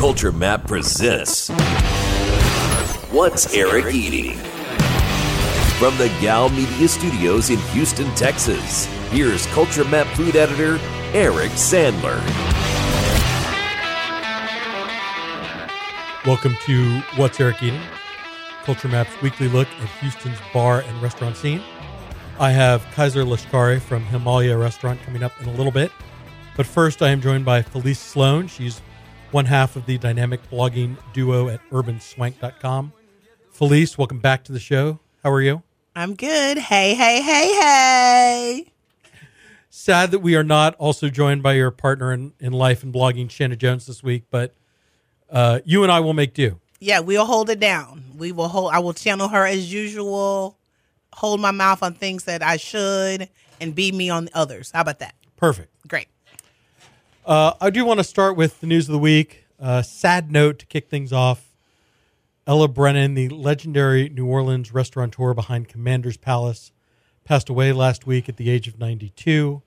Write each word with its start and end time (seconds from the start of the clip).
Culture 0.00 0.32
Map 0.32 0.66
presents 0.66 1.50
What's 3.10 3.54
Eric 3.54 3.94
Eating? 3.94 4.34
From 5.78 5.94
the 5.98 6.08
Gow 6.22 6.48
Media 6.48 6.88
Studios 6.88 7.50
in 7.50 7.58
Houston, 7.58 8.06
Texas, 8.14 8.86
here's 9.10 9.44
Culture 9.48 9.84
Map 9.84 10.06
food 10.16 10.36
editor 10.36 10.78
Eric 11.12 11.50
Sandler. 11.50 12.18
Welcome 16.24 16.56
to 16.64 17.00
What's 17.16 17.38
Eric 17.38 17.62
Eating, 17.62 17.82
Culture 18.64 18.88
Map's 18.88 19.20
weekly 19.20 19.48
look 19.48 19.68
at 19.68 19.88
Houston's 20.00 20.38
bar 20.54 20.80
and 20.80 21.02
restaurant 21.02 21.36
scene. 21.36 21.62
I 22.38 22.52
have 22.52 22.82
Kaiser 22.94 23.24
Lashkari 23.24 23.78
from 23.78 24.02
Himalaya 24.04 24.56
Restaurant 24.56 24.98
coming 25.02 25.22
up 25.22 25.38
in 25.42 25.48
a 25.50 25.52
little 25.52 25.72
bit. 25.72 25.92
But 26.56 26.64
first, 26.64 27.02
I 27.02 27.10
am 27.10 27.20
joined 27.20 27.44
by 27.44 27.60
Felice 27.60 28.00
Sloan. 28.00 28.48
She's 28.48 28.80
one 29.32 29.46
half 29.46 29.76
of 29.76 29.86
the 29.86 29.98
dynamic 29.98 30.40
blogging 30.50 30.96
duo 31.12 31.48
at 31.48 31.60
urbanswank.com. 31.70 32.92
Felice, 33.50 33.98
welcome 33.98 34.18
back 34.18 34.44
to 34.44 34.52
the 34.52 34.60
show. 34.60 34.98
How 35.22 35.30
are 35.30 35.42
you? 35.42 35.62
I'm 35.94 36.14
good. 36.14 36.58
Hey, 36.58 36.94
hey, 36.94 37.20
hey, 37.20 37.52
hey. 37.60 38.72
Sad 39.68 40.10
that 40.10 40.20
we 40.20 40.34
are 40.34 40.44
not 40.44 40.74
also 40.76 41.08
joined 41.08 41.42
by 41.42 41.52
your 41.52 41.70
partner 41.70 42.12
in, 42.12 42.32
in 42.40 42.52
life 42.52 42.82
and 42.82 42.92
blogging, 42.92 43.30
Shanna 43.30 43.56
Jones, 43.56 43.86
this 43.86 44.02
week, 44.02 44.24
but 44.30 44.54
uh, 45.30 45.60
you 45.64 45.82
and 45.82 45.92
I 45.92 46.00
will 46.00 46.14
make 46.14 46.34
do. 46.34 46.58
Yeah, 46.80 47.00
we'll 47.00 47.26
hold 47.26 47.50
it 47.50 47.60
down. 47.60 48.02
We 48.16 48.32
will 48.32 48.48
hold. 48.48 48.72
I 48.72 48.78
will 48.78 48.94
channel 48.94 49.28
her 49.28 49.46
as 49.46 49.72
usual. 49.72 50.56
Hold 51.12 51.40
my 51.40 51.50
mouth 51.50 51.82
on 51.82 51.94
things 51.94 52.24
that 52.24 52.42
I 52.42 52.56
should, 52.56 53.28
and 53.60 53.74
be 53.74 53.92
me 53.92 54.10
on 54.10 54.28
others. 54.32 54.70
How 54.72 54.80
about 54.80 55.00
that? 55.00 55.14
Perfect. 55.36 55.68
Great. 55.86 56.08
Uh, 57.30 57.54
I 57.60 57.70
do 57.70 57.84
want 57.84 58.00
to 58.00 58.04
start 58.04 58.36
with 58.36 58.58
the 58.60 58.66
news 58.66 58.88
of 58.88 58.92
the 58.92 58.98
week. 58.98 59.44
Uh, 59.60 59.82
sad 59.82 60.32
note 60.32 60.58
to 60.58 60.66
kick 60.66 60.88
things 60.88 61.12
off. 61.12 61.54
Ella 62.44 62.66
Brennan, 62.66 63.14
the 63.14 63.28
legendary 63.28 64.08
New 64.08 64.26
Orleans 64.26 64.74
restaurateur 64.74 65.32
behind 65.32 65.68
Commander's 65.68 66.16
Palace, 66.16 66.72
passed 67.24 67.48
away 67.48 67.72
last 67.72 68.04
week 68.04 68.28
at 68.28 68.36
the 68.36 68.50
age 68.50 68.66
of 68.66 68.80
92. 68.80 69.62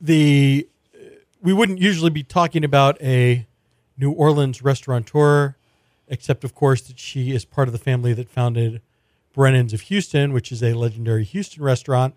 The 0.00 0.68
we 1.42 1.52
wouldn't 1.52 1.80
usually 1.80 2.10
be 2.10 2.22
talking 2.22 2.62
about 2.62 2.96
a 3.02 3.48
New 3.98 4.12
Orleans 4.12 4.62
restaurateur, 4.62 5.56
except 6.06 6.44
of 6.44 6.54
course 6.54 6.82
that 6.82 7.00
she 7.00 7.32
is 7.34 7.44
part 7.44 7.66
of 7.66 7.72
the 7.72 7.78
family 7.78 8.12
that 8.12 8.28
founded 8.28 8.80
Brennan's 9.34 9.72
of 9.72 9.80
Houston, 9.80 10.32
which 10.32 10.52
is 10.52 10.62
a 10.62 10.74
legendary 10.74 11.24
Houston 11.24 11.64
restaurant. 11.64 12.14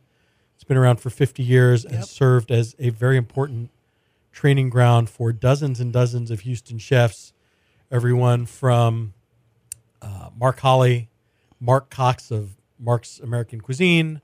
It's 0.53 0.63
been 0.63 0.77
around 0.77 0.97
for 0.97 1.09
50 1.09 1.41
years 1.41 1.83
and 1.83 1.95
Yep. 1.95 2.03
served 2.05 2.51
as 2.51 2.75
a 2.77 2.89
very 2.91 3.17
important 3.17 3.71
training 4.35 4.69
ground 4.69 5.09
for 5.09 5.31
dozens 5.31 5.79
and 5.79 5.93
dozens 5.93 6.29
of 6.29 6.41
Houston 6.41 6.77
chefs, 6.77 7.33
everyone 7.89 8.45
from 8.45 9.13
uh, 10.01 10.29
Mark 10.37 10.59
Holley, 10.59 11.09
Mark 11.59 11.89
Cox 11.89 12.29
of 12.31 12.51
Mark's 12.77 13.19
American 13.19 13.61
Cuisine, 13.61 14.21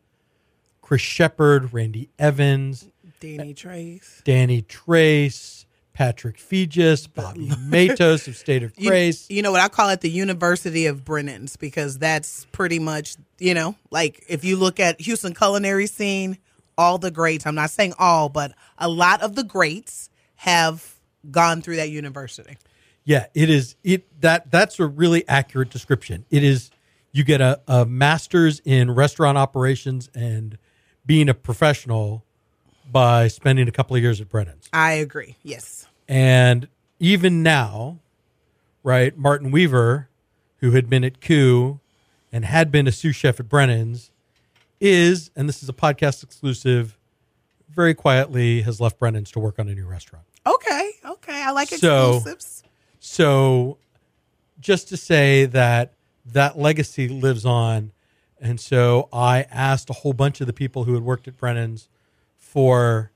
Chris 0.82 1.02
Shepherd, 1.02 1.74
Randy 1.74 2.10
Evans, 2.20 2.90
Danny 3.22 3.54
Trace. 3.54 4.22
Danny 4.26 4.62
Trace, 4.64 5.66
Patrick 5.94 6.38
Feges, 6.38 7.08
Bobby 7.12 7.50
Matos 7.60 8.28
of 8.28 8.36
State 8.36 8.64
of 8.64 8.74
You, 8.78 8.90
Grace. 8.90 9.28
you 9.30 9.42
know 9.42 9.54
what 9.54 9.62
I 9.62 9.70
call 9.70 9.90
it? 9.90 10.02
The 10.02 10.10
University 10.10 10.88
of 10.88 11.06
Brennan's 11.06 11.56
because 11.56 11.98
that's 11.98 12.46
pretty 12.52 12.80
much 12.80 13.16
you 13.40 13.54
know 13.54 13.76
like 13.92 14.26
if 14.28 14.44
you 14.44 14.58
look 14.58 14.82
at 14.82 15.00
Houston 15.00 15.34
culinary 15.34 15.88
scene, 15.88 16.38
all 16.82 16.98
the 16.98 17.12
greats. 17.12 17.46
I'm 17.46 17.54
not 17.54 17.70
saying 17.70 17.94
all, 18.00 18.28
but 18.28 18.54
a 18.80 18.90
lot 18.90 19.22
of 19.22 19.36
the 19.36 19.44
greats 19.44 20.10
have 20.36 20.96
gone 21.30 21.62
through 21.62 21.76
that 21.76 21.92
university. 21.92 22.58
Yeah, 23.04 23.28
it 23.36 23.52
is. 23.52 23.76
It 23.84 24.22
that 24.22 24.50
that's 24.50 24.80
a 24.80 24.88
really 24.88 25.28
accurate 25.28 25.70
description. 25.70 26.26
It 26.32 26.44
is. 26.44 26.72
You 27.14 27.24
get 27.24 27.42
a, 27.42 27.60
a 27.68 27.86
master's 27.86 28.62
in 28.64 28.90
restaurant 28.90 29.38
operations 29.38 30.10
and 30.16 30.58
being 31.06 31.28
a 31.28 31.34
professional 31.34 32.24
by 32.90 33.28
spending 33.28 33.68
a 33.68 33.72
couple 33.72 33.96
of 33.96 34.02
years 34.02 34.22
at 34.22 34.30
Brennan's. 34.30 34.70
I 34.72 34.94
agree. 34.94 35.36
Yes. 35.44 35.88
And 36.08 36.70
even 37.00 37.44
now, 37.44 38.00
right, 38.82 39.18
Martin 39.18 39.52
Weaver, 39.52 40.08
who 40.58 40.72
had 40.72 40.90
been 40.90 41.04
at 41.04 41.20
Coup 41.20 41.80
and 42.32 42.46
had 42.46 42.72
been 42.72 42.88
a 42.88 42.94
sous 42.94 43.16
chef 43.16 43.42
at 43.42 43.50
Brennan's, 43.50 44.10
is, 44.82 45.32
and 45.36 45.48
this 45.48 45.64
is 45.64 45.70
a 45.70 45.74
podcast 45.74 46.24
exclusive, 46.24 46.98
very 47.70 47.94
quietly 47.94 48.62
has 48.64 48.82
left 48.82 49.00
Brennan's 49.00 49.32
to 49.32 49.40
work 49.40 49.60
on 49.60 49.70
a 49.70 49.74
new 49.76 49.86
restaurant. 49.88 50.26
Okay. 50.46 50.92
Okay. 51.06 51.42
I 51.44 51.52
like 51.52 51.70
So- 51.70 52.16
exclusives. 52.16 52.64
So, 53.00 53.78
just 54.60 54.90
to 54.90 54.98
say 54.98 55.46
that 55.46 55.94
that 56.26 56.58
legacy 56.58 57.08
lives 57.08 57.46
on. 57.46 57.92
And 58.40 58.60
so 58.60 59.08
I 59.12 59.44
asked 59.50 59.90
a 59.90 59.94
whole 59.94 60.14
bunch 60.14 60.40
of 60.42 60.48
the 60.48 60.54
people 60.54 60.84
who 60.84 60.94
had 60.94 61.04
worked 61.04 61.28
at 61.28 61.38
Brennan's 61.38 61.90
for 62.38 63.12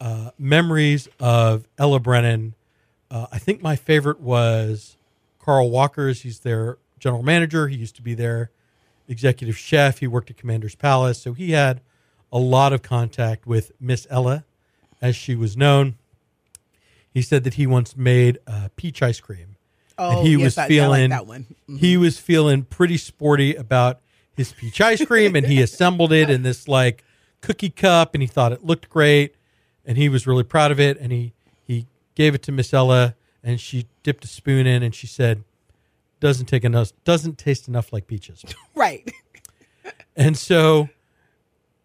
uh, 0.00 0.30
memories 0.38 1.08
of 1.20 1.66
Ella 1.78 2.00
Brennan. 2.00 2.54
Uh, 3.10 3.26
I 3.32 3.38
think 3.38 3.62
my 3.62 3.76
favorite 3.76 4.20
was 4.20 4.96
Carl 5.38 5.70
Walker's. 5.70 6.22
He's 6.22 6.40
their 6.40 6.78
general 6.98 7.22
manager. 7.22 7.68
He 7.68 7.76
used 7.76 7.96
to 7.96 8.02
be 8.02 8.14
their 8.14 8.50
executive 9.08 9.56
chef. 9.56 9.98
He 9.98 10.06
worked 10.06 10.30
at 10.30 10.36
Commander's 10.36 10.74
Palace. 10.74 11.18
So 11.20 11.32
he 11.32 11.52
had 11.52 11.80
a 12.32 12.38
lot 12.38 12.72
of 12.72 12.82
contact 12.82 13.46
with 13.46 13.72
Miss 13.80 14.06
Ella, 14.10 14.44
as 15.00 15.16
she 15.16 15.34
was 15.34 15.56
known. 15.56 15.96
He 17.12 17.20
said 17.22 17.44
that 17.44 17.54
he 17.54 17.66
once 17.66 17.96
made 17.96 18.38
uh, 18.46 18.68
peach 18.76 19.02
ice 19.02 19.20
cream. 19.20 19.56
Oh, 19.98 20.18
and 20.18 20.26
he 20.26 20.32
yes, 20.36 20.42
was 20.42 20.58
I- 20.58 20.62
I 20.62 20.64
like 20.64 20.68
feeling 20.70 21.10
that 21.10 21.26
one. 21.26 21.46
Mhm. 21.68 21.78
he 21.78 21.96
was 21.98 22.18
feeling 22.18 22.62
pretty 22.64 22.96
sporty 22.96 23.54
about 23.54 24.00
his 24.34 24.52
peach 24.52 24.80
ice 24.80 25.04
cream 25.04 25.36
and 25.36 25.46
he 25.46 25.60
assembled 25.62 26.12
it 26.12 26.30
in 26.30 26.42
this 26.42 26.66
like 26.66 27.04
cookie 27.42 27.68
cup 27.68 28.14
and 28.14 28.22
he 28.22 28.26
thought 28.26 28.52
it 28.52 28.64
looked 28.64 28.88
great 28.88 29.34
and 29.84 29.98
he 29.98 30.08
was 30.08 30.26
really 30.26 30.42
proud 30.44 30.70
of 30.70 30.80
it 30.80 30.98
and 30.98 31.12
he 31.12 31.34
he 31.66 31.86
gave 32.14 32.34
it 32.34 32.42
to 32.44 32.52
Miss 32.52 32.72
Ella 32.72 33.14
and 33.44 33.60
she 33.60 33.86
dipped 34.02 34.24
a 34.24 34.28
spoon 34.28 34.66
in 34.66 34.82
and 34.82 34.94
she 34.94 35.06
said 35.06 35.44
doesn't 36.22 36.46
take 36.46 36.64
enough 36.64 36.92
doesn't 37.04 37.36
taste 37.36 37.66
enough 37.68 37.92
like 37.92 38.06
peaches. 38.06 38.44
Right. 38.74 39.10
And 40.16 40.36
so 40.38 40.88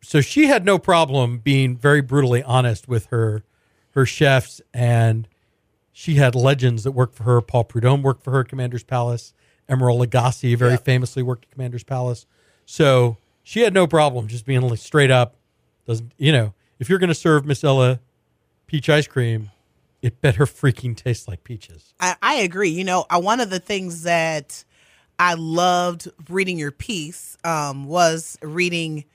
so 0.02 0.22
she 0.22 0.46
had 0.46 0.64
no 0.64 0.78
problem 0.80 1.40
being 1.40 1.76
very 1.76 2.02
brutally 2.02 2.44
honest 2.44 2.88
with 2.88 3.08
her 3.08 3.44
her 3.92 4.06
chefs 4.06 4.62
and 4.74 5.28
she 5.92 6.16
had 6.16 6.36
legends 6.36 6.84
that 6.84 6.92
worked 6.92 7.16
for 7.16 7.24
her. 7.24 7.42
Paul 7.42 7.64
Prudhomme 7.64 8.04
worked 8.04 8.24
for 8.24 8.30
her 8.32 8.42
at 8.42 8.48
Commander's 8.50 8.84
Palace. 8.84 9.34
Emeril 9.68 10.06
Lagasse 10.06 10.56
very 10.56 10.72
Yep. 10.74 10.86
famously 10.86 11.24
worked 11.24 11.46
at 11.46 11.52
Commander's 11.52 11.84
Palace. 11.84 12.26
So 12.66 13.18
she 13.44 13.62
had 13.62 13.74
no 13.74 13.88
problem 13.88 14.28
just 14.28 14.46
being 14.46 14.62
like 14.62 14.78
straight 14.80 15.12
up. 15.12 15.36
Doesn't 15.88 16.12
you 16.18 16.32
know, 16.32 16.54
if 16.80 16.90
you're 16.90 17.00
gonna 17.00 17.16
serve 17.16 17.46
Miss 17.46 17.64
Ella 17.64 18.00
peach 18.68 18.88
ice 18.90 19.08
cream, 19.08 19.50
it 20.02 20.22
better 20.22 20.46
freaking 20.46 20.96
taste 20.96 21.28
like 21.28 21.44
peaches. 21.44 21.94
I, 22.00 22.16
I 22.22 22.36
agree. 22.36 22.70
You 22.70 22.84
know, 22.84 23.06
I, 23.10 23.18
one 23.18 23.40
of 23.40 23.50
the 23.50 23.60
things 23.60 24.04
that 24.04 24.64
I 25.20 25.34
loved 25.34 26.08
reading 26.30 26.58
your 26.58 26.72
piece 26.72 27.38
um, 27.44 27.86
was 27.86 28.38
reading 28.42 29.06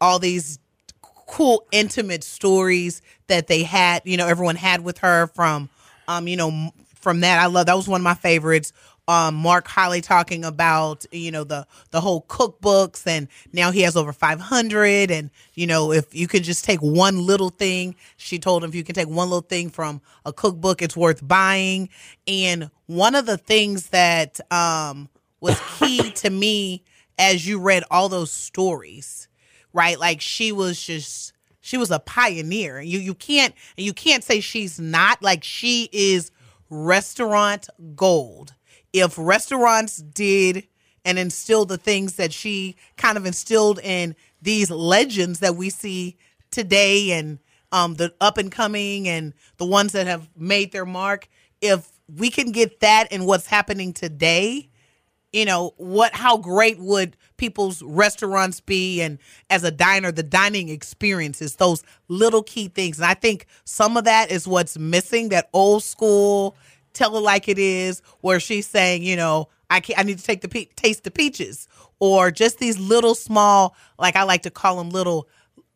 all 0.00 0.18
these 0.18 0.58
cool, 1.00 1.64
intimate 1.72 2.24
stories 2.24 3.02
that 3.28 3.46
they 3.46 3.62
had. 3.62 4.02
You 4.04 4.16
know, 4.16 4.26
everyone 4.26 4.56
had 4.56 4.82
with 4.82 4.98
her 4.98 5.28
from, 5.28 5.68
um, 6.06 6.28
you 6.28 6.36
know, 6.36 6.72
from 6.94 7.20
that. 7.20 7.40
I 7.40 7.46
love 7.46 7.66
that 7.66 7.76
was 7.76 7.88
one 7.88 8.00
of 8.00 8.04
my 8.04 8.14
favorites. 8.14 8.72
Um, 9.08 9.36
Mark 9.36 9.66
Holley 9.66 10.02
talking 10.02 10.44
about 10.44 11.06
you 11.10 11.30
know 11.32 11.42
the 11.42 11.66
the 11.90 12.00
whole 12.00 12.22
cookbooks 12.22 13.06
and 13.06 13.28
now 13.52 13.70
he 13.70 13.80
has 13.80 13.96
over 13.96 14.12
500 14.12 15.10
and 15.10 15.30
you 15.54 15.66
know 15.66 15.92
if 15.92 16.14
you 16.14 16.28
could 16.28 16.44
just 16.44 16.64
take 16.64 16.80
one 16.80 17.26
little 17.26 17.48
thing 17.48 17.96
she 18.18 18.38
told 18.38 18.62
him 18.62 18.68
if 18.68 18.74
you 18.76 18.84
can 18.84 18.94
take 18.94 19.08
one 19.08 19.30
little 19.30 19.40
thing 19.40 19.70
from 19.70 20.02
a 20.26 20.32
cookbook 20.32 20.82
it's 20.82 20.96
worth 20.96 21.26
buying. 21.26 21.88
And 22.26 22.70
one 22.86 23.14
of 23.14 23.26
the 23.26 23.38
things 23.38 23.88
that 23.88 24.40
um 24.52 25.08
was 25.40 25.58
key 25.78 26.10
to 26.12 26.30
me 26.30 26.84
as 27.18 27.48
you 27.48 27.58
read 27.60 27.84
all 27.90 28.08
those 28.10 28.30
stories 28.30 29.28
right 29.72 29.98
like 29.98 30.20
she 30.20 30.52
was 30.52 30.80
just 30.82 31.32
she 31.60 31.76
was 31.76 31.90
a 31.90 31.98
pioneer. 31.98 32.80
You 32.80 32.98
you 32.98 33.14
can't 33.14 33.54
you 33.76 33.92
can't 33.92 34.24
say 34.24 34.40
she's 34.40 34.80
not. 34.80 35.22
Like 35.22 35.44
she 35.44 35.88
is 35.92 36.30
restaurant 36.70 37.68
gold 37.96 38.54
if 38.92 39.14
restaurants 39.18 39.98
did 39.98 40.66
and 41.04 41.18
instill 41.18 41.64
the 41.64 41.78
things 41.78 42.16
that 42.16 42.32
she 42.32 42.76
kind 42.96 43.16
of 43.16 43.26
instilled 43.26 43.78
in 43.80 44.14
these 44.42 44.70
legends 44.70 45.40
that 45.40 45.56
we 45.56 45.70
see 45.70 46.16
today 46.50 47.12
and 47.12 47.38
um, 47.72 47.94
the 47.94 48.14
up 48.20 48.38
and 48.38 48.50
coming 48.50 49.08
and 49.08 49.34
the 49.58 49.66
ones 49.66 49.92
that 49.92 50.06
have 50.06 50.28
made 50.36 50.72
their 50.72 50.86
mark 50.86 51.28
if 51.60 51.90
we 52.14 52.30
can 52.30 52.52
get 52.52 52.80
that 52.80 53.10
in 53.12 53.24
what's 53.24 53.46
happening 53.46 53.92
today 53.92 54.68
you 55.32 55.44
know 55.44 55.74
what 55.76 56.14
how 56.14 56.36
great 56.38 56.78
would 56.78 57.16
people's 57.36 57.82
restaurants 57.82 58.60
be 58.60 59.00
and 59.00 59.18
as 59.50 59.62
a 59.64 59.70
diner 59.70 60.10
the 60.10 60.22
dining 60.22 60.68
experience 60.68 61.42
is 61.42 61.56
those 61.56 61.82
little 62.08 62.42
key 62.42 62.68
things. 62.68 62.98
And 62.98 63.06
i 63.06 63.14
think 63.14 63.46
some 63.64 63.96
of 63.96 64.04
that 64.04 64.30
is 64.30 64.48
what's 64.48 64.78
missing 64.78 65.28
that 65.28 65.48
old 65.52 65.82
school 65.82 66.56
tell 66.98 67.16
it 67.16 67.20
like 67.20 67.48
it 67.48 67.58
is, 67.58 68.02
where 68.20 68.40
she's 68.40 68.66
saying, 68.66 69.02
you 69.02 69.16
know, 69.16 69.48
I 69.70 69.80
can't, 69.80 69.98
I 69.98 70.02
need 70.02 70.18
to 70.18 70.24
take 70.24 70.40
the 70.40 70.48
pe- 70.48 70.66
taste 70.76 71.04
the 71.04 71.10
peaches, 71.10 71.68
or 72.00 72.30
just 72.30 72.58
these 72.58 72.78
little 72.78 73.14
small, 73.14 73.74
like 73.98 74.16
I 74.16 74.24
like 74.24 74.42
to 74.42 74.50
call 74.50 74.76
them 74.76 74.90
little 74.90 75.28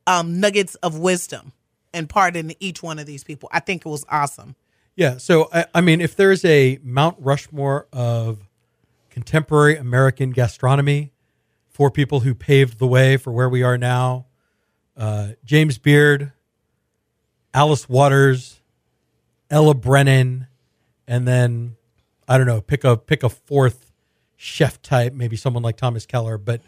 um, 0.06 0.40
nuggets 0.40 0.74
of 0.76 0.98
wisdom 0.98 1.52
imparted 1.94 2.44
in 2.44 2.54
each 2.60 2.82
one 2.82 2.98
of 2.98 3.06
these 3.06 3.24
people. 3.24 3.48
I 3.52 3.60
think 3.60 3.86
it 3.86 3.88
was 3.88 4.04
awesome. 4.08 4.56
Yeah. 4.96 5.16
So, 5.18 5.48
I, 5.52 5.66
I 5.74 5.80
mean, 5.80 6.00
if 6.00 6.16
there's 6.16 6.44
a 6.44 6.78
Mount 6.82 7.16
Rushmore 7.18 7.86
of 7.92 8.48
contemporary 9.10 9.76
American 9.76 10.30
gastronomy 10.30 11.12
for 11.68 11.90
people 11.90 12.20
who 12.20 12.34
paved 12.34 12.78
the 12.78 12.86
way 12.86 13.16
for 13.16 13.32
where 13.32 13.48
we 13.48 13.62
are 13.62 13.78
now, 13.78 14.26
uh, 14.96 15.30
James 15.44 15.78
Beard, 15.78 16.32
Alice 17.54 17.88
Waters, 17.88 18.60
Ella 19.50 19.74
Brennan, 19.74 20.46
and 21.12 21.28
then 21.28 21.76
I 22.26 22.38
don't 22.38 22.46
know, 22.46 22.62
pick 22.62 22.84
a 22.84 22.96
pick 22.96 23.22
a 23.22 23.28
fourth 23.28 23.92
chef 24.36 24.80
type, 24.80 25.12
maybe 25.12 25.36
someone 25.36 25.62
like 25.62 25.76
Thomas 25.76 26.06
Keller, 26.06 26.38
but 26.38 26.62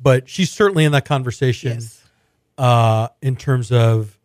but 0.00 0.28
she's 0.28 0.52
certainly 0.52 0.84
in 0.84 0.92
that 0.92 1.04
conversation 1.04 1.72
Yes. 1.72 2.04
uh, 2.56 3.08
in 3.20 3.34
terms 3.34 3.72
of 3.72 4.16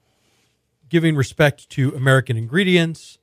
giving 0.89 1.15
respect 1.15 1.69
to 1.71 1.95
American 1.95 2.37
ingredients, 2.37 3.17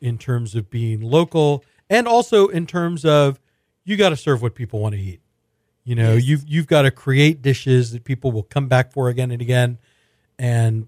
in 0.00 0.16
terms 0.16 0.54
of 0.54 0.70
being 0.70 1.00
local, 1.00 1.64
and 1.90 2.06
also 2.06 2.46
in 2.46 2.66
terms 2.68 3.04
of 3.04 3.40
you 3.84 3.96
got 3.96 4.10
to 4.10 4.16
serve 4.16 4.42
what 4.42 4.54
people 4.54 4.78
want 4.78 4.94
to 4.94 5.00
eat. 5.00 5.20
You 5.82 5.96
know, 5.96 6.14
you've 6.14 6.44
you've 6.46 6.68
got 6.68 6.82
to 6.82 6.92
create 6.92 7.42
dishes 7.42 7.90
that 7.90 8.04
people 8.04 8.30
will 8.30 8.44
come 8.44 8.68
back 8.68 8.92
for 8.92 9.08
again 9.08 9.32
and 9.32 9.42
again. 9.42 9.78
And 10.38 10.86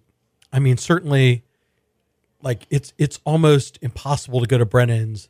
I 0.53 0.61
mean, 0.61 0.77
certainly, 0.77 1.43
like 2.43 2.67
it's 2.71 2.93
it's 2.99 3.21
almost 3.25 3.79
impossible 3.83 4.41
to 4.41 4.47
go 4.47 4.59
to 4.59 4.67
Brennan's 4.67 5.29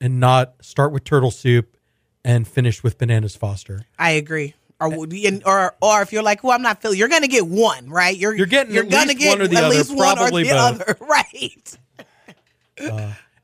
and 0.00 0.20
not 0.20 0.54
start 0.62 0.92
with 0.92 1.04
turtle 1.04 1.30
soup 1.30 1.76
and 2.24 2.46
finish 2.46 2.82
with 2.82 2.98
bananas 2.98 3.36
Foster. 3.36 3.86
I 3.98 4.12
agree. 4.12 4.54
Or 4.80 5.06
or 5.44 5.74
or 5.82 6.02
if 6.02 6.12
you're 6.12 6.22
like, 6.22 6.42
well, 6.42 6.54
I'm 6.54 6.62
not 6.62 6.80
feeling, 6.80 6.98
you're 6.98 7.08
gonna 7.08 7.28
get 7.28 7.46
one, 7.46 7.90
right? 7.90 8.16
You're 8.16 8.34
You're 8.34 8.46
getting 8.46 8.74
you're 8.74 8.84
gonna 8.84 9.14
get 9.14 9.38
one 9.38 9.42
or 9.42 9.46
the 9.48 9.56
at 9.56 9.64
other, 9.64 9.74
least 9.76 9.94
one 9.94 10.18
or 10.18 10.30
the 10.30 10.44
both. 10.44 10.80
other, 10.82 10.96
right? 11.06 11.78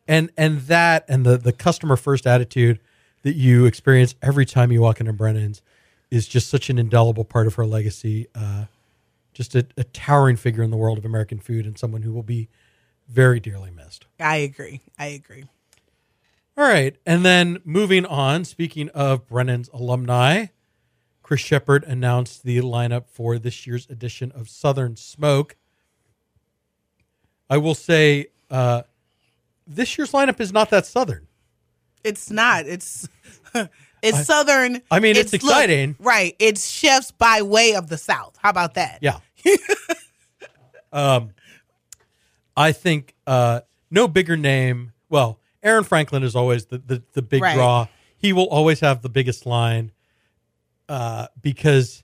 and 0.08 0.30
and 0.36 0.60
that 0.62 1.04
and 1.08 1.26
the 1.26 1.36
the 1.36 1.52
customer 1.52 1.96
first 1.96 2.26
attitude 2.26 2.80
that 3.22 3.34
you 3.34 3.66
experience 3.66 4.14
every 4.22 4.46
time 4.46 4.72
you 4.72 4.80
walk 4.80 5.00
into 5.00 5.12
Brennan's 5.12 5.60
is 6.10 6.26
just 6.28 6.48
such 6.48 6.70
an 6.70 6.78
indelible 6.78 7.24
part 7.24 7.46
of 7.46 7.54
her 7.54 7.66
legacy. 7.66 8.28
Uh, 8.34 8.66
just 9.34 9.54
a, 9.54 9.66
a 9.76 9.84
towering 9.84 10.36
figure 10.36 10.62
in 10.62 10.70
the 10.70 10.76
world 10.78 10.96
of 10.96 11.04
American 11.04 11.38
food 11.38 11.66
and 11.66 11.76
someone 11.76 12.00
who 12.02 12.12
will 12.12 12.22
be 12.22 12.48
very 13.08 13.40
dearly 13.40 13.70
missed. 13.70 14.06
I 14.20 14.36
agree. 14.36 14.80
I 14.98 15.06
agree. 15.06 15.44
All 16.58 16.64
right, 16.64 16.96
and 17.04 17.24
then 17.24 17.60
moving 17.64 18.06
on. 18.06 18.44
Speaking 18.44 18.88
of 18.90 19.26
Brennan's 19.28 19.68
alumni, 19.74 20.46
Chris 21.22 21.40
Shepherd 21.40 21.84
announced 21.84 22.44
the 22.44 22.58
lineup 22.58 23.08
for 23.08 23.38
this 23.38 23.66
year's 23.66 23.86
edition 23.90 24.32
of 24.32 24.48
Southern 24.48 24.96
Smoke. 24.96 25.56
I 27.50 27.58
will 27.58 27.74
say, 27.74 28.28
uh, 28.50 28.82
this 29.66 29.98
year's 29.98 30.12
lineup 30.12 30.40
is 30.40 30.52
not 30.52 30.70
that 30.70 30.86
southern. 30.86 31.26
It's 32.04 32.30
not. 32.30 32.66
It's 32.66 33.08
it's 34.02 34.24
southern. 34.24 34.80
I 34.90 35.00
mean, 35.00 35.16
it's 35.16 35.32
look, 35.32 35.42
exciting. 35.42 35.96
right? 35.98 36.34
It's 36.38 36.68
chefs 36.68 37.10
by 37.10 37.42
way 37.42 37.74
of 37.74 37.88
the 37.88 37.98
South. 37.98 38.36
How 38.40 38.50
about 38.50 38.74
that? 38.74 39.00
Yeah. 39.02 39.18
um, 40.92 41.30
I 42.56 42.72
think 42.72 43.14
uh, 43.26 43.60
no 43.90 44.08
bigger 44.08 44.36
name. 44.36 44.92
Well, 45.08 45.38
Aaron 45.62 45.84
Franklin 45.84 46.22
is 46.22 46.34
always 46.36 46.66
the 46.66 46.78
the, 46.78 47.02
the 47.12 47.22
big 47.22 47.42
Right. 47.42 47.54
draw. 47.54 47.86
He 48.18 48.32
will 48.32 48.48
always 48.48 48.80
have 48.80 49.02
the 49.02 49.08
biggest 49.08 49.44
line 49.46 49.92
uh, 50.88 51.26
because 51.40 52.02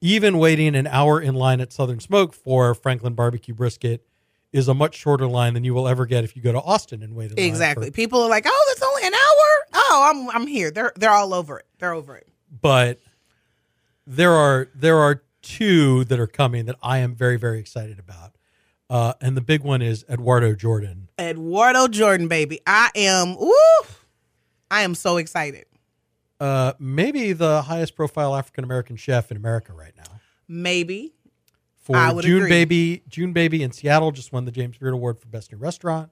even 0.00 0.38
waiting 0.38 0.74
an 0.74 0.86
hour 0.86 1.20
in 1.20 1.34
line 1.34 1.60
at 1.60 1.72
Southern 1.72 2.00
Smoke 2.00 2.32
for 2.34 2.74
Franklin 2.74 3.14
barbecue 3.14 3.54
brisket 3.54 4.06
is 4.52 4.68
a 4.68 4.74
much 4.74 4.94
shorter 4.94 5.26
line 5.26 5.54
than 5.54 5.64
you 5.64 5.74
will 5.74 5.86
ever 5.88 6.06
get 6.06 6.24
if 6.24 6.36
you 6.36 6.42
go 6.42 6.52
to 6.52 6.60
Austin 6.60 7.02
and 7.02 7.14
wait 7.14 7.30
in 7.32 7.36
line 7.36 7.46
Exactly. 7.46 7.86
for- 7.86 7.92
People 7.92 8.22
are 8.22 8.30
like, 8.30 8.44
"Oh, 8.46 8.64
that's 8.68 8.82
only 8.82 9.02
an 9.06 9.12
hour." 9.14 9.66
Oh, 9.74 10.08
I'm 10.10 10.30
I'm 10.42 10.46
here. 10.46 10.70
They're 10.70 10.92
they're 10.96 11.10
all 11.10 11.34
over 11.34 11.58
it. 11.58 11.66
They're 11.78 11.92
over 11.92 12.16
it. 12.16 12.26
but 12.62 13.00
there 14.06 14.32
are 14.32 14.68
there 14.74 14.98
are 14.98 15.22
two 15.42 16.04
that 16.04 16.18
are 16.18 16.26
coming 16.28 16.64
that 16.66 16.76
I 16.82 16.98
am 16.98 17.14
very 17.14 17.36
very 17.36 17.58
excited 17.58 17.98
about, 17.98 18.35
uh, 18.90 19.14
and 19.20 19.36
the 19.36 19.40
big 19.40 19.62
one 19.62 19.82
is 19.82 20.04
Eduardo 20.08 20.54
Jordan. 20.54 21.08
Eduardo 21.18 21.88
Jordan, 21.88 22.28
baby. 22.28 22.60
I 22.66 22.90
am. 22.94 23.36
Woo! 23.36 23.52
I 24.70 24.82
am 24.82 24.94
so 24.94 25.16
excited. 25.16 25.66
Uh, 26.38 26.72
maybe 26.78 27.32
the 27.32 27.62
highest 27.62 27.96
profile 27.96 28.34
African 28.36 28.64
American 28.64 28.96
chef 28.96 29.30
in 29.30 29.36
America 29.36 29.72
right 29.72 29.92
now. 29.96 30.20
Maybe. 30.48 31.14
For 31.76 31.96
I 31.96 32.12
would 32.12 32.24
June 32.24 32.38
agree. 32.38 32.48
Baby, 32.50 33.02
June 33.08 33.32
Baby 33.32 33.62
in 33.62 33.70
Seattle 33.72 34.10
just 34.10 34.32
won 34.32 34.44
the 34.44 34.50
James 34.50 34.76
Beard 34.76 34.92
Award 34.92 35.18
for 35.20 35.28
Best 35.28 35.52
New 35.52 35.58
Restaurant. 35.58 36.10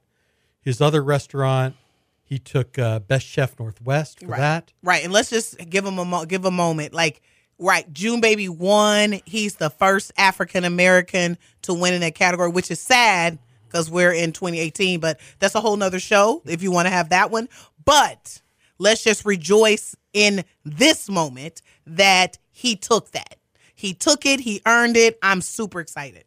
His 0.61 0.79
other 0.81 1.03
restaurant, 1.03 1.75
he 2.23 2.39
took 2.39 2.79
uh, 2.79 2.99
Best 2.99 3.25
Chef 3.27 3.59
Northwest 3.59 4.21
for 4.21 4.27
Right. 4.27 4.39
that. 4.39 4.73
Right. 4.81 5.03
And 5.03 5.11
let's 5.13 5.29
just 5.29 5.57
give 5.69 5.85
him 5.85 5.99
a 5.99 6.05
mo- 6.05 6.25
give 6.25 6.45
a 6.45 6.51
moment. 6.51 6.93
Like, 6.93 7.21
right, 7.59 7.91
June 7.93 8.21
Baby 8.21 8.49
won. 8.49 9.19
He's 9.25 9.55
the 9.55 9.69
first 9.69 10.11
African 10.17 10.63
American 10.63 11.37
to 11.63 11.73
win 11.73 11.93
in 11.93 12.01
that 12.01 12.15
category, 12.15 12.49
which 12.49 12.71
is 12.71 12.79
sad 12.79 13.39
because 13.67 13.89
we're 13.89 14.11
in 14.13 14.31
2018. 14.31 14.99
But 14.99 15.19
that's 15.39 15.55
a 15.55 15.61
whole 15.61 15.77
nother 15.77 15.99
show 15.99 16.41
if 16.45 16.61
you 16.61 16.71
want 16.71 16.87
to 16.87 16.91
have 16.91 17.09
that 17.09 17.31
one. 17.31 17.49
But 17.83 18.41
let's 18.77 19.03
just 19.03 19.25
rejoice 19.25 19.95
in 20.13 20.43
this 20.63 21.09
moment 21.09 21.61
that 21.85 22.37
he 22.51 22.75
took 22.75 23.11
that. 23.11 23.37
He 23.75 23.93
took 23.93 24.25
it. 24.25 24.39
He 24.39 24.61
earned 24.65 24.97
it. 24.97 25.17
I'm 25.21 25.41
super 25.41 25.79
excited. 25.79 26.23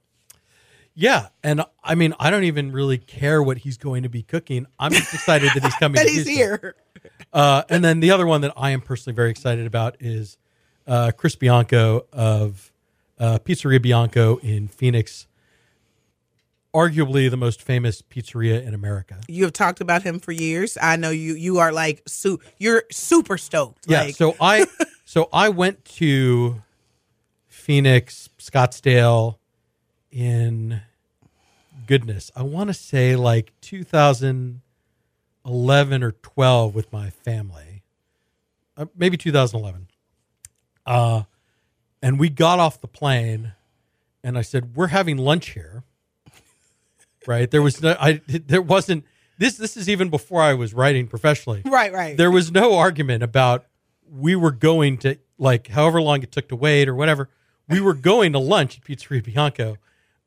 Yeah, 0.94 1.28
and 1.44 1.62
I 1.84 1.94
mean, 1.94 2.12
I 2.18 2.28
don't 2.28 2.42
even 2.42 2.72
really 2.72 2.98
care 2.98 3.40
what 3.40 3.58
he's 3.58 3.76
going 3.78 4.02
to 4.02 4.08
be 4.08 4.24
cooking. 4.24 4.66
I'm 4.80 4.90
just 4.92 5.14
excited 5.14 5.50
that 5.54 5.62
he's 5.62 5.74
coming. 5.80 5.94
That 5.94 6.06
he's 6.08 6.26
Houston. 6.26 6.34
here. 6.34 6.74
Uh, 7.32 7.62
and 7.68 7.84
then 7.84 8.00
the 8.00 8.10
other 8.10 8.26
one 8.26 8.40
that 8.40 8.52
I 8.56 8.70
am 8.70 8.80
personally 8.80 9.14
very 9.14 9.30
excited 9.30 9.64
about 9.64 9.96
is 10.00 10.38
uh, 10.88 11.12
Chris 11.16 11.36
Bianco 11.36 12.06
of 12.12 12.72
uh, 13.18 13.38
Pizzeria 13.44 13.80
Bianco 13.80 14.38
in 14.38 14.66
Phoenix, 14.66 15.28
arguably 16.74 17.30
the 17.30 17.36
most 17.36 17.62
famous 17.62 18.02
pizzeria 18.02 18.66
in 18.66 18.74
America. 18.74 19.20
You 19.28 19.44
have 19.44 19.52
talked 19.52 19.80
about 19.80 20.02
him 20.02 20.18
for 20.18 20.32
years. 20.32 20.76
I 20.80 20.96
know 20.96 21.10
you. 21.10 21.34
You 21.34 21.58
are 21.58 21.70
like 21.72 22.02
su- 22.06 22.40
You're 22.58 22.82
super 22.90 23.38
stoked. 23.38 23.84
Yeah. 23.86 24.02
Like, 24.02 24.16
so 24.16 24.34
I 24.40 24.66
so 25.04 25.28
I 25.32 25.50
went 25.50 25.84
to 25.96 26.62
Phoenix, 27.48 28.28
Scottsdale 28.38 29.36
in 30.10 30.80
goodness, 31.86 32.32
I 32.36 32.42
want 32.42 32.68
to 32.68 32.74
say 32.74 33.16
like 33.16 33.52
2011 33.62 36.02
or 36.02 36.12
12 36.12 36.74
with 36.74 36.92
my 36.92 37.08
family. 37.10 37.82
Uh, 38.76 38.84
maybe 38.96 39.16
2011. 39.16 39.88
Uh 40.88 41.22
and 42.00 42.18
we 42.18 42.28
got 42.28 42.58
off 42.58 42.80
the 42.80 42.88
plane 42.88 43.52
and 44.24 44.38
I 44.38 44.42
said, 44.42 44.74
"We're 44.74 44.88
having 44.88 45.18
lunch 45.18 45.50
here." 45.50 45.84
Right? 47.26 47.50
There 47.50 47.62
was 47.62 47.82
no 47.82 47.96
I 48.00 48.22
there 48.26 48.62
wasn't 48.62 49.04
this 49.38 49.56
this 49.56 49.76
is 49.76 49.88
even 49.88 50.10
before 50.10 50.42
I 50.42 50.54
was 50.54 50.74
writing 50.74 51.06
professionally 51.06 51.62
right, 51.66 51.92
right. 51.92 52.16
there 52.16 52.30
was 52.30 52.50
no 52.50 52.76
argument 52.76 53.22
about 53.22 53.64
we 54.10 54.36
were 54.36 54.50
going 54.50 54.98
to 54.98 55.18
like 55.38 55.68
however 55.68 56.02
long 56.02 56.22
it 56.22 56.32
took 56.32 56.48
to 56.48 56.56
wait 56.56 56.88
or 56.88 56.94
whatever 56.94 57.28
we 57.68 57.80
were 57.80 57.94
going 57.94 58.32
to 58.32 58.38
lunch 58.38 58.78
at 58.78 58.84
pizzeria 58.84 59.22
bianco 59.22 59.76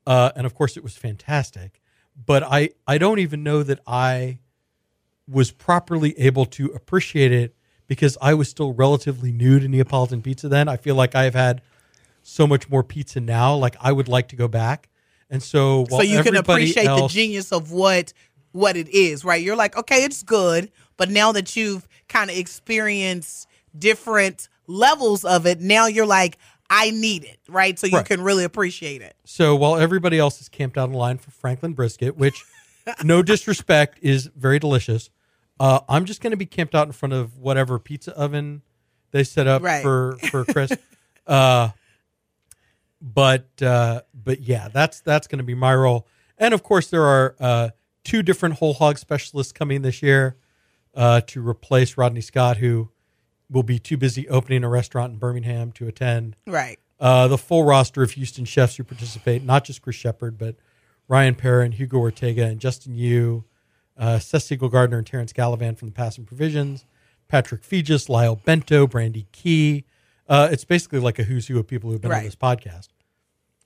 uh, 0.06 0.30
and 0.34 0.46
of 0.46 0.54
course 0.54 0.76
it 0.76 0.82
was 0.82 0.96
fantastic 0.96 1.80
but 2.26 2.42
i 2.44 2.70
i 2.86 2.96
don't 2.98 3.18
even 3.18 3.42
know 3.42 3.62
that 3.62 3.80
i 3.86 4.38
was 5.28 5.50
properly 5.50 6.18
able 6.18 6.46
to 6.46 6.66
appreciate 6.66 7.32
it 7.32 7.54
because 7.92 8.16
i 8.22 8.32
was 8.32 8.48
still 8.48 8.72
relatively 8.72 9.32
new 9.32 9.58
to 9.60 9.68
neapolitan 9.68 10.22
pizza 10.22 10.48
then 10.48 10.66
i 10.66 10.76
feel 10.76 10.94
like 10.94 11.14
i 11.14 11.24
have 11.24 11.34
had 11.34 11.60
so 12.22 12.46
much 12.46 12.70
more 12.70 12.82
pizza 12.82 13.20
now 13.20 13.54
like 13.54 13.76
i 13.80 13.92
would 13.92 14.08
like 14.08 14.28
to 14.28 14.36
go 14.36 14.48
back 14.48 14.88
and 15.28 15.42
so 15.42 15.84
while 15.88 16.00
so 16.00 16.02
you 16.02 16.22
can 16.22 16.36
appreciate 16.36 16.84
the 16.86 17.06
genius 17.08 17.52
of 17.52 17.70
what 17.72 18.12
what 18.52 18.76
it 18.76 18.88
is, 18.90 19.24
right? 19.24 19.42
You're 19.42 19.56
like, 19.56 19.76
okay, 19.76 20.04
it's 20.04 20.22
good, 20.22 20.70
but 20.96 21.10
now 21.10 21.32
that 21.32 21.56
you've 21.56 21.88
kind 22.08 22.30
of 22.30 22.36
experienced 22.36 23.48
different 23.76 24.48
levels 24.66 25.24
of 25.24 25.46
it, 25.46 25.60
now 25.60 25.86
you're 25.86 26.06
like, 26.06 26.38
I 26.70 26.90
need 26.90 27.24
it, 27.24 27.38
right? 27.48 27.78
So 27.78 27.86
you 27.86 27.96
Right. 27.96 28.06
can 28.06 28.20
really 28.20 28.44
appreciate 28.44 29.02
it. 29.02 29.16
So 29.24 29.56
while 29.56 29.76
everybody 29.76 30.18
else 30.18 30.40
is 30.40 30.48
camped 30.48 30.78
out 30.78 30.88
in 30.88 30.94
line 30.94 31.18
for 31.18 31.30
Franklin 31.30 31.72
brisket, 31.72 32.16
which, 32.16 32.44
no 33.02 33.22
disrespect, 33.22 33.98
is 34.02 34.30
very 34.36 34.58
delicious, 34.58 35.10
uh, 35.62 35.80
I'm 35.88 36.04
just 36.06 36.20
going 36.20 36.32
to 36.32 36.36
be 36.36 36.46
camped 36.46 36.74
out 36.74 36.86
in 36.86 36.92
front 36.92 37.12
of 37.12 37.38
whatever 37.38 37.78
pizza 37.78 38.12
oven 38.16 38.62
they 39.12 39.22
set 39.24 39.46
up 39.46 39.62
Right. 39.62 39.82
for 39.82 40.16
for 40.30 40.44
Chris. 40.44 40.72
uh, 41.26 41.68
but 43.00 43.60
uh, 43.62 44.02
but 44.14 44.40
yeah, 44.40 44.68
that's 44.68 45.00
that's 45.00 45.26
going 45.26 45.38
to 45.38 45.44
be 45.44 45.54
my 45.54 45.74
role. 45.74 46.06
And 46.38 46.54
of 46.54 46.62
course, 46.62 46.88
there 46.90 47.04
are 47.04 47.34
uh, 47.40 47.68
two 48.04 48.22
different 48.22 48.56
whole 48.56 48.74
hog 48.74 48.98
specialists 48.98 49.52
coming 49.52 49.82
this 49.82 50.02
year. 50.02 50.36
uh, 50.94 51.20
to 51.26 51.46
replace 51.46 51.96
Rodney 51.96 52.20
Scott, 52.20 52.58
who 52.58 52.90
will 53.48 53.62
be 53.62 53.78
too 53.78 53.96
busy 53.96 54.28
opening 54.28 54.62
a 54.62 54.68
restaurant 54.68 55.12
in 55.14 55.18
Birmingham 55.18 55.72
to 55.72 55.86
attend. 55.88 56.36
Right. 56.46 56.78
Uh, 57.00 57.28
the 57.28 57.38
full 57.38 57.64
roster 57.64 58.02
of 58.02 58.10
Houston 58.12 58.44
chefs 58.44 58.76
who 58.76 58.84
participate, 58.84 59.42
not 59.42 59.64
just 59.64 59.80
Chris 59.80 59.96
Shepherd, 59.96 60.36
but 60.36 60.56
Ryan 61.08 61.34
Perrin, 61.34 61.72
Hugo 61.72 61.96
Ortega, 61.98 62.44
and 62.44 62.60
Justin 62.60 62.94
Yu, 62.94 63.44
uh, 64.02 64.18
Seth 64.18 64.42
Siegel 64.42 64.68
Gardner, 64.68 64.98
and 64.98 65.06
Terrence 65.06 65.32
Gallivan 65.32 65.76
from 65.78 65.88
the 65.88 65.94
Pass 65.94 66.18
and 66.18 66.26
Provisions, 66.26 66.84
Patrick 67.28 67.62
Feges, 67.62 68.08
Lyle 68.08 68.36
Bento, 68.36 68.86
Brandy 68.86 69.28
Key. 69.30 69.84
Uh, 70.28 70.48
it's 70.50 70.64
basically 70.64 70.98
like 70.98 71.18
a 71.18 71.22
who's 71.22 71.46
who 71.46 71.58
of 71.58 71.68
people 71.68 71.90
who've 71.90 72.00
been 72.00 72.12
on 72.12 72.24
this 72.24 72.34
podcast. 72.34 72.88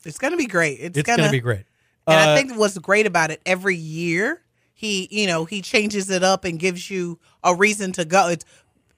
It's 0.04 0.18
gonna 0.18 0.36
be 0.36 0.46
great. 0.46 0.78
It's, 0.78 0.98
It's 0.98 1.06
gonna, 1.06 1.18
going 1.18 1.28
to 1.28 1.32
be 1.32 1.40
great. 1.40 1.64
And 2.06 2.28
Uh, 2.28 2.32
I 2.32 2.36
think 2.36 2.56
what's 2.58 2.78
great 2.78 3.06
about 3.06 3.30
it, 3.30 3.40
every 3.46 3.76
year 3.76 4.42
he, 4.74 5.08
you 5.10 5.26
know, 5.26 5.46
he 5.46 5.62
changes 5.62 6.10
it 6.10 6.22
up 6.22 6.44
and 6.44 6.58
gives 6.58 6.90
you 6.90 7.18
a 7.42 7.54
reason 7.54 7.92
to 7.92 8.04
go. 8.04 8.28
It's, 8.28 8.44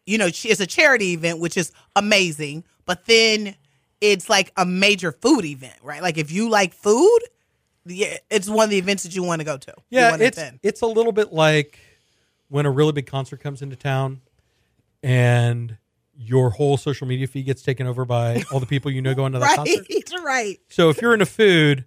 you 0.06 0.18
know, 0.18 0.26
it's 0.26 0.60
a 0.60 0.66
charity 0.66 1.12
event, 1.12 1.38
which 1.38 1.56
is 1.56 1.70
amazing. 1.94 2.64
But 2.84 3.06
then 3.06 3.54
it's 4.00 4.28
like 4.28 4.52
a 4.56 4.66
major 4.66 5.12
food 5.12 5.44
event, 5.44 5.76
right? 5.82 6.02
Like 6.02 6.18
if 6.18 6.32
you 6.32 6.48
like 6.48 6.74
food, 6.74 7.20
yeah, 7.88 8.18
it's 8.30 8.48
one 8.48 8.64
of 8.64 8.70
the 8.70 8.78
events 8.78 9.02
that 9.02 9.14
you 9.14 9.22
want 9.22 9.40
to 9.40 9.44
go 9.44 9.56
to. 9.56 9.74
Yeah, 9.90 10.16
it's 10.18 10.40
it's 10.62 10.80
a 10.82 10.86
little 10.86 11.12
bit 11.12 11.32
like 11.32 11.78
when 12.48 12.66
a 12.66 12.70
really 12.70 12.92
big 12.92 13.06
concert 13.06 13.40
comes 13.40 13.62
into 13.62 13.76
town, 13.76 14.20
and 15.02 15.76
your 16.16 16.50
whole 16.50 16.76
social 16.76 17.06
media 17.06 17.26
feed 17.26 17.46
gets 17.46 17.62
taken 17.62 17.86
over 17.86 18.04
by 18.04 18.42
all 18.52 18.60
the 18.60 18.66
people 18.66 18.90
you 18.90 19.00
know 19.00 19.14
going 19.14 19.32
to 19.32 19.38
that 19.38 19.56
right, 19.56 19.56
concert. 19.56 20.12
right. 20.24 20.60
So 20.68 20.90
if 20.90 21.00
you're 21.00 21.12
into 21.12 21.26
food 21.26 21.84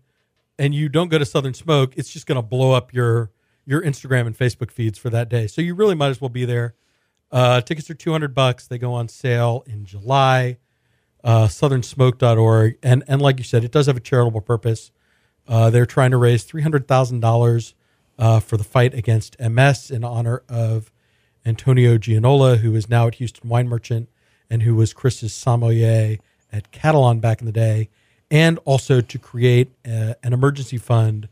and 0.58 0.74
you 0.74 0.90
don't 0.90 1.10
go 1.10 1.18
to 1.18 1.26
Southern 1.26 1.54
Smoke, 1.54 1.98
it's 1.98 2.10
just 2.10 2.26
going 2.26 2.38
to 2.38 2.42
blow 2.42 2.72
up 2.72 2.94
your 2.94 3.32
your 3.66 3.82
Instagram 3.82 4.28
and 4.28 4.38
Facebook 4.38 4.72
feeds 4.72 4.98
for 4.98 5.10
that 5.10 5.30
day. 5.30 5.48
So 5.48 5.62
you 5.62 5.76
really 5.76 5.96
might 5.96 6.10
as 6.10 6.20
well 6.20 6.30
be 6.30 6.46
there. 6.46 6.76
Uh, 7.32 7.62
tickets 7.62 7.90
are 7.90 7.94
200 7.94 8.34
bucks. 8.34 8.68
They 8.68 8.78
go 8.78 8.94
on 8.94 9.08
sale 9.08 9.64
in 9.66 9.86
July. 9.86 10.58
Uh, 11.24 11.48
southernsmoke.org. 11.48 12.78
And, 12.82 13.04
and 13.08 13.22
like 13.22 13.38
you 13.38 13.44
said, 13.44 13.64
it 13.64 13.72
does 13.72 13.86
have 13.86 13.96
a 13.96 14.02
charitable 14.02 14.42
purpose. 14.42 14.92
Uh, 15.52 15.70
they're 15.70 15.86
trying 15.86 16.12
to 16.12 16.18
raise 16.18 16.46
$300,000 16.46 17.74
uh, 18.18 18.40
for 18.40 18.56
the 18.56 18.64
fight 18.64 18.94
against 18.94 19.38
MS 19.38 19.92
in 19.92 20.02
honor 20.02 20.44
of 20.48 20.94
Antonio 21.46 21.98
Gianola, 21.98 22.56
who 22.56 22.74
is 22.74 22.88
now 22.88 23.08
at 23.08 23.16
Houston 23.16 23.50
Wine 23.50 23.68
Merchant 23.68 24.08
and 24.50 24.64
who 24.64 24.76
was 24.76 24.94
Chris's 24.94 25.34
sommelier 25.34 26.20
at 26.54 26.72
Catalan 26.72 27.20
back 27.20 27.42
in 27.42 27.46
the 27.46 27.52
day, 27.52 27.90
and 28.30 28.60
also 28.64 29.02
to 29.02 29.20
create 29.20 29.74
a, 29.86 30.16
an 30.24 30.32
emergency 30.32 30.78
fund 30.78 31.28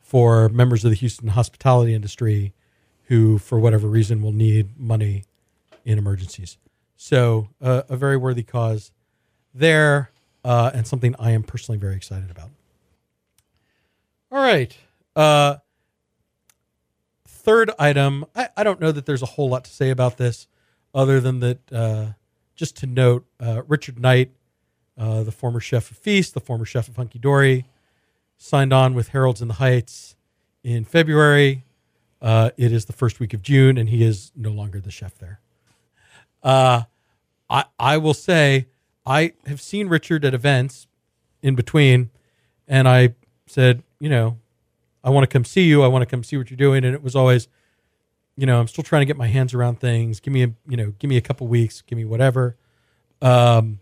for 0.00 0.48
members 0.48 0.82
of 0.82 0.90
the 0.90 0.96
Houston 0.96 1.28
hospitality 1.28 1.92
industry 1.92 2.54
who, 3.04 3.36
for 3.36 3.58
whatever 3.58 3.86
reason, 3.86 4.22
will 4.22 4.32
need 4.32 4.78
money 4.80 5.24
in 5.84 5.98
emergencies. 5.98 6.56
So, 6.96 7.50
uh, 7.60 7.82
a 7.90 7.98
very 7.98 8.16
worthy 8.16 8.44
cause 8.44 8.92
there, 9.52 10.10
uh, 10.42 10.70
and 10.72 10.86
something 10.86 11.14
I 11.18 11.32
am 11.32 11.42
personally 11.42 11.78
very 11.78 11.96
excited 11.96 12.30
about. 12.30 12.48
All 14.30 14.38
right. 14.38 14.76
Uh, 15.16 15.56
third 17.26 17.70
item, 17.78 18.26
I, 18.34 18.48
I 18.56 18.64
don't 18.64 18.80
know 18.80 18.92
that 18.92 19.06
there's 19.06 19.22
a 19.22 19.26
whole 19.26 19.48
lot 19.48 19.64
to 19.64 19.70
say 19.70 19.90
about 19.90 20.18
this 20.18 20.46
other 20.94 21.20
than 21.20 21.40
that, 21.40 21.72
uh, 21.72 22.06
just 22.54 22.76
to 22.78 22.86
note, 22.86 23.26
uh, 23.40 23.62
Richard 23.66 23.98
Knight, 23.98 24.32
uh, 24.98 25.22
the 25.22 25.32
former 25.32 25.60
chef 25.60 25.90
of 25.90 25.96
Feast, 25.96 26.34
the 26.34 26.40
former 26.40 26.64
chef 26.64 26.88
of 26.88 26.96
Hunky 26.96 27.18
Dory, 27.18 27.64
signed 28.36 28.72
on 28.72 28.94
with 28.94 29.08
Harold's 29.08 29.40
in 29.40 29.48
the 29.48 29.54
Heights 29.54 30.16
in 30.62 30.84
February. 30.84 31.64
Uh, 32.20 32.50
it 32.56 32.72
is 32.72 32.86
the 32.86 32.92
first 32.92 33.20
week 33.20 33.32
of 33.32 33.42
June, 33.42 33.78
and 33.78 33.88
he 33.88 34.02
is 34.02 34.32
no 34.34 34.50
longer 34.50 34.80
the 34.80 34.90
chef 34.90 35.16
there. 35.18 35.40
Uh, 36.42 36.82
I 37.48 37.64
I 37.78 37.96
will 37.96 38.14
say 38.14 38.66
I 39.06 39.32
have 39.46 39.60
seen 39.60 39.88
Richard 39.88 40.24
at 40.24 40.34
events 40.34 40.86
in 41.42 41.54
between, 41.54 42.10
and 42.66 42.88
I 42.88 43.14
said, 43.48 43.82
you 44.00 44.08
know, 44.08 44.38
I 45.02 45.10
want 45.10 45.24
to 45.24 45.28
come 45.28 45.44
see 45.44 45.64
you. 45.64 45.82
I 45.82 45.88
want 45.88 46.02
to 46.02 46.06
come 46.06 46.22
see 46.22 46.36
what 46.36 46.50
you're 46.50 46.56
doing, 46.56 46.84
and 46.84 46.94
it 46.94 47.02
was 47.02 47.16
always, 47.16 47.48
you 48.36 48.46
know, 48.46 48.60
I'm 48.60 48.68
still 48.68 48.84
trying 48.84 49.02
to 49.02 49.06
get 49.06 49.16
my 49.16 49.28
hands 49.28 49.54
around 49.54 49.80
things. 49.80 50.20
Give 50.20 50.32
me 50.32 50.42
a 50.44 50.52
you 50.66 50.76
know, 50.76 50.92
give 50.98 51.08
me 51.08 51.16
a 51.16 51.20
couple 51.20 51.46
weeks, 51.46 51.82
give 51.82 51.96
me 51.96 52.04
whatever. 52.04 52.56
Um, 53.20 53.80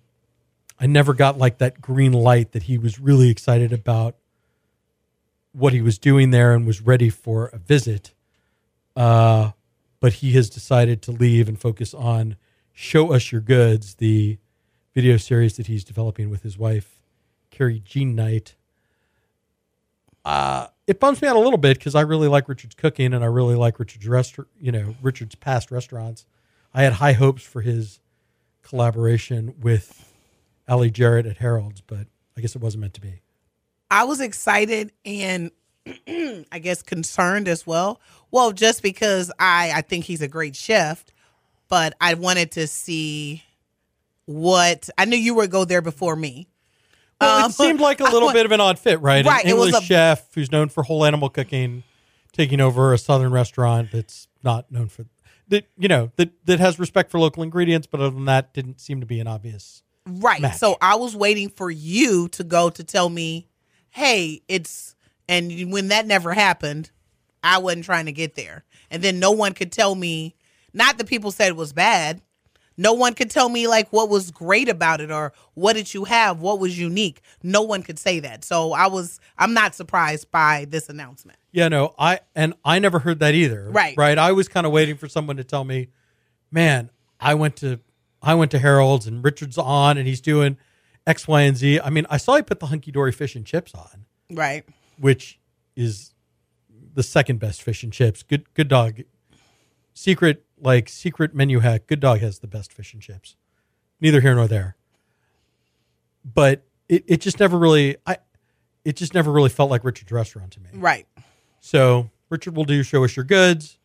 I 0.78 0.86
never 0.86 1.14
got 1.14 1.38
like 1.38 1.58
that 1.58 1.80
green 1.80 2.12
light 2.12 2.52
that 2.52 2.64
he 2.64 2.78
was 2.78 2.98
really 2.98 3.30
excited 3.30 3.72
about 3.72 4.16
what 5.52 5.72
he 5.72 5.80
was 5.80 5.98
doing 5.98 6.30
there 6.30 6.52
and 6.52 6.66
was 6.66 6.82
ready 6.82 7.08
for 7.08 7.46
a 7.46 7.58
visit. 7.58 8.12
Uh, 8.94 9.52
but 10.00 10.14
he 10.14 10.32
has 10.32 10.50
decided 10.50 11.00
to 11.02 11.12
leave 11.12 11.48
and 11.48 11.58
focus 11.58 11.94
on 11.94 12.36
Show 12.72 13.12
Us 13.12 13.32
Your 13.32 13.40
Goods, 13.40 13.94
the 13.94 14.38
video 14.94 15.16
series 15.16 15.56
that 15.56 15.66
he's 15.66 15.84
developing 15.84 16.28
with 16.28 16.42
his 16.42 16.58
wife, 16.58 17.00
Carrie 17.50 17.80
Jean 17.84 18.14
Knight. 18.14 18.54
Uh, 20.26 20.66
it 20.88 20.98
bums 20.98 21.22
me 21.22 21.28
out 21.28 21.36
a 21.36 21.38
little 21.38 21.56
bit 21.56 21.78
because 21.78 21.94
I 21.94 22.00
really 22.00 22.26
like 22.26 22.48
Richard's 22.48 22.74
cooking 22.74 23.14
and 23.14 23.22
I 23.22 23.28
really 23.28 23.54
like 23.54 23.78
Richard's 23.78 24.08
restaurant, 24.08 24.48
you 24.60 24.72
know, 24.72 24.96
Richard's 25.00 25.36
past 25.36 25.70
restaurants. 25.70 26.26
I 26.74 26.82
had 26.82 26.94
high 26.94 27.12
hopes 27.12 27.44
for 27.44 27.60
his 27.60 28.00
collaboration 28.60 29.54
with 29.60 30.12
Ali 30.68 30.90
Jarrett 30.90 31.26
at 31.26 31.36
Harold's, 31.36 31.80
but 31.80 32.08
I 32.36 32.40
guess 32.40 32.56
it 32.56 32.60
wasn't 32.60 32.80
meant 32.80 32.94
to 32.94 33.00
be. 33.00 33.20
I 33.88 34.02
was 34.02 34.20
excited 34.20 34.90
and 35.04 35.52
I 36.08 36.58
guess 36.60 36.82
concerned 36.82 37.46
as 37.46 37.64
well. 37.64 38.00
Well, 38.32 38.50
just 38.50 38.82
because 38.82 39.30
I 39.38 39.70
I 39.76 39.82
think 39.82 40.06
he's 40.06 40.22
a 40.22 40.28
great 40.28 40.56
chef, 40.56 41.04
but 41.68 41.94
I 42.00 42.14
wanted 42.14 42.50
to 42.52 42.66
see 42.66 43.44
what 44.24 44.90
I 44.98 45.04
knew 45.04 45.16
you 45.16 45.36
would 45.36 45.52
go 45.52 45.64
there 45.64 45.82
before 45.82 46.16
me. 46.16 46.48
Well, 47.20 47.44
Um, 47.44 47.50
it 47.50 47.54
seemed 47.54 47.80
like 47.80 48.00
a 48.00 48.04
little 48.04 48.32
bit 48.32 48.44
of 48.46 48.52
an 48.52 48.60
odd 48.60 48.78
fit, 48.78 49.00
right? 49.00 49.24
Right, 49.24 49.44
An 49.44 49.50
it 49.50 49.56
was 49.56 49.68
English 49.68 49.84
a- 49.84 49.86
chef 49.86 50.34
who's 50.34 50.52
known 50.52 50.68
for 50.68 50.82
whole 50.82 51.04
animal 51.04 51.28
cooking, 51.30 51.82
taking 52.32 52.60
over 52.60 52.92
a 52.92 52.98
southern 52.98 53.32
restaurant 53.32 53.90
that's 53.92 54.28
not 54.42 54.70
known 54.70 54.88
for 54.88 55.06
that. 55.48 55.66
You 55.78 55.88
know 55.88 56.12
that 56.16 56.30
that 56.46 56.60
has 56.60 56.78
respect 56.78 57.10
for 57.10 57.18
local 57.18 57.42
ingredients, 57.42 57.86
but 57.86 58.00
other 58.00 58.10
than 58.14 58.26
that, 58.26 58.52
didn't 58.52 58.80
seem 58.80 59.00
to 59.00 59.06
be 59.06 59.20
an 59.20 59.26
obvious. 59.26 59.82
Right. 60.08 60.40
match. 60.40 60.58
So 60.58 60.76
I 60.80 60.94
was 60.96 61.16
waiting 61.16 61.48
for 61.48 61.68
you 61.70 62.28
to 62.28 62.44
go 62.44 62.70
to 62.70 62.84
tell 62.84 63.08
me, 63.08 63.48
hey, 63.90 64.40
it's, 64.46 64.94
and 65.28 65.72
when 65.72 65.88
that 65.88 66.06
never 66.06 66.32
happened, 66.32 66.90
I 67.42 67.58
wasn't 67.58 67.86
trying 67.86 68.06
to 68.06 68.12
get 68.12 68.36
there. 68.36 68.64
And 68.88 69.02
then 69.02 69.18
no 69.18 69.32
one 69.32 69.52
could 69.52 69.72
tell 69.72 69.96
me, 69.96 70.36
not 70.72 70.98
that 70.98 71.08
people 71.08 71.32
said 71.32 71.48
it 71.48 71.56
was 71.56 71.72
bad. 71.72 72.22
No 72.76 72.92
one 72.92 73.14
could 73.14 73.30
tell 73.30 73.48
me 73.48 73.66
like 73.68 73.90
what 73.92 74.08
was 74.08 74.30
great 74.30 74.68
about 74.68 75.00
it 75.00 75.10
or 75.10 75.32
what 75.54 75.74
did 75.74 75.94
you 75.94 76.04
have, 76.04 76.40
what 76.40 76.58
was 76.58 76.78
unique. 76.78 77.22
No 77.42 77.62
one 77.62 77.82
could 77.82 77.98
say 77.98 78.20
that. 78.20 78.44
So 78.44 78.72
I 78.72 78.86
was, 78.86 79.18
I'm 79.38 79.54
not 79.54 79.74
surprised 79.74 80.30
by 80.30 80.66
this 80.68 80.88
announcement. 80.88 81.38
Yeah, 81.52 81.68
no, 81.68 81.94
I 81.98 82.20
and 82.34 82.54
I 82.64 82.78
never 82.78 82.98
heard 82.98 83.18
that 83.20 83.34
either. 83.34 83.68
Right. 83.70 83.96
right. 83.96 84.18
I 84.18 84.32
was 84.32 84.46
kind 84.48 84.66
of 84.66 84.72
waiting 84.72 84.96
for 84.96 85.08
someone 85.08 85.36
to 85.38 85.44
tell 85.44 85.64
me, 85.64 85.88
man, 86.50 86.90
I 87.18 87.34
went 87.34 87.56
to 87.56 87.80
I 88.22 88.34
went 88.34 88.50
to 88.50 88.58
Harold's 88.58 89.06
and 89.06 89.24
Richard's 89.24 89.56
on 89.56 89.96
and 89.96 90.06
he's 90.06 90.20
doing 90.20 90.58
X, 91.06 91.26
Y, 91.28 91.42
and 91.42 91.56
Z. 91.56 91.80
I 91.80 91.90
mean, 91.90 92.06
I 92.10 92.16
saw 92.16 92.36
he 92.36 92.42
put 92.42 92.60
the 92.60 92.66
hunky 92.66 92.90
dory 92.90 93.12
fish 93.12 93.36
and 93.36 93.46
chips 93.46 93.74
on. 93.74 94.04
Right. 94.30 94.64
which 94.98 95.38
is 95.76 96.12
the 96.94 97.02
second 97.02 97.38
best 97.38 97.62
fish 97.62 97.82
and 97.84 97.92
chips. 97.92 98.22
Good 98.22 98.52
good 98.54 98.68
dog. 98.68 99.02
Secret 99.94 100.44
like 100.60 100.88
secret 100.88 101.34
menu 101.34 101.60
hack. 101.60 101.86
Good 101.86 102.00
dog 102.00 102.20
has 102.20 102.38
the 102.38 102.46
best 102.46 102.72
fish 102.72 102.92
and 102.92 103.02
chips. 103.02 103.36
Neither 104.00 104.20
here 104.20 104.34
nor 104.34 104.46
there. 104.46 104.76
But 106.24 106.62
it, 106.88 107.04
it 107.06 107.20
just 107.20 107.40
never 107.40 107.58
really 107.58 107.96
I 108.06 108.18
it 108.84 108.96
just 108.96 109.14
never 109.14 109.32
really 109.32 109.48
felt 109.48 109.70
like 109.70 109.84
Richard's 109.84 110.12
restaurant 110.12 110.52
to 110.52 110.60
me. 110.60 110.70
Right. 110.74 111.06
So 111.60 112.10
Richard 112.30 112.56
will 112.56 112.64
do 112.64 112.82
show 112.82 113.04
us 113.04 113.16
your 113.16 113.24
goods, 113.24 113.78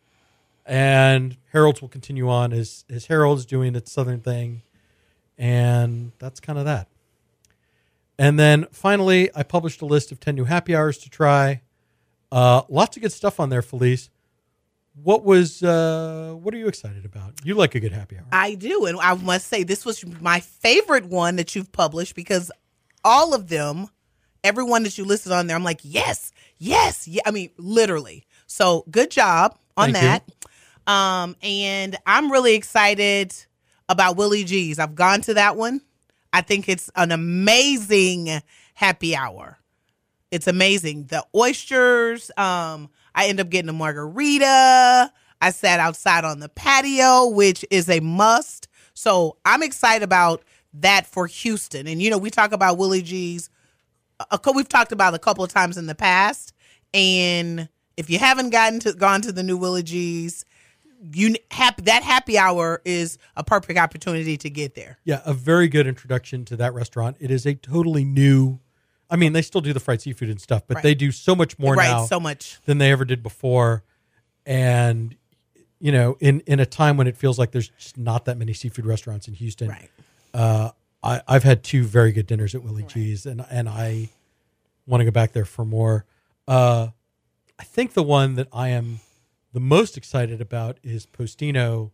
and 0.64 1.36
Harold's 1.52 1.80
will 1.80 1.88
continue 1.88 2.28
on 2.28 2.52
as 2.52 2.84
as 2.90 3.06
Harold's 3.06 3.44
doing 3.44 3.74
its 3.74 3.90
southern 3.90 4.20
thing, 4.20 4.62
and 5.36 6.12
that's 6.18 6.40
kind 6.40 6.58
of 6.58 6.64
that. 6.64 6.88
And 8.18 8.38
then 8.38 8.66
finally, 8.70 9.30
I 9.34 9.42
published 9.42 9.82
a 9.82 9.86
list 9.86 10.12
of 10.12 10.20
ten 10.20 10.34
new 10.34 10.44
happy 10.44 10.74
hours 10.74 10.98
to 10.98 11.10
try. 11.10 11.62
Uh, 12.30 12.62
lots 12.68 12.96
of 12.96 13.02
good 13.02 13.12
stuff 13.12 13.40
on 13.40 13.48
there, 13.50 13.62
Felice. 13.62 14.08
What 14.94 15.24
was 15.24 15.62
uh, 15.62 16.34
what 16.40 16.52
are 16.52 16.58
you 16.58 16.68
excited 16.68 17.04
about? 17.04 17.34
You 17.44 17.54
like 17.54 17.74
a 17.74 17.80
good 17.80 17.92
happy 17.92 18.18
hour. 18.18 18.26
I 18.30 18.54
do. 18.54 18.84
And 18.86 18.98
I 19.00 19.14
must 19.14 19.48
say, 19.48 19.62
this 19.62 19.86
was 19.86 20.04
my 20.20 20.40
favorite 20.40 21.06
one 21.06 21.36
that 21.36 21.56
you've 21.56 21.72
published 21.72 22.14
because 22.14 22.50
all 23.02 23.34
of 23.34 23.48
them, 23.48 23.88
everyone 24.44 24.82
that 24.82 24.98
you 24.98 25.04
listed 25.04 25.32
on 25.32 25.46
there, 25.46 25.56
I'm 25.56 25.64
like, 25.64 25.80
yes, 25.82 26.32
yes. 26.58 27.08
Yeah. 27.08 27.22
I 27.24 27.30
mean, 27.30 27.50
literally. 27.56 28.26
So 28.46 28.84
good 28.90 29.10
job 29.10 29.56
on 29.78 29.92
Thank 29.92 30.24
that. 30.86 30.92
Um, 30.92 31.36
and 31.42 31.96
I'm 32.06 32.30
really 32.30 32.54
excited 32.54 33.34
about 33.88 34.16
Willie 34.16 34.44
G's. 34.44 34.78
I've 34.78 34.94
gone 34.94 35.22
to 35.22 35.34
that 35.34 35.56
one. 35.56 35.80
I 36.32 36.42
think 36.42 36.68
it's 36.68 36.90
an 36.96 37.12
amazing 37.12 38.42
happy 38.74 39.14
hour. 39.16 39.58
It's 40.30 40.46
amazing. 40.46 41.04
The 41.04 41.24
oysters, 41.34 42.30
um, 42.36 42.88
I 43.14 43.26
end 43.26 43.40
up 43.40 43.50
getting 43.50 43.68
a 43.68 43.74
margarita. 43.74 45.12
I 45.40 45.50
sat 45.50 45.80
outside 45.80 46.24
on 46.24 46.38
the 46.40 46.48
patio, 46.48 47.28
which 47.28 47.64
is 47.70 47.88
a 47.88 48.00
must. 48.00 48.68
So 48.94 49.36
I'm 49.44 49.62
excited 49.62 50.04
about 50.04 50.42
that 50.74 51.06
for 51.06 51.26
Houston. 51.26 51.86
And 51.86 52.00
you 52.00 52.10
know, 52.10 52.18
we 52.18 52.30
talk 52.30 52.52
about 52.52 52.78
Willie 52.78 53.02
G's. 53.02 53.50
A, 54.30 54.38
we've 54.54 54.68
talked 54.68 54.92
about 54.92 55.14
a 55.14 55.18
couple 55.18 55.42
of 55.42 55.50
times 55.50 55.76
in 55.76 55.86
the 55.86 55.94
past. 55.94 56.54
And 56.94 57.68
if 57.96 58.08
you 58.08 58.18
haven't 58.18 58.50
gotten 58.50 58.80
to 58.80 58.92
gone 58.92 59.22
to 59.22 59.32
the 59.32 59.42
new 59.42 59.56
Willie 59.56 59.82
G's, 59.82 60.44
you 61.12 61.34
that 61.50 62.02
happy 62.02 62.38
hour 62.38 62.80
is 62.84 63.18
a 63.36 63.42
perfect 63.42 63.78
opportunity 63.78 64.36
to 64.36 64.50
get 64.50 64.74
there. 64.74 64.98
Yeah, 65.04 65.20
a 65.24 65.34
very 65.34 65.68
good 65.68 65.86
introduction 65.86 66.44
to 66.46 66.56
that 66.56 66.74
restaurant. 66.74 67.16
It 67.18 67.30
is 67.30 67.46
a 67.46 67.54
totally 67.54 68.04
new. 68.04 68.60
I 69.12 69.16
mean, 69.16 69.32
they 69.34 69.42
still 69.42 69.60
do 69.60 69.72
the 69.72 69.78
fried 69.80 70.00
seafood 70.00 70.30
and 70.30 70.40
stuff, 70.40 70.62
but 70.66 70.76
Right. 70.76 70.82
they 70.82 70.94
do 70.94 71.12
so 71.12 71.36
much 71.36 71.58
more 71.58 71.74
right, 71.74 71.86
now 71.88 72.06
so 72.06 72.18
much. 72.18 72.58
than 72.64 72.78
they 72.78 72.90
ever 72.90 73.04
did 73.04 73.22
before. 73.22 73.84
And 74.46 75.14
you 75.78 75.92
know, 75.92 76.16
in 76.20 76.40
in 76.46 76.60
a 76.60 76.66
time 76.66 76.96
when 76.96 77.06
it 77.06 77.16
feels 77.16 77.38
like 77.38 77.50
there's 77.52 77.68
just 77.68 77.98
not 77.98 78.24
that 78.24 78.38
many 78.38 78.52
seafood 78.52 78.86
restaurants 78.86 79.28
in 79.28 79.34
Houston, 79.34 79.68
Right. 79.68 79.90
uh, 80.32 80.70
I, 81.02 81.20
I've 81.28 81.42
had 81.42 81.62
two 81.64 81.84
very 81.84 82.12
good 82.12 82.26
dinners 82.26 82.54
at 82.54 82.62
Willie 82.62 82.84
G's, 82.84 83.26
and 83.26 83.44
and 83.50 83.68
I 83.68 84.08
want 84.86 85.00
to 85.00 85.04
go 85.04 85.10
back 85.10 85.32
there 85.32 85.44
for 85.44 85.64
more. 85.64 86.04
Uh, 86.48 86.88
I 87.58 87.64
think 87.64 87.92
the 87.94 88.02
one 88.02 88.34
that 88.36 88.48
I 88.52 88.68
am 88.68 89.00
the 89.52 89.60
most 89.60 89.96
excited 89.96 90.40
about 90.40 90.78
is 90.82 91.04
Postino, 91.06 91.90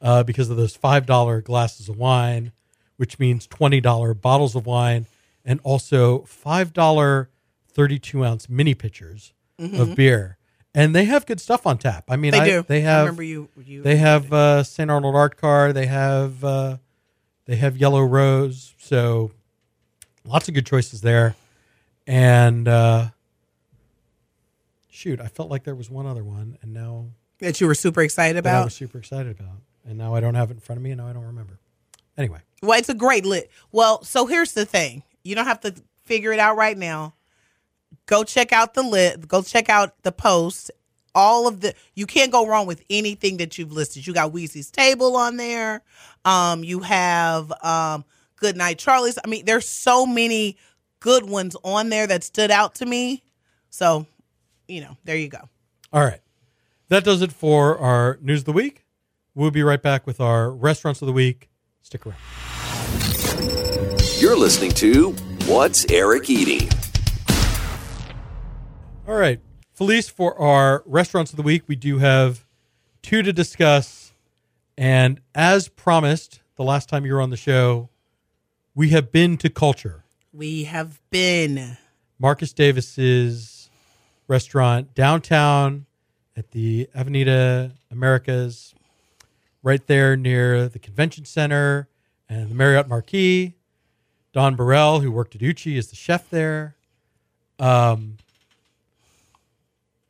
uh, 0.00 0.22
because 0.24 0.50
of 0.50 0.56
those 0.56 0.76
five 0.76 1.06
dollar 1.06 1.40
glasses 1.40 1.88
of 1.88 1.96
wine, 1.96 2.52
which 2.96 3.18
means 3.18 3.46
twenty 3.46 3.80
dollar 3.80 4.12
bottles 4.12 4.54
of 4.56 4.66
wine, 4.66 5.06
and 5.44 5.60
also 5.62 6.20
five 6.22 6.72
dollar 6.72 7.30
thirty 7.68 7.98
two 7.98 8.24
ounce 8.24 8.48
mini 8.48 8.74
pitchers 8.74 9.32
of 9.58 9.94
beer. 9.94 10.36
And 10.74 10.94
they 10.94 11.04
have 11.06 11.26
good 11.26 11.40
stuff 11.40 11.66
on 11.66 11.78
tap. 11.78 12.04
I 12.08 12.16
mean, 12.16 12.32
Mm-hmm. 12.32 12.44
They 12.44 12.50
I- 12.52 12.56
do. 12.60 12.62
They 12.68 12.78
I 12.78 12.80
have 12.80 13.00
remember 13.06 13.22
you. 13.24 13.48
you 13.64 13.82
they 13.82 13.96
have 13.96 14.32
uh, 14.32 14.62
St. 14.62 14.90
Arnold 14.90 15.14
Art 15.16 15.36
Car. 15.36 15.72
They 15.72 15.86
have 15.86 16.42
uh, 16.44 16.76
they 17.46 17.56
have 17.56 17.76
Yellow 17.76 18.02
Rose. 18.02 18.74
So 18.78 19.32
lots 20.24 20.48
of 20.48 20.54
good 20.54 20.66
choices 20.66 21.00
there. 21.00 21.34
And 22.06 22.66
uh, 22.68 23.08
shoot, 24.88 25.20
I 25.20 25.26
felt 25.28 25.50
like 25.50 25.64
there 25.64 25.74
was 25.74 25.90
one 25.90 26.06
other 26.06 26.24
one, 26.24 26.58
and 26.62 26.72
now 26.72 27.06
that 27.38 27.60
you 27.60 27.66
were 27.66 27.74
super 27.74 28.02
excited 28.02 28.36
about 28.36 28.62
I 28.62 28.64
was 28.64 28.74
super 28.74 28.98
excited 28.98 29.38
about, 29.38 29.58
and 29.84 29.96
now 29.98 30.14
I 30.14 30.20
don't 30.20 30.34
have 30.34 30.50
it 30.50 30.54
in 30.54 30.60
front 30.60 30.78
of 30.78 30.82
me, 30.82 30.90
and 30.90 31.00
now 31.00 31.06
I 31.08 31.12
don't 31.12 31.24
remember. 31.24 31.58
Anyway, 32.18 32.40
Well, 32.62 32.78
it's 32.78 32.88
a 32.88 32.94
great 32.94 33.24
lit. 33.24 33.50
Well, 33.72 34.02
so 34.04 34.26
here's 34.26 34.52
the 34.52 34.66
thing. 34.66 35.02
You 35.22 35.34
don't 35.34 35.46
have 35.46 35.60
to 35.60 35.74
figure 36.04 36.32
it 36.32 36.38
out 36.38 36.56
right 36.56 36.76
now. 36.76 37.14
Go 38.06 38.24
check 38.24 38.52
out 38.52 38.74
the 38.74 38.82
lit. 38.82 39.26
Go 39.28 39.42
check 39.42 39.68
out 39.68 40.02
the 40.02 40.12
post. 40.12 40.70
All 41.14 41.48
of 41.48 41.60
the 41.60 41.74
you 41.94 42.06
can't 42.06 42.30
go 42.30 42.46
wrong 42.46 42.66
with 42.66 42.82
anything 42.88 43.38
that 43.38 43.58
you've 43.58 43.72
listed. 43.72 44.06
You 44.06 44.14
got 44.14 44.32
Weezy's 44.32 44.70
table 44.70 45.16
on 45.16 45.36
there. 45.36 45.82
Um, 46.24 46.62
you 46.64 46.80
have 46.80 47.52
um 47.64 48.04
Good 48.36 48.56
Night 48.56 48.78
Charlie's. 48.78 49.18
I 49.24 49.28
mean, 49.28 49.44
there's 49.44 49.68
so 49.68 50.06
many 50.06 50.56
good 51.00 51.28
ones 51.28 51.56
on 51.64 51.88
there 51.88 52.06
that 52.06 52.24
stood 52.24 52.50
out 52.50 52.74
to 52.76 52.86
me. 52.86 53.22
So, 53.70 54.06
you 54.68 54.80
know, 54.80 54.96
there 55.04 55.16
you 55.16 55.28
go. 55.28 55.48
all 55.92 56.04
right, 56.04 56.20
that 56.88 57.04
does 57.04 57.22
it 57.22 57.32
for 57.32 57.78
our 57.78 58.18
news 58.22 58.40
of 58.40 58.46
the 58.46 58.52
week. 58.52 58.84
We'll 59.34 59.50
be 59.50 59.62
right 59.62 59.82
back 59.82 60.06
with 60.06 60.20
our 60.20 60.50
restaurants 60.50 61.02
of 61.02 61.06
the 61.06 61.12
week. 61.12 61.48
Stick 61.82 62.06
around. 62.06 62.18
You're 64.20 64.36
listening 64.36 64.72
to 64.72 65.12
What's 65.46 65.90
Eric 65.90 66.28
Eating? 66.28 66.68
All 69.08 69.14
right. 69.14 69.40
Felice, 69.72 70.10
for 70.10 70.38
our 70.38 70.82
restaurants 70.84 71.30
of 71.30 71.38
the 71.38 71.42
week, 71.42 71.62
we 71.66 71.74
do 71.74 71.96
have 72.00 72.44
two 73.00 73.22
to 73.22 73.32
discuss. 73.32 74.12
And 74.76 75.22
as 75.34 75.68
promised, 75.68 76.42
the 76.56 76.64
last 76.64 76.90
time 76.90 77.06
you 77.06 77.14
were 77.14 77.22
on 77.22 77.30
the 77.30 77.38
show, 77.38 77.88
we 78.74 78.90
have 78.90 79.10
been 79.10 79.38
to 79.38 79.48
Kulture, 79.48 80.02
We 80.34 80.64
have 80.64 81.00
been 81.08 81.78
Marcus 82.18 82.52
Davis's 82.52 83.70
restaurant 84.28 84.94
downtown 84.94 85.86
at 86.36 86.50
the 86.50 86.90
Avenida 86.94 87.72
Americas, 87.90 88.74
right 89.62 89.86
there 89.86 90.14
near 90.14 90.68
the 90.68 90.78
convention 90.78 91.24
center 91.24 91.88
and 92.28 92.50
the 92.50 92.54
Marriott 92.54 92.86
Marquis. 92.86 93.54
Dawn 94.32 94.54
Burrell, 94.56 95.00
who 95.00 95.10
worked 95.10 95.34
at 95.34 95.42
Uchi, 95.42 95.76
is 95.76 95.88
the 95.88 95.96
chef 95.96 96.28
there. 96.30 96.76
Um, 97.58 98.16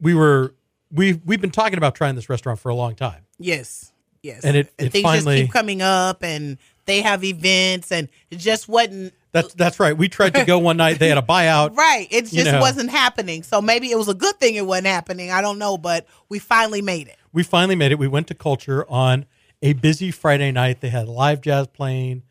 we 0.00 0.14
were 0.14 0.54
we 0.92 1.14
we've 1.24 1.40
been 1.40 1.50
talking 1.50 1.78
about 1.78 1.94
trying 1.94 2.14
this 2.14 2.28
restaurant 2.28 2.58
for 2.58 2.68
a 2.68 2.74
long 2.74 2.94
time. 2.94 3.24
Yes, 3.38 3.92
yes. 4.22 4.44
And 4.44 4.56
it- 4.56 4.72
it 4.78 4.90
things 4.92 5.02
finally- 5.02 5.36
just 5.38 5.46
keep 5.48 5.52
coming 5.52 5.82
up, 5.82 6.22
and 6.22 6.58
they 6.86 7.00
have 7.02 7.22
events, 7.24 7.92
and 7.92 8.08
it 8.30 8.36
just 8.38 8.68
wasn't 8.68 9.14
That's 9.32 9.54
that's 9.54 9.78
right. 9.80 9.96
We 9.96 10.08
tried 10.08 10.34
to 10.34 10.44
go 10.44 10.58
one 10.58 10.76
night. 10.76 10.98
They 10.98 11.08
had 11.08 11.18
a 11.18 11.22
buyout. 11.22 11.76
right. 11.76 12.08
It 12.10 12.32
You 12.32 12.40
just 12.42 12.52
know. 12.52 12.60
wasn't 12.60 12.90
happening. 12.90 13.42
So 13.44 13.62
maybe 13.62 13.90
it 13.90 13.96
was 13.96 14.08
a 14.08 14.14
good 14.14 14.36
thing 14.40 14.56
it 14.56 14.66
wasn't 14.66 14.88
happening. 14.88 15.30
I 15.30 15.40
don't 15.40 15.58
know, 15.58 15.78
but 15.78 16.06
we 16.28 16.38
finally 16.40 16.82
made 16.82 17.06
it. 17.08 17.16
we 17.32 17.42
finally 17.44 17.76
made 17.76 17.92
it. 17.92 17.98
We 17.98 18.08
went 18.08 18.26
to 18.28 18.34
Kulture 18.34 18.84
on 18.90 19.26
a 19.62 19.72
busy 19.74 20.10
Friday 20.10 20.50
night. 20.50 20.80
They 20.80 20.88
had 20.88 21.08
live 21.08 21.40
jazz 21.42 21.68
playing. 21.68 22.22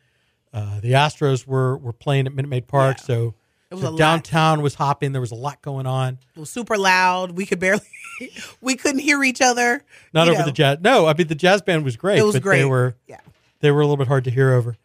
Uh, 0.52 0.80
the 0.80 0.92
Astros 0.92 1.46
were 1.46 1.76
were 1.76 1.92
playing 1.92 2.26
at 2.26 2.34
Minute 2.34 2.48
Maid 2.48 2.66
Park, 2.66 2.96
Yeah. 2.98 3.04
so, 3.04 3.34
was 3.70 3.80
so 3.82 3.88
a 3.88 3.90
lot. 3.90 3.98
downtown 3.98 4.62
was 4.62 4.74
hopping. 4.74 5.12
There 5.12 5.20
was 5.20 5.30
a 5.30 5.36
lot 5.36 5.62
going 5.62 5.86
on. 5.86 6.18
It 6.34 6.40
was 6.40 6.50
super 6.50 6.76
loud. 6.76 7.32
We 7.32 7.46
could 7.46 7.60
barely, 7.60 7.84
we 8.60 8.74
couldn't 8.74 9.00
hear 9.00 9.22
each 9.22 9.40
other. 9.40 9.84
Not 10.12 10.28
over 10.28 10.40
know. 10.40 10.44
the 10.46 10.52
jazz. 10.52 10.78
No, 10.80 11.06
I 11.06 11.14
mean 11.14 11.28
the 11.28 11.34
jazz 11.36 11.62
band 11.62 11.84
was 11.84 11.96
great. 11.96 12.18
It 12.18 12.22
was 12.24 12.34
but 12.34 12.42
great. 12.42 12.58
They 12.58 12.64
were 12.64 12.96
Yeah. 13.06 13.20
they 13.60 13.70
were 13.70 13.80
a 13.80 13.84
little 13.84 13.96
bit 13.96 14.08
hard 14.08 14.24
to 14.24 14.30
hear 14.30 14.52
over. 14.54 14.76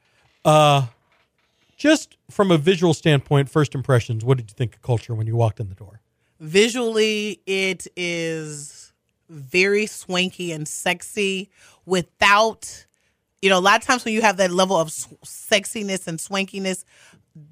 Uh, 0.43 0.85
just 1.77 2.15
from 2.29 2.51
a 2.51 2.57
visual 2.57 2.93
standpoint, 2.93 3.49
first 3.49 3.73
impressions. 3.75 4.23
What 4.23 4.37
did 4.37 4.49
you 4.51 4.55
think 4.55 4.75
of 4.75 4.81
Kulture 4.83 5.15
when 5.17 5.25
you 5.27 5.35
walked 5.35 5.59
in 5.59 5.67
the 5.69 5.75
door? 5.75 6.01
Visually, 6.39 7.41
it 7.47 7.87
is 7.95 8.93
very 9.29 9.85
swanky 9.87 10.51
and 10.51 10.67
sexy 10.67 11.49
without, 11.85 12.84
you 13.41 13.49
know, 13.49 13.57
a 13.57 13.61
lot 13.61 13.79
of 13.81 13.85
times 13.85 14.05
when 14.05 14.13
you 14.13 14.21
have 14.21 14.37
that 14.37 14.51
level 14.51 14.77
of 14.77 14.89
sexiness 14.89 16.07
and 16.07 16.19
swankiness, 16.19 16.83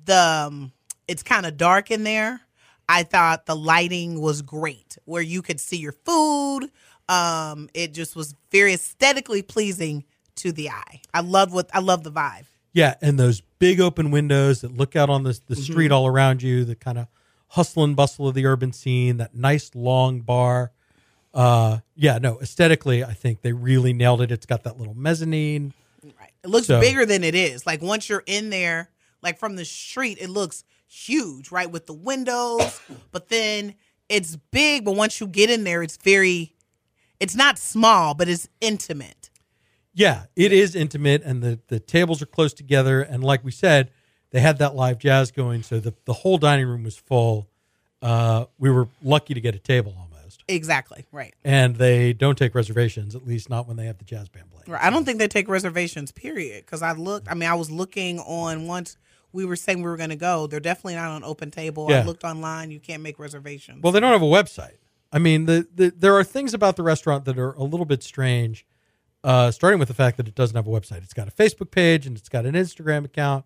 the 0.06 0.46
um, 0.48 0.72
it's 1.08 1.24
kind 1.24 1.46
of 1.46 1.58
dark 1.58 1.92
in 1.92 2.04
there. 2.04 2.42
I 2.88 3.04
thought 3.04 3.46
the 3.46 3.56
lighting 3.56 4.20
was 4.20 4.42
great, 4.42 4.98
where 5.06 5.22
you 5.22 5.42
could 5.42 5.60
see 5.60 5.78
your 5.78 5.94
food. 5.94 6.70
Um, 7.10 7.70
it 7.74 7.94
just 7.94 8.16
was 8.16 8.36
very 8.52 8.74
aesthetically 8.74 9.42
pleasing 9.42 10.06
to 10.36 10.52
the 10.52 10.70
eye. 10.70 11.02
I 11.14 11.22
love 11.22 11.54
what 11.54 11.70
I 11.74 11.80
love 11.80 12.04
the 12.04 12.12
vibe. 12.12 12.46
Yeah, 12.74 12.96
and 13.02 13.20
those 13.20 13.42
big 13.60 13.80
open 13.80 14.10
windows 14.10 14.62
that 14.62 14.76
look 14.76 14.96
out 14.96 15.10
on 15.10 15.24
the 15.24 15.40
the 15.48 15.56
Mm-hmm. 15.56 15.64
street 15.64 15.92
all 15.92 16.08
around 16.08 16.42
you, 16.42 16.66
the 16.66 16.76
kind 16.76 16.98
of 16.98 17.08
hustle 17.50 17.84
and 17.84 17.96
bustle 17.96 18.28
of 18.28 18.34
the 18.36 18.46
urban 18.46 18.74
scene, 18.74 19.18
that 19.18 19.36
nice 19.36 19.72
long 19.76 20.22
bar. 20.22 20.72
Uh, 21.34 21.80
yeah, 21.96 22.20
no, 22.20 22.40
aesthetically, 22.42 23.04
I 23.04 23.14
think 23.14 23.42
they 23.42 23.54
really 23.54 23.94
nailed 23.94 24.22
it. 24.22 24.32
It's 24.32 24.46
got 24.46 24.64
that 24.64 24.78
little 24.78 24.94
mezzanine. 24.94 25.74
Right. 26.20 26.32
It 26.44 26.50
looks 26.50 26.68
So- 26.68 26.80
bigger 26.80 27.06
than 27.06 27.24
it 27.24 27.36
is. 27.36 27.66
Like 27.66 27.82
once 27.82 28.08
you're 28.10 28.24
in 28.26 28.50
there, 28.50 28.90
like 29.22 29.40
from 29.40 29.56
the 29.56 29.66
street, 29.66 30.18
it 30.22 30.30
looks 30.30 30.64
huge, 30.88 31.50
right? 31.52 31.70
With 31.72 31.88
the 31.88 31.94
windows, 31.94 32.80
but 33.12 33.30
then 33.30 33.76
it's 34.10 34.36
big, 34.52 34.86
but 34.86 34.96
once 34.96 35.20
you 35.20 35.28
get 35.28 35.50
in 35.50 35.64
there, 35.64 35.82
it's 35.82 35.98
very 35.98 36.54
it's 37.20 37.36
not 37.36 37.58
small, 37.58 38.14
but 38.14 38.28
it's 38.28 38.50
intimate. 38.60 39.30
Yeah, 39.94 40.24
it 40.36 40.52
is 40.52 40.76
intimate, 40.76 41.24
and 41.24 41.42
the 41.42 41.60
the 41.68 41.80
tables 41.80 42.22
are 42.22 42.26
close 42.28 42.54
together. 42.54 43.02
And 43.02 43.24
like 43.24 43.44
we 43.44 43.52
said, 43.52 43.92
they 44.32 44.40
had 44.42 44.58
that 44.60 44.76
live 44.76 45.00
jazz 45.00 45.32
going, 45.32 45.64
so 45.64 45.80
the 45.80 45.94
the 46.06 46.14
whole 46.14 46.38
dining 46.38 46.68
room 46.68 46.84
was 46.84 46.98
full. 46.98 47.48
Uh, 48.02 48.46
we 48.60 48.70
were 48.70 48.88
lucky 49.02 49.34
to 49.34 49.40
get 49.42 49.56
a 49.56 49.60
table 49.60 49.96
Exactly. 50.48 51.06
Right. 51.12 51.34
and 51.44 51.76
they 51.76 52.14
don't 52.14 52.38
take 52.38 52.54
reservations, 52.54 53.16
at 53.16 53.26
least 53.26 53.50
not 53.50 53.68
when 53.68 53.78
they 53.78 53.86
have 53.86 53.98
the 53.98 54.04
jazz 54.04 54.30
band 54.30 54.50
playing. 54.52 54.66
Right. 54.68 54.84
I 54.84 54.90
don't 54.90 55.06
think 55.06 55.20
they 55.20 55.28
take 55.28 55.48
reservations, 55.48 56.12
period. 56.12 56.66
Because 56.66 56.82
I 56.82 56.92
looked, 56.94 57.30
I 57.30 57.34
mean, 57.34 57.50
I 57.50 57.54
was 57.56 57.72
looking 57.72 58.20
on 58.20 58.68
once 58.68 58.98
we 59.32 59.46
were 59.46 59.56
saying 59.56 59.80
we 59.80 59.90
were 59.90 59.98
going 59.98 60.12
to 60.12 60.16
go. 60.16 60.48
They're 60.48 60.60
definitely 60.60 60.96
not 60.96 61.12
on 61.12 61.24
open 61.24 61.52
table. 61.52 61.92
I 61.92 62.04
looked 62.04 62.24
online. 62.24 62.72
You 62.72 62.80
can't 62.80 63.02
make 63.02 63.20
reservations. 63.20 63.82
Well, 63.82 63.92
they 63.92 64.00
don't 64.00 64.12
have 64.12 64.22
a 64.22 64.26
website. 64.26 64.78
I 65.12 65.20
mean, 65.20 65.46
the, 65.46 65.68
the 65.74 65.94
there 65.96 66.16
are 66.16 66.24
things 66.24 66.54
about 66.54 66.76
the 66.76 66.84
restaurant 66.84 67.26
that 67.26 67.38
are 67.38 67.54
a 67.54 67.64
little 67.64 67.86
bit 67.86 68.04
strange. 68.04 68.66
Uh, 69.24 69.52
starting 69.52 69.80
with 69.80 69.88
the 69.88 69.94
fact 69.94 70.18
that 70.18 70.28
it 70.28 70.36
doesn't 70.36 70.56
have 70.56 70.68
a 70.68 70.70
website. 70.70 71.02
It's 71.02 71.14
got 71.14 71.30
a 71.30 71.32
Facebook 71.32 71.72
page 71.72 72.06
and 72.06 72.18
it's 72.18 72.28
got 72.28 72.46
an 72.46 72.56
Instagram 72.56 73.06
account. 73.06 73.46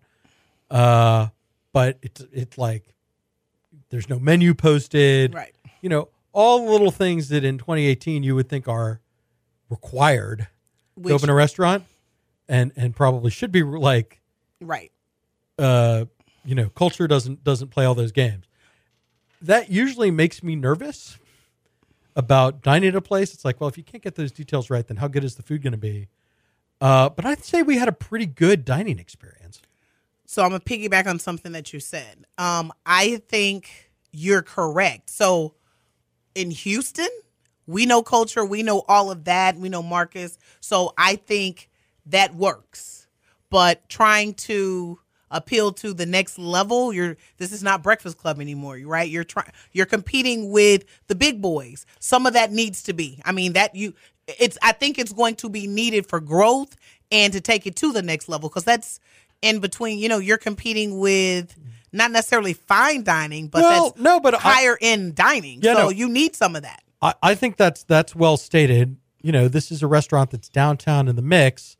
Uh, 0.70 1.28
but 1.72 1.98
it's 2.02 2.24
it's 2.32 2.58
like 2.58 2.94
there's 3.90 4.08
no 4.08 4.18
menu 4.18 4.54
posted. 4.54 5.34
right. 5.34 5.54
You 5.80 5.88
know, 5.88 6.08
all 6.38 6.64
the 6.64 6.70
little 6.70 6.92
things 6.92 7.30
that 7.30 7.42
in 7.44 7.58
2018 7.58 8.22
you 8.22 8.36
would 8.36 8.48
think 8.48 8.68
are 8.68 9.00
required 9.68 10.46
to 11.02 11.12
open 11.12 11.28
a 11.28 11.34
restaurant, 11.34 11.82
and 12.48 12.70
and 12.76 12.94
probably 12.94 13.28
should 13.28 13.50
be 13.50 13.64
like 13.64 14.20
right. 14.60 14.92
uh, 15.58 16.04
you 16.44 16.54
know, 16.54 16.68
Kulture 16.70 17.08
doesn't 17.08 17.42
doesn't 17.42 17.68
play 17.68 17.84
all 17.84 17.96
those 17.96 18.12
games. 18.12 18.46
That 19.42 19.68
usually 19.68 20.12
makes 20.12 20.40
me 20.44 20.54
nervous 20.54 21.18
about 22.14 22.62
dining 22.62 22.90
at 22.90 22.94
a 22.94 23.00
place. 23.00 23.34
It's 23.34 23.44
like, 23.44 23.60
well, 23.60 23.68
if 23.68 23.76
you 23.76 23.82
can't 23.82 24.02
get 24.02 24.14
those 24.14 24.30
details 24.30 24.70
right, 24.70 24.86
then 24.86 24.98
how 24.98 25.08
good 25.08 25.24
is 25.24 25.34
the 25.34 25.42
food 25.42 25.62
going 25.62 25.72
to 25.72 25.76
be? 25.76 26.06
Uh, 26.80 27.08
but 27.08 27.24
I'd 27.24 27.44
say 27.44 27.62
we 27.62 27.78
had 27.78 27.88
a 27.88 27.92
pretty 27.92 28.26
good 28.26 28.64
dining 28.64 29.00
experience. 29.00 29.60
So 30.24 30.44
I'm 30.44 30.50
gonna 30.50 30.60
piggyback 30.60 31.08
on 31.08 31.18
something 31.18 31.50
that 31.50 31.72
you 31.72 31.80
said. 31.80 32.26
Um, 32.36 32.72
I 32.86 33.16
think 33.28 33.90
you're 34.12 34.42
correct. 34.42 35.10
So 35.10 35.54
in 36.38 36.52
Houston, 36.52 37.08
we 37.66 37.84
know 37.84 38.02
culture, 38.02 38.44
we 38.44 38.62
know 38.62 38.84
all 38.88 39.10
of 39.10 39.24
that, 39.24 39.56
we 39.56 39.68
know 39.68 39.82
Marcus. 39.82 40.38
So 40.60 40.94
I 40.96 41.16
think 41.16 41.68
that 42.06 42.34
works. 42.34 43.08
But 43.50 43.88
trying 43.88 44.34
to 44.34 45.00
appeal 45.30 45.72
to 45.72 45.92
the 45.92 46.06
next 46.06 46.38
level, 46.38 46.92
you're 46.92 47.16
this 47.38 47.52
is 47.52 47.62
not 47.62 47.82
Breakfast 47.82 48.18
Klub 48.18 48.40
anymore, 48.40 48.78
right? 48.84 49.08
You're 49.08 49.24
trying 49.24 49.50
you're 49.72 49.86
competing 49.86 50.50
with 50.50 50.84
the 51.08 51.14
big 51.14 51.42
boys. 51.42 51.84
Some 51.98 52.24
of 52.24 52.34
that 52.34 52.52
needs 52.52 52.82
to 52.84 52.92
be. 52.92 53.20
I 53.24 53.32
mean, 53.32 53.54
that 53.54 53.74
you 53.74 53.94
it's 54.26 54.58
I 54.62 54.72
think 54.72 54.98
it's 54.98 55.12
going 55.12 55.34
to 55.36 55.48
be 55.48 55.66
needed 55.66 56.06
for 56.06 56.20
growth 56.20 56.76
and 57.10 57.32
to 57.32 57.40
take 57.40 57.66
it 57.66 57.74
to 57.76 57.92
the 57.92 58.02
next 58.02 58.28
level 58.28 58.48
because 58.48 58.64
that's 58.64 59.00
in 59.42 59.60
between, 59.60 59.98
you 59.98 60.08
know, 60.08 60.18
you're 60.18 60.38
competing 60.38 60.98
with 60.98 61.56
not 61.92 62.10
necessarily 62.10 62.52
fine 62.52 63.02
dining, 63.02 63.48
but 63.48 63.62
Well, 63.62 63.90
that's 63.90 64.00
no, 64.00 64.20
but 64.20 64.34
I- 64.34 64.38
higher 64.38 64.78
end 64.80 65.14
dining. 65.14 65.60
Yeah, 65.62 65.74
so 65.74 65.82
no. 65.84 65.88
you 65.90 66.08
need 66.08 66.34
some 66.36 66.56
of 66.56 66.62
that. 66.62 66.82
I, 67.00 67.14
I 67.22 67.34
think 67.34 67.56
that's 67.56 67.82
that's 67.84 68.14
well 68.14 68.36
stated. 68.36 68.96
You 69.22 69.32
know, 69.32 69.48
this 69.48 69.70
is 69.70 69.82
a 69.82 69.86
restaurant 69.86 70.30
that's 70.30 70.48
downtown 70.48 71.08
in 71.08 71.16
the 71.16 71.22
mix. 71.22 71.76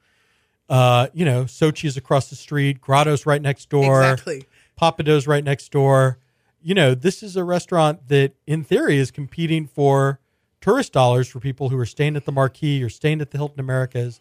Uh, 0.68 1.08
you 1.14 1.24
know, 1.24 1.44
Xochi's 1.44 1.96
across 1.96 2.28
the 2.28 2.36
street, 2.36 2.80
Grotto's 2.80 3.24
right 3.24 3.40
next 3.40 3.70
door, 3.70 4.02
Exactly. 4.02 4.44
Papado's 4.78 5.26
right 5.26 5.42
next 5.42 5.70
door. 5.72 6.18
You 6.60 6.74
know, 6.74 6.94
this 6.94 7.22
is 7.22 7.36
a 7.36 7.44
restaurant 7.44 8.08
that, 8.08 8.32
in 8.46 8.64
theory, 8.64 8.98
is 8.98 9.10
competing 9.10 9.66
for 9.66 10.20
tourist 10.60 10.92
dollars 10.92 11.26
for 11.28 11.40
people 11.40 11.68
who 11.70 11.78
are 11.78 11.86
staying 11.86 12.16
at 12.16 12.24
the 12.26 12.32
Marquis 12.32 12.82
or 12.82 12.90
staying 12.90 13.20
at 13.20 13.30
the 13.30 13.38
Hilton 13.38 13.60
Americas. 13.60 14.20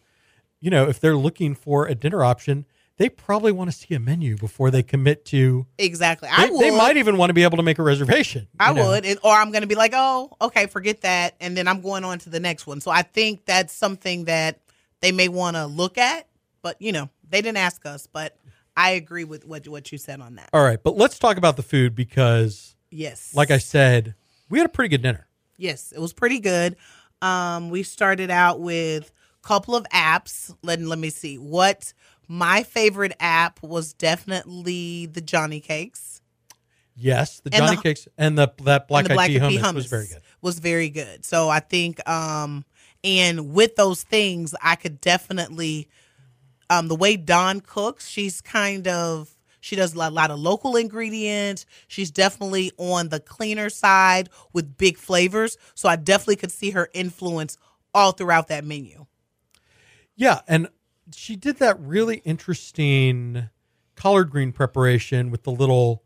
You 0.61 0.69
know, 0.71 0.87
if 0.87 0.99
they're 0.99 1.17
looking 1.17 1.53
for 1.53 1.85
a 1.85 1.95
dinner 1.95 2.23
option, 2.23 2.65
they 2.97 3.09
probably 3.09 3.51
want 3.51 3.71
to 3.71 3.77
see 3.77 3.93
a 3.93 3.99
menu 3.99 4.35
before 4.37 4.71
they 4.71 4.83
commit 4.83 5.23
to. 5.25 5.65
Exactly. 5.77 6.29
They, 6.29 6.35
I 6.35 6.49
would. 6.49 6.61
they 6.61 6.71
might 6.75 6.97
even 6.97 7.17
want 7.17 7.29
to 7.29 7.33
be 7.33 7.43
able 7.43 7.57
to 7.57 7.63
make 7.63 7.77
a 7.79 7.83
reservation. 7.83 8.47
I 8.59 8.73
know? 8.73 8.89
would, 8.89 9.05
and, 9.05 9.19
or 9.23 9.33
I'm 9.33 9.51
going 9.51 9.61
to 9.61 9.67
be 9.67 9.75
like, 9.75 9.91
oh, 9.95 10.31
okay, 10.41 10.65
forget 10.67 11.01
that, 11.01 11.35
and 11.39 11.55
then 11.55 11.67
I'm 11.67 11.81
going 11.81 12.03
on 12.03 12.19
to 12.19 12.29
the 12.29 12.39
next 12.39 12.65
one. 12.67 12.81
So 12.81 12.91
I 12.91 13.03
think 13.03 13.45
that's 13.45 13.73
something 13.73 14.25
that 14.25 14.59
they 15.01 15.11
may 15.11 15.27
want 15.29 15.55
to 15.55 15.67
look 15.67 15.97
at, 15.97 16.27
but 16.61 16.81
you 16.81 16.91
know, 16.91 17.09
they 17.29 17.41
didn't 17.41 17.57
ask 17.57 17.85
us, 17.85 18.07
but 18.07 18.37
I 18.75 18.91
agree 18.91 19.23
with 19.23 19.45
what 19.45 19.67
what 19.67 19.91
you 19.91 19.97
said 19.97 20.19
on 20.21 20.35
that. 20.35 20.49
All 20.53 20.63
right, 20.63 20.81
but 20.81 20.95
let's 20.97 21.19
talk 21.19 21.37
about 21.37 21.55
the 21.55 21.63
food 21.63 21.95
because, 21.95 22.75
Yes, 22.89 23.33
like 23.35 23.51
I 23.51 23.57
said, 23.59 24.15
we 24.49 24.57
had 24.59 24.65
a 24.65 24.69
pretty 24.69 24.89
good 24.89 25.01
dinner. 25.03 25.27
yes, 25.57 25.91
it 25.91 25.99
was 25.99 26.13
pretty 26.13 26.39
good. 26.39 26.75
Um, 27.21 27.69
we 27.69 27.83
started 27.83 28.29
out 28.31 28.59
with 28.59 29.11
a 29.43 29.47
couple 29.47 29.75
of 29.75 29.85
apps. 29.93 30.55
Let 30.63 30.79
let 30.81 30.97
me 30.99 31.09
see 31.09 31.37
what 31.37 31.93
my 32.27 32.63
favorite 32.63 33.13
app 33.19 33.61
was. 33.63 33.93
Definitely 33.93 35.05
the 35.07 35.21
Johnny 35.21 35.59
Cakes. 35.59 36.21
Yes, 36.95 37.39
the 37.41 37.53
And 37.53 37.63
Johnny 37.63 37.75
the- 37.75 37.81
Cakes 37.83 38.07
and 38.17 38.37
the 38.37 38.51
that 38.63 38.87
black 38.87 39.03
and 39.03 39.09
the 39.11 39.13
black 39.13 39.29
eyed 39.29 39.41
hummus, 39.41 39.69
pea 39.69 39.75
was 39.75 39.85
very 39.85 40.07
good. 40.07 40.21
Was 40.41 40.59
very 40.59 40.89
good. 40.89 41.25
So 41.25 41.47
I 41.49 41.59
think, 41.59 42.07
um, 42.09 42.65
and 43.03 43.53
with 43.53 43.75
those 43.75 44.01
things, 44.03 44.55
I 44.61 44.75
could 44.75 44.99
definitely, 44.99 45.87
um, 46.69 46.87
the 46.87 46.95
way 46.95 47.15
Dawn 47.15 47.59
cooks, 47.61 48.07
she's 48.07 48.41
kind 48.41 48.87
of 48.87 49.29
she 49.59 49.75
does 49.75 49.93
a 49.93 50.09
lot 50.09 50.31
of 50.31 50.39
local 50.39 50.75
ingredients. 50.75 51.65
She's 51.87 52.09
definitely 52.09 52.71
on 52.77 53.09
the 53.09 53.19
cleaner 53.19 53.69
side 53.69 54.29
with 54.53 54.77
big 54.77 54.97
flavors. 54.97 55.57
So 55.75 55.89
I 55.89 55.97
definitely 55.97 56.37
could 56.37 56.51
see 56.51 56.71
her 56.71 56.89
influence 56.93 57.57
all 57.93 58.11
throughout 58.13 58.47
that 58.47 58.63
menu. 58.63 59.05
Yeah, 60.15 60.39
and 60.47 60.69
she 61.13 61.35
did 61.35 61.57
that 61.57 61.79
really 61.79 62.17
interesting 62.25 63.49
collard 63.95 64.29
green 64.29 64.51
preparation 64.51 65.31
with 65.31 65.43
the 65.43 65.51
little. 65.51 66.03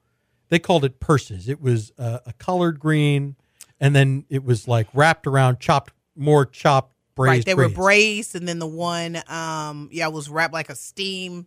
They 0.50 0.60
called 0.60 0.84
it 0.84 1.00
purses. 1.00 1.48
It 1.48 1.62
was 1.62 1.94
uh, 1.98 2.20
a 2.26 2.34
collard 2.34 2.80
green, 2.80 3.36
and 3.80 3.96
then 3.96 4.26
it 4.30 4.44
was 4.44 4.68
like 4.68 4.88
wrapped 4.94 5.26
around 5.28 5.60
chopped 5.60 5.94
more 6.16 6.46
chopped 6.46 6.94
braised. 7.16 7.30
right, 7.30 7.46
they 7.46 7.56
were 7.56 7.70
braised, 7.70 8.36
and 8.36 8.48
then 8.48 8.60
the 8.60 8.68
one, 8.68 9.22
um, 9.28 9.90
yeah, 9.92 10.08
was 10.08 10.30
wrapped 10.30 10.54
like 10.54 10.70
a 10.70 10.76
steam 10.76 11.46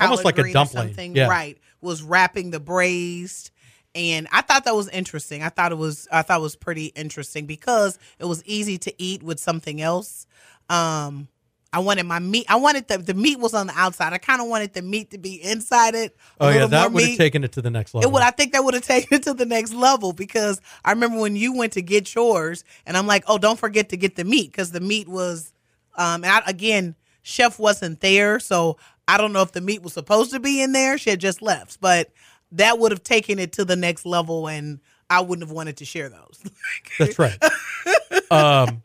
Almost 0.00 0.24
like 0.24 0.38
a 0.38 0.52
dumpling, 0.52 0.88
something. 0.88 1.16
yeah. 1.16 1.28
Right, 1.28 1.58
was 1.80 2.02
wrapping 2.02 2.50
the 2.50 2.60
braised, 2.60 3.50
and 3.94 4.26
I 4.32 4.40
thought 4.40 4.64
that 4.64 4.74
was 4.74 4.88
interesting. 4.88 5.42
I 5.42 5.50
thought 5.50 5.72
it 5.72 5.78
was, 5.78 6.08
I 6.10 6.22
thought 6.22 6.40
it 6.40 6.42
was 6.42 6.56
pretty 6.56 6.86
interesting 6.86 7.46
because 7.46 7.98
it 8.18 8.24
was 8.24 8.42
easy 8.44 8.78
to 8.78 9.02
eat 9.02 9.22
with 9.22 9.38
something 9.38 9.80
else. 9.82 10.26
Um, 10.70 11.28
I 11.72 11.78
wanted 11.78 12.04
my 12.04 12.18
meat. 12.18 12.44
I 12.48 12.56
wanted 12.56 12.88
the 12.88 12.98
the 12.98 13.14
meat 13.14 13.38
was 13.38 13.54
on 13.54 13.66
the 13.66 13.72
outside. 13.74 14.12
I 14.12 14.18
kind 14.18 14.42
of 14.42 14.48
wanted 14.48 14.74
the 14.74 14.82
meat 14.82 15.10
to 15.12 15.18
be 15.18 15.42
inside 15.42 15.94
it. 15.94 16.16
Oh 16.40 16.50
yeah, 16.50 16.66
that 16.66 16.92
would 16.92 17.02
have 17.02 17.16
taken 17.16 17.44
it 17.44 17.52
to 17.52 17.62
the 17.62 17.70
next 17.70 17.94
level. 17.94 18.08
It 18.08 18.12
would. 18.12 18.22
I 18.22 18.30
think 18.30 18.52
that 18.52 18.62
would 18.62 18.74
have 18.74 18.82
taken 18.86 19.16
it 19.16 19.22
to 19.24 19.34
the 19.34 19.46
next 19.46 19.72
level 19.72 20.12
because 20.12 20.60
I 20.84 20.90
remember 20.90 21.18
when 21.18 21.34
you 21.34 21.56
went 21.56 21.72
to 21.74 21.82
get 21.82 22.14
yours, 22.14 22.64
and 22.84 22.96
I'm 22.96 23.06
like, 23.06 23.24
oh, 23.26 23.38
don't 23.38 23.58
forget 23.58 23.88
to 23.90 23.96
get 23.96 24.16
the 24.16 24.24
meat 24.24 24.52
because 24.52 24.70
the 24.72 24.80
meat 24.80 25.08
was, 25.08 25.52
um, 25.96 26.24
and 26.24 26.32
I, 26.32 26.42
again, 26.46 26.94
chef 27.22 27.58
wasn't 27.58 28.00
there, 28.00 28.38
so 28.38 28.76
I 29.08 29.16
don't 29.16 29.32
know 29.32 29.42
if 29.42 29.52
the 29.52 29.60
meat 29.60 29.82
was 29.82 29.94
supposed 29.94 30.32
to 30.32 30.40
be 30.40 30.60
in 30.62 30.72
there. 30.72 30.98
She 30.98 31.10
had 31.10 31.20
just 31.20 31.40
left, 31.40 31.80
but 31.80 32.10
that 32.52 32.78
would 32.78 32.92
have 32.92 33.02
taken 33.02 33.38
it 33.38 33.52
to 33.52 33.64
the 33.64 33.76
next 33.76 34.04
level, 34.04 34.46
and 34.46 34.80
I 35.08 35.20
wouldn't 35.20 35.46
have 35.46 35.54
wanted 35.54 35.78
to 35.78 35.84
share 35.84 36.08
those. 36.08 36.42
That's 36.98 37.18
right. 37.18 37.38
um, 38.30 38.82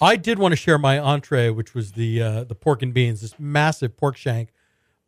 I 0.00 0.16
did 0.16 0.38
want 0.38 0.52
to 0.52 0.56
share 0.56 0.78
my 0.78 0.98
entree, 0.98 1.50
which 1.50 1.74
was 1.74 1.92
the 1.92 2.22
uh, 2.22 2.44
the 2.44 2.54
pork 2.54 2.82
and 2.82 2.92
beans, 2.92 3.20
this 3.20 3.34
massive 3.38 3.96
pork 3.96 4.16
shank, 4.16 4.50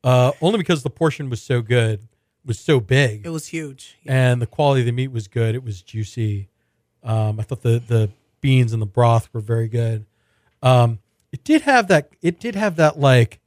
uh, 0.03 0.33
only 0.41 0.59
because 0.59 0.83
the 0.83 0.91
portion 0.91 1.29
was 1.29 1.43
so 1.43 1.61
good, 1.63 2.09
was 2.45 2.59
so 2.59 2.81
big, 2.81 3.27
it 3.27 3.31
was 3.31 3.49
huge. 3.49 3.99
and 4.07 4.41
the 4.41 4.47
quality 4.47 4.81
of 4.83 4.87
the 4.87 4.93
meat 4.93 5.09
was 5.09 5.29
good. 5.29 5.55
It 5.55 5.63
was 5.63 5.83
juicy. 5.83 6.49
Um, 7.03 7.39
I 7.39 7.43
thought 7.43 7.63
the 7.63 7.83
the 7.87 8.11
beans 8.41 8.73
and 8.73 8.81
the 8.81 8.87
broth 8.87 9.29
were 9.33 9.41
very 9.41 9.69
good. 9.69 10.07
Um, 10.63 11.01
it 11.33 11.45
did 11.45 11.63
have 11.63 11.89
that. 11.89 12.11
It 12.23 12.41
did 12.41 12.55
have 12.55 12.77
that 12.77 12.99
like, 12.99 13.41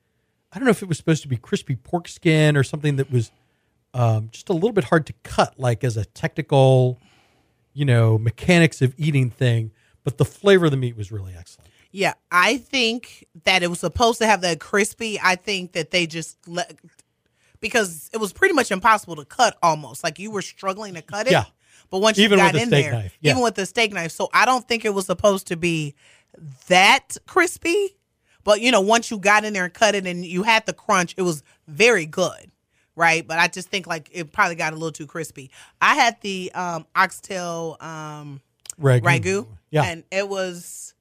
I 0.51 0.60
don't 0.60 0.65
know 0.65 0.71
if 0.71 0.84
it 0.84 0.89
was 0.89 0.97
supposed 0.97 1.23
to 1.23 1.27
be 1.27 1.38
crispy 1.38 1.75
pork 1.75 2.08
skin 2.08 2.56
or 2.56 2.63
something 2.63 2.97
that 2.97 3.12
was 3.12 3.32
um, 3.93 4.30
just 4.32 4.49
a 4.49 4.54
little 4.54 4.71
bit 4.71 4.86
hard 4.86 5.06
to 5.08 5.13
cut, 5.23 5.60
like 5.60 5.84
as 5.84 5.97
a 5.97 6.06
technical, 6.06 6.99
you 7.73 7.86
know, 7.86 8.17
mechanics 8.17 8.82
of 8.82 8.93
eating 8.97 9.30
thing. 9.30 9.71
But 10.03 10.17
the 10.17 10.25
flavor 10.25 10.65
of 10.65 10.71
the 10.71 10.77
meat 10.77 10.97
was 10.97 11.11
really 11.11 11.33
excellent. 11.37 11.69
Yeah, 11.91 12.13
I 12.31 12.57
think 12.57 13.27
that 13.43 13.63
it 13.63 13.67
was 13.67 13.79
supposed 13.79 14.19
to 14.19 14.25
have 14.25 14.41
that 14.41 14.59
crispy. 14.59 15.19
I 15.21 15.35
think 15.35 15.73
that 15.73 15.91
they 15.91 16.07
just 16.07 16.37
let 16.47 16.75
because 17.59 18.09
it 18.13 18.17
was 18.17 18.33
pretty 18.33 18.53
much 18.53 18.71
impossible 18.71 19.15
to 19.17 19.25
cut 19.25 19.57
almost. 19.61 20.03
Like 20.03 20.17
you 20.17 20.31
were 20.31 20.41
struggling 20.41 20.95
to 20.95 21.01
cut 21.01 21.27
it. 21.27 21.31
Yeah. 21.31 21.45
But 21.89 21.99
once 21.99 22.17
Even 22.17 22.39
you 22.39 22.45
with 22.45 22.53
got 22.53 22.57
the 22.57 22.61
in 22.63 22.67
steak 22.69 22.85
there, 22.85 22.93
knife, 22.93 23.17
yeah. 23.19 23.31
even 23.31 23.43
with 23.43 23.55
the 23.55 23.65
steak 23.65 23.93
knife. 23.93 24.11
So 24.11 24.29
I 24.33 24.45
don't 24.45 24.65
think 24.65 24.85
it 24.85 24.93
was 24.93 25.05
supposed 25.05 25.47
to 25.47 25.57
be 25.57 25.93
that 26.67 27.17
crispy. 27.27 27.97
But 28.43 28.61
you 28.61 28.71
know, 28.71 28.81
once 28.81 29.11
you 29.11 29.19
got 29.19 29.43
in 29.43 29.53
there 29.53 29.65
and 29.65 29.73
cut 29.73 29.93
it 29.93 30.07
and 30.07 30.25
you 30.25 30.43
had 30.43 30.65
the 30.65 30.73
crunch, 30.73 31.13
it 31.17 31.21
was 31.21 31.43
very 31.67 32.05
good. 32.05 32.51
Right. 32.95 33.27
But 33.27 33.39
I 33.39 33.47
just 33.47 33.69
think 33.69 33.87
like 33.87 34.09
it 34.11 34.31
probably 34.31 34.55
got 34.55 34.71
a 34.71 34.75
little 34.75 34.91
too 34.91 35.05
crispy. 35.05 35.51
I 35.81 35.95
had 35.95 36.19
the 36.21 36.51
um 36.53 36.85
oxtail 36.95 37.77
um 37.81 38.41
Ragu. 38.79 39.01
ragu. 39.01 39.47
Yeah. 39.71 39.84
And 39.84 40.03
it 40.12 40.29
was 40.29 40.93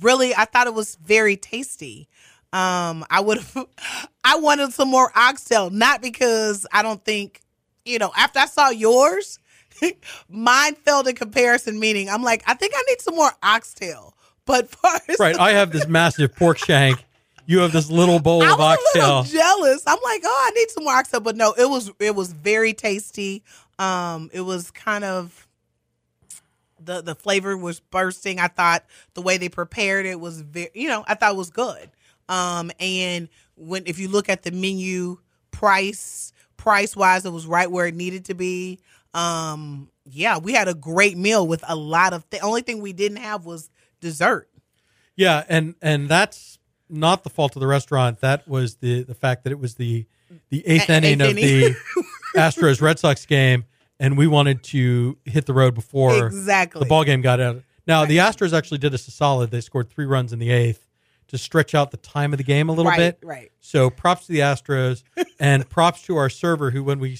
really 0.00 0.34
I 0.34 0.44
thought 0.44 0.66
it 0.66 0.74
was 0.74 0.96
very 0.96 1.36
tasty. 1.36 2.08
Um 2.52 3.04
I 3.10 3.20
would 3.20 3.38
have 3.38 3.66
I 4.24 4.36
wanted 4.36 4.72
some 4.72 4.88
more 4.88 5.10
oxtail, 5.16 5.70
not 5.70 6.02
because 6.02 6.66
I 6.72 6.82
don't 6.82 7.04
think, 7.04 7.40
you 7.84 7.98
know, 7.98 8.12
after 8.16 8.38
I 8.38 8.46
saw 8.46 8.70
yours, 8.70 9.38
mine 10.28 10.74
felt 10.74 11.08
in 11.08 11.14
comparison, 11.14 11.80
meaning 11.80 12.08
I'm 12.08 12.22
like, 12.22 12.42
I 12.46 12.54
think 12.54 12.74
I 12.76 12.82
need 12.88 13.00
some 13.00 13.16
more 13.16 13.32
oxtail. 13.42 14.14
But 14.44 14.68
first 15.08 15.20
right. 15.20 15.38
I 15.38 15.52
have 15.52 15.72
this 15.72 15.86
massive 15.86 16.34
pork 16.34 16.58
shank. 16.58 17.04
You 17.46 17.60
have 17.60 17.72
this 17.72 17.90
little 17.90 18.20
bowl 18.20 18.42
I 18.42 18.52
of 18.52 18.58
was 18.58 18.78
a 18.94 18.98
little 18.98 19.22
jealous. 19.24 19.82
I'm 19.86 19.98
like, 20.04 20.22
oh, 20.24 20.44
I 20.46 20.50
need 20.50 20.70
some 20.70 20.84
more 20.84 20.92
oxtail, 20.92 21.20
but 21.20 21.36
no, 21.36 21.52
it 21.58 21.68
was 21.68 21.90
it 21.98 22.14
was 22.14 22.32
very 22.32 22.74
tasty. 22.74 23.42
Um, 23.78 24.30
it 24.32 24.42
was 24.42 24.70
kind 24.70 25.04
of 25.04 25.48
the 26.82 27.02
the 27.02 27.14
flavor 27.14 27.56
was 27.56 27.80
bursting. 27.80 28.38
I 28.40 28.48
thought 28.48 28.84
the 29.14 29.22
way 29.22 29.36
they 29.36 29.48
prepared 29.48 30.06
it 30.06 30.18
was 30.18 30.40
very, 30.40 30.70
you 30.74 30.88
know, 30.88 31.04
I 31.06 31.14
thought 31.14 31.32
it 31.32 31.36
was 31.38 31.50
good. 31.50 31.90
Um, 32.28 32.70
and 32.80 33.28
when 33.56 33.82
if 33.86 33.98
you 33.98 34.08
look 34.08 34.28
at 34.28 34.42
the 34.42 34.50
menu 34.50 35.18
price 35.50 36.32
price 36.56 36.96
wise, 36.96 37.24
it 37.24 37.32
was 37.32 37.46
right 37.46 37.70
where 37.70 37.86
it 37.86 37.94
needed 37.94 38.26
to 38.26 38.34
be. 38.34 38.78
Um, 39.14 39.90
yeah, 40.04 40.38
we 40.38 40.52
had 40.52 40.68
a 40.68 40.74
great 40.74 41.16
meal 41.18 41.46
with 41.46 41.64
a 41.68 41.74
lot 41.76 42.12
of. 42.12 42.24
The 42.30 42.38
only 42.40 42.62
thing 42.62 42.80
we 42.80 42.92
didn't 42.92 43.18
have 43.18 43.44
was 43.44 43.70
dessert. 44.00 44.48
Yeah, 45.16 45.44
and 45.48 45.74
and 45.82 46.08
that's 46.08 46.58
not 46.88 47.24
the 47.24 47.30
fault 47.30 47.56
of 47.56 47.60
the 47.60 47.66
restaurant. 47.66 48.20
That 48.20 48.46
was 48.48 48.76
the 48.76 49.02
the 49.02 49.14
fact 49.14 49.44
that 49.44 49.50
it 49.50 49.58
was 49.58 49.74
the 49.74 50.06
the 50.50 50.66
eighth 50.66 50.88
A- 50.88 50.94
inning 50.94 51.20
eighth 51.20 51.30
of 51.30 51.38
inning. 51.38 51.74
the 51.74 51.76
Astros 52.36 52.80
Red 52.80 52.98
Sox 52.98 53.26
game, 53.26 53.64
and 54.00 54.18
we 54.18 54.26
wanted 54.26 54.64
to 54.64 55.16
hit 55.24 55.46
the 55.46 55.52
road 55.54 55.74
before 55.76 56.26
Exactly. 56.26 56.80
the 56.80 56.86
ball 56.86 57.04
game 57.04 57.20
got 57.20 57.38
out. 57.40 57.62
Now 57.86 58.04
the 58.04 58.16
Astros 58.16 58.52
actually 58.56 58.78
did 58.78 58.92
us 58.94 59.06
a 59.06 59.12
solid. 59.12 59.52
They 59.52 59.60
scored 59.60 59.88
three 59.90 60.06
runs 60.06 60.32
in 60.32 60.38
the 60.40 60.50
eighth 60.50 60.84
to 61.28 61.38
stretch 61.38 61.74
out 61.76 61.92
the 61.92 61.96
time 61.96 62.32
of 62.32 62.38
the 62.38 62.42
game 62.44 62.68
a 62.68 62.72
little 62.72 62.90
Right, 62.90 62.98
bit. 62.98 63.18
right. 63.22 63.52
So 63.60 63.88
props 63.90 64.26
to 64.26 64.32
the 64.32 64.40
Astros 64.40 65.04
and 65.38 65.68
props 65.68 66.02
to 66.02 66.16
our 66.16 66.28
server 66.28 66.72
who, 66.72 66.82
when 66.82 66.98
we 66.98 67.16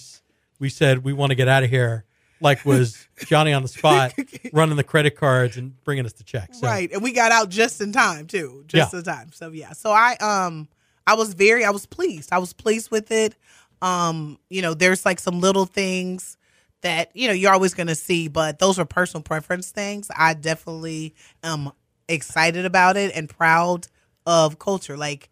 we 0.59 0.69
said 0.69 1.05
we 1.05 1.13
want 1.13 1.31
to 1.31 1.37
get 1.37 1.47
out 1.49 1.63
of 1.63 1.71
here, 1.71 2.05
like 2.41 2.65
was 2.65 3.07
Johnny 3.27 3.53
on 3.53 3.63
the 3.63 3.69
spot, 3.69 4.13
running 4.53 4.77
the 4.77 4.83
credit 4.85 5.15
cards 5.17 5.57
and 5.57 5.83
bringing 5.85 6.05
us 6.07 6.15
the 6.15 6.25
checks. 6.25 6.59
So, 6.61 6.67
Right. 6.67 6.91
And 6.93 7.03
we 7.03 7.13
got 7.13 7.31
out 7.33 7.51
just 7.51 7.81
in 7.81 7.93
time 7.93 8.27
too. 8.27 8.65
Just 8.67 8.93
Yeah. 8.93 8.99
in 8.99 9.05
time. 9.05 9.31
So 9.33 9.51
yeah. 9.53 9.73
So 9.75 9.91
I 9.93 10.17
um 10.17 10.69
I 11.07 11.15
was 11.15 11.35
very 11.35 11.65
I 11.65 11.71
was 11.71 11.87
pleased. 11.87 12.31
I 12.33 12.39
was 12.39 12.53
pleased 12.53 12.91
with 12.91 13.11
it. 13.11 13.35
Um, 13.83 14.39
you 14.51 14.61
know, 14.63 14.75
there's 14.75 15.05
like 15.07 15.19
some 15.21 15.41
little 15.41 15.65
things 15.67 16.37
that, 16.83 17.11
you 17.15 17.29
know, 17.29 17.35
you're 17.35 17.53
always 17.53 17.75
gonna 17.75 17.95
see, 17.95 18.29
but 18.29 18.59
those 18.59 18.79
are 18.79 18.85
personal 18.85 19.23
preference 19.23 19.71
things. 19.71 20.11
I 20.17 20.35
definitely 20.35 21.15
am 21.43 21.73
excited 22.09 22.65
about 22.65 22.97
it 22.97 23.15
and 23.15 23.29
proud 23.29 23.87
of 24.27 24.59
culture. 24.59 24.97
Like 24.97 25.31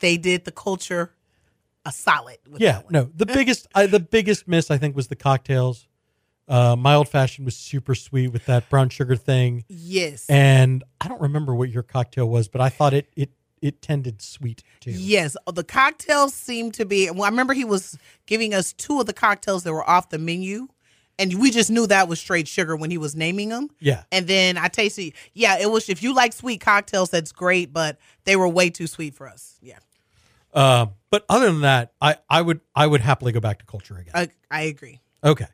they 0.00 0.16
did 0.16 0.44
the 0.44 0.52
culture 0.52 1.12
a 1.86 1.92
solid 1.92 2.36
with 2.48 2.60
Yeah, 2.60 2.82
no. 2.90 3.10
The 3.14 3.26
biggest, 3.38 3.66
I, 3.74 3.86
the 3.86 4.00
biggest 4.00 4.46
miss 4.46 4.70
I 4.70 4.76
think 4.78 4.94
was 4.94 5.08
the 5.08 5.16
cocktails. 5.16 5.86
Uh, 6.46 6.74
my 6.76 6.94
old 6.94 7.08
fashioned 7.08 7.44
was 7.44 7.56
super 7.56 7.94
sweet 7.94 8.28
with 8.28 8.44
that 8.46 8.68
brown 8.68 8.88
sugar 8.88 9.14
thing, 9.14 9.64
Yes. 9.68 10.26
and 10.28 10.82
I 11.00 11.06
don't 11.06 11.20
remember 11.20 11.54
what 11.54 11.70
your 11.70 11.84
cocktail 11.84 12.28
was, 12.28 12.48
but 12.48 12.60
I 12.60 12.68
thought 12.70 12.92
it 12.92 13.06
it 13.14 13.30
it 13.62 13.80
tended 13.82 14.20
sweet 14.20 14.64
too. 14.80 14.90
Yes, 14.90 15.36
uh, 15.46 15.52
the 15.52 15.62
cocktails 15.62 16.34
seemed 16.34 16.74
to 16.74 16.84
be. 16.84 17.08
Well, 17.08 17.22
I 17.22 17.28
remember 17.28 17.54
he 17.54 17.64
was 17.64 17.96
giving 18.26 18.52
us 18.52 18.72
two 18.72 18.98
of 18.98 19.06
the 19.06 19.12
cocktails 19.12 19.62
that 19.62 19.72
were 19.72 19.88
off 19.88 20.08
the 20.08 20.18
menu, 20.18 20.66
and 21.20 21.40
we 21.40 21.50
just 21.50 21.70
knew 21.70 21.86
that 21.86 22.08
was 22.08 22.18
straight 22.18 22.48
sugar 22.48 22.74
when 22.74 22.90
he 22.90 22.98
was 22.98 23.14
naming 23.14 23.50
them. 23.50 23.68
Yeah. 23.78 24.02
And 24.10 24.26
then 24.26 24.58
I 24.58 24.68
tasted. 24.68 25.12
Yeah, 25.34 25.58
it 25.60 25.70
was. 25.70 25.88
If 25.88 26.02
you 26.02 26.14
like 26.14 26.32
sweet 26.32 26.60
cocktails, 26.60 27.10
that's 27.10 27.30
great, 27.30 27.72
but 27.72 27.98
they 28.24 28.34
were 28.34 28.48
way 28.48 28.70
too 28.70 28.86
sweet 28.86 29.14
for 29.14 29.28
us. 29.28 29.58
Yeah, 29.62 29.78
Uh, 30.52 30.86
but 31.10 31.24
other 31.28 31.46
than 31.46 31.60
that, 31.60 31.92
I 32.00 32.16
I 32.28 32.42
would 32.42 32.60
I 32.74 32.86
would 32.86 33.00
happily 33.02 33.32
go 33.32 33.40
back 33.40 33.58
to 33.60 33.66
Kulture 33.66 34.00
again. 34.00 34.12
I, 34.14 34.28
I 34.50 34.62
agree. 34.62 35.00
Okay. 35.22 35.46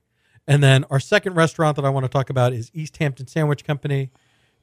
And 0.46 0.62
then 0.62 0.84
our 0.90 1.00
second 1.00 1.34
restaurant 1.34 1.74
that 1.76 1.84
I 1.84 1.90
want 1.90 2.04
to 2.04 2.08
talk 2.08 2.30
about 2.30 2.52
is 2.52 2.70
East 2.72 2.96
Hampton 2.98 3.26
Sandwich 3.26 3.64
Company. 3.64 4.10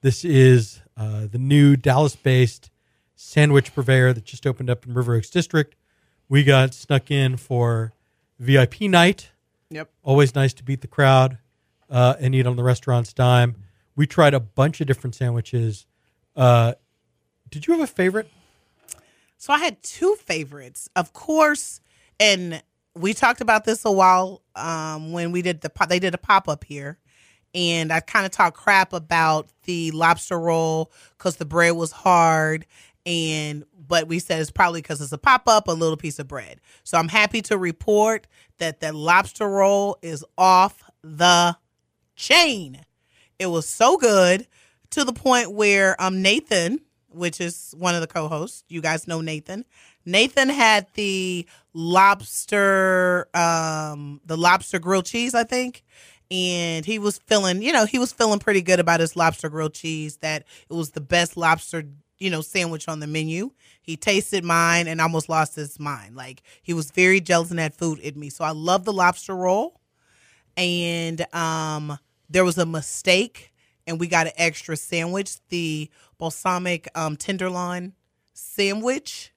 This 0.02 0.24
is 0.24 0.82
uh, 0.96 1.28
the 1.30 1.38
new 1.38 1.76
Dallas 1.76 2.16
based 2.16 2.72
sandwich 3.16 3.76
purveyor 3.76 4.13
that 4.13 4.24
just 4.24 4.48
opened 4.48 4.70
up 4.70 4.86
in 4.86 4.94
River 4.94 5.16
Oaks 5.16 5.30
District. 5.30 5.76
We 6.30 6.44
got 6.46 6.74
snuck 6.74 7.12
in 7.12 7.36
for 7.38 7.94
VIP 8.39 8.82
night. 8.82 9.32
Yep. 9.69 9.89
Always 10.04 10.36
nice 10.36 10.54
to 10.56 10.63
beat 10.63 10.82
the 10.82 10.88
crowd 10.88 11.38
uh, 11.89 12.15
and 12.19 12.36
eat 12.36 12.45
on 12.47 12.56
the 12.56 12.63
restaurant's 12.63 13.13
dime. 13.13 13.56
We 13.95 14.08
tried 14.08 14.34
a 14.34 14.39
bunch 14.39 14.82
of 14.82 14.88
different 14.88 15.15
sandwiches. 15.15 15.86
Uh, 16.36 16.73
did 17.49 17.67
you 17.67 17.73
have 17.73 17.82
a 17.82 17.88
favorite? 17.88 18.30
So 19.38 19.54
I 19.54 19.60
had 19.60 19.84
two 19.84 20.15
favorites, 20.15 20.89
of 20.95 21.13
course, 21.13 21.82
and 22.19 22.63
we 22.95 23.13
talked 23.13 23.41
about 23.41 23.65
this 23.65 23.86
a 23.86 23.91
while 23.91 24.41
um, 24.56 25.12
when 25.12 25.32
we 25.32 25.41
did 25.41 25.62
the 25.62 25.69
pop- 25.69 25.89
they 25.89 25.99
did 25.99 26.13
a 26.13 26.17
pop 26.17 26.47
up 26.47 26.63
here, 26.63 26.97
and 27.54 27.91
I 27.91 27.99
kind 27.99 28.26
of 28.26 28.32
talked 28.32 28.58
crap 28.58 28.93
about 28.93 29.49
the 29.63 29.91
lobster 29.91 30.39
roll 30.39 30.91
because 31.17 31.36
the 31.36 31.45
bread 31.45 31.76
was 31.76 31.91
hard, 31.91 32.65
and 33.06 33.65
but 33.88 34.08
we 34.08 34.19
said 34.19 34.41
it's 34.41 34.52
probably 34.52 34.82
because 34.82 35.02
it's 35.02 35.12
a 35.12 35.17
pop 35.17 35.48
up, 35.48 35.67
a 35.67 35.72
little 35.72 35.98
piece 35.98 36.19
of 36.19 36.28
bread. 36.28 36.60
So 36.84 36.98
I'm 36.98 37.08
happy 37.10 37.41
to 37.43 37.58
report 37.58 38.28
that 38.60 38.80
the 38.80 38.93
lobster 38.93 39.48
roll 39.50 39.98
is 40.02 40.24
off 40.38 40.84
the 41.02 41.58
chain. 42.15 42.82
It 43.39 43.48
was 43.48 43.67
so 43.67 43.98
good 43.98 44.48
to 44.91 45.04
the 45.04 45.13
point 45.13 45.52
where 45.52 46.02
um 46.02 46.22
Nathan, 46.22 46.80
which 47.10 47.41
is 47.41 47.74
one 47.78 47.96
of 47.96 48.02
the 48.02 48.08
co-hosts, 48.08 48.63
you 48.69 48.82
guys 48.82 49.08
know 49.08 49.22
Nathan. 49.22 49.65
Nathan 50.06 50.50
had 50.50 50.88
the 50.93 51.48
lobster 51.74 53.28
um 53.34 54.22
the 54.26 54.38
lobster 54.38 54.80
grilled 54.80 55.06
cheese, 55.06 55.34
I 55.34 55.43
think. 55.43 55.84
And 56.32 56.84
he 56.86 56.98
was 56.98 57.19
feeling, 57.28 57.62
you 57.62 57.72
know, 57.72 57.86
he 57.86 58.00
was 58.00 58.12
feeling 58.12 58.39
pretty 58.39 58.62
good 58.62 58.80
about 58.80 59.00
his 59.00 59.15
lobster 59.15 59.50
grilled 59.50 59.74
cheese 59.74 60.17
that 60.17 60.46
it 60.69 60.74
was 60.74 60.91
the 60.91 61.02
best 61.02 61.38
lobster, 61.38 61.84
you 62.24 62.30
know, 62.30 62.42
sandwich 62.42 62.88
on 62.88 63.00
the 63.02 63.08
menu. 63.08 63.52
He 63.82 63.98
tasted 63.98 64.44
mine 64.46 64.88
and 64.88 65.02
almost 65.02 65.30
lost 65.30 65.56
his 65.56 65.80
mind. 65.80 66.16
Like 66.16 66.42
he 66.62 66.74
was 66.74 66.92
very 66.92 67.20
jealous 67.20 67.52
and 67.52 67.60
had 67.60 67.76
food 67.76 68.00
in 68.00 68.20
me. 68.20 68.30
So 68.30 68.46
I 68.46 68.52
love 68.52 68.86
the 68.86 68.94
lobster 68.94 69.36
roll 69.36 69.80
and 70.58 71.26
um 71.34 71.98
there 72.30 72.46
was 72.46 72.58
a 72.58 72.66
mistake 72.66 73.54
and 73.88 74.00
we 74.00 74.08
got 74.08 74.28
an 74.28 74.34
extra 74.38 74.78
sandwich 74.78 75.38
the 75.50 75.90
balsamic 76.20 76.88
um 76.96 77.18
tenderloin 77.18 77.94
sandwich 78.34 79.34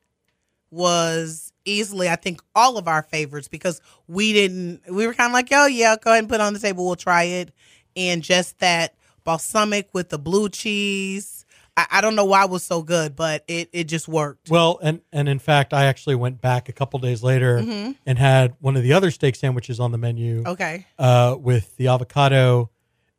was 0.71 1.53
easily 1.65 2.09
i 2.09 2.17
think 2.17 2.41
all 2.55 2.77
of 2.77 2.89
our 2.89 3.03
favorites 3.03 3.49
because 3.49 3.81
we 4.09 4.33
didn't 4.33 4.81
we 4.91 5.07
were 5.07 5.15
kind 5.15 5.31
of 5.31 5.35
like 5.35 5.49
oh 5.53 5.67
yeah 5.67 5.97
go 6.01 6.11
ahead 6.11 6.21
and 6.21 6.29
put 6.29 6.37
it 6.37 6.41
on 6.43 6.53
the 6.53 6.59
table 6.59 6.85
we'll 6.85 6.97
try 6.97 7.25
it 7.25 7.53
and 7.97 8.23
just 8.23 8.59
that 8.59 8.95
balsamic 9.25 9.89
with 9.93 10.11
the 10.11 10.19
blue 10.19 10.49
cheese 10.49 11.46
i, 11.77 11.87
I 11.91 12.01
don't 12.01 12.15
know 12.15 12.25
why 12.25 12.45
it 12.45 12.51
was 12.51 12.63
so 12.63 12.83
good 12.83 13.15
but 13.17 13.45
it, 13.49 13.69
it 13.73 13.85
just 13.85 14.09
worked 14.09 14.51
Well, 14.51 14.79
and 14.83 15.01
and 15.13 15.29
in 15.29 15.39
fact, 15.39 15.73
I 15.73 15.85
actually 15.87 16.15
went 16.15 16.41
back 16.41 16.69
a 16.69 16.73
couple 16.73 16.99
days 17.01 17.23
later 17.23 17.59
and 18.07 18.19
had 18.19 18.55
one 18.61 18.77
of 18.77 18.83
the 18.83 18.93
other 18.93 19.11
steak 19.11 19.35
sandwiches 19.37 19.81
on 19.81 19.93
the 19.93 19.99
menu 19.99 20.43
okay 20.47 20.87
uh, 20.99 21.37
with 21.39 21.77
the 21.77 21.89
avocado 21.89 22.71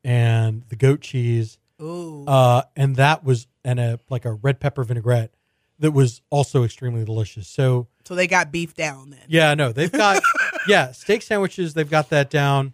and 0.03 0.63
the 0.69 0.75
goat 0.75 1.01
cheese, 1.01 1.57
ooh 1.81 2.25
uh, 2.25 2.61
and 2.75 2.95
that 2.95 3.23
was 3.23 3.47
and 3.63 3.79
a 3.79 3.99
like 4.09 4.25
a 4.25 4.33
red 4.33 4.59
pepper 4.59 4.83
vinaigrette 4.83 5.33
that 5.79 5.91
was 5.91 6.21
also 6.29 6.63
extremely 6.63 7.03
delicious. 7.05 7.47
So 7.47 7.87
so 8.05 8.15
they 8.15 8.27
got 8.27 8.51
beef 8.51 8.73
down 8.73 9.09
then 9.11 9.19
yeah, 9.27 9.53
no, 9.53 9.71
they've 9.71 9.91
got 9.91 10.21
yeah 10.67 10.91
steak 10.91 11.21
sandwiches. 11.21 11.73
They've 11.73 11.89
got 11.89 12.09
that 12.09 12.29
down. 12.29 12.73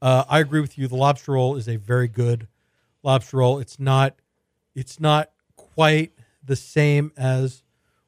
Uh, 0.00 0.24
I 0.28 0.38
agree 0.38 0.60
with 0.60 0.78
you. 0.78 0.86
The 0.86 0.96
lobster 0.96 1.32
roll 1.32 1.56
is 1.56 1.68
a 1.68 1.76
very 1.76 2.06
good 2.06 2.46
lobster 3.02 3.38
roll. 3.38 3.58
It's 3.58 3.80
not 3.80 4.14
it's 4.78 5.00
not 5.00 5.30
quite 5.56 6.12
the 6.44 6.56
same 6.56 7.12
as 7.16 7.62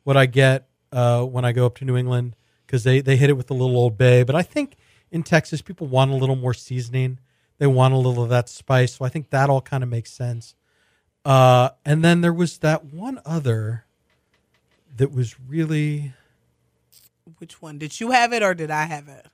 what 0.05 0.17
I 0.17 0.27
get 0.27 0.69
uh, 0.93 1.25
when 1.25 1.45
I 1.45 1.53
go 1.53 1.67
up 1.67 1.77
to 1.79 1.85
New 1.85 1.97
England 1.97 2.37
because 2.67 2.85
they 2.85 3.01
they 3.01 3.17
hit 3.17 3.31
it 3.31 3.35
with 3.35 3.49
the 3.49 3.55
little 3.55 3.77
old 3.77 3.99
bay. 3.99 4.23
But 4.23 4.35
I 4.37 4.43
think 4.43 4.77
in 5.11 5.23
Texas 5.23 5.63
people 5.63 5.87
want 5.87 6.11
a 6.11 6.15
little 6.15 6.37
more 6.37 6.55
seasoning. 6.55 7.19
They 7.59 7.67
want 7.67 7.93
a 7.93 7.97
little 7.97 8.23
of 8.23 8.31
that 8.31 8.49
spice. 8.49 8.95
So 8.95 9.05
I 9.05 9.09
think 9.09 9.31
that 9.31 9.51
all 9.51 9.61
kind 9.61 9.83
of 9.83 9.91
makes 9.91 10.11
sense. 10.13 10.55
Uh, 11.25 11.71
and 11.85 12.03
then 12.03 12.23
there 12.23 12.33
was 12.33 12.59
that 12.59 12.85
one 12.87 13.21
other 13.27 13.85
that 14.97 15.13
was 15.13 15.39
really 15.41 16.13
which 17.39 17.61
one 17.61 17.79
did 17.79 18.01
you 18.01 18.11
have 18.11 18.33
it 18.33 18.43
or 18.43 18.55
did 18.55 18.71
i 18.71 18.85
have 18.85 19.07
it 19.09 19.25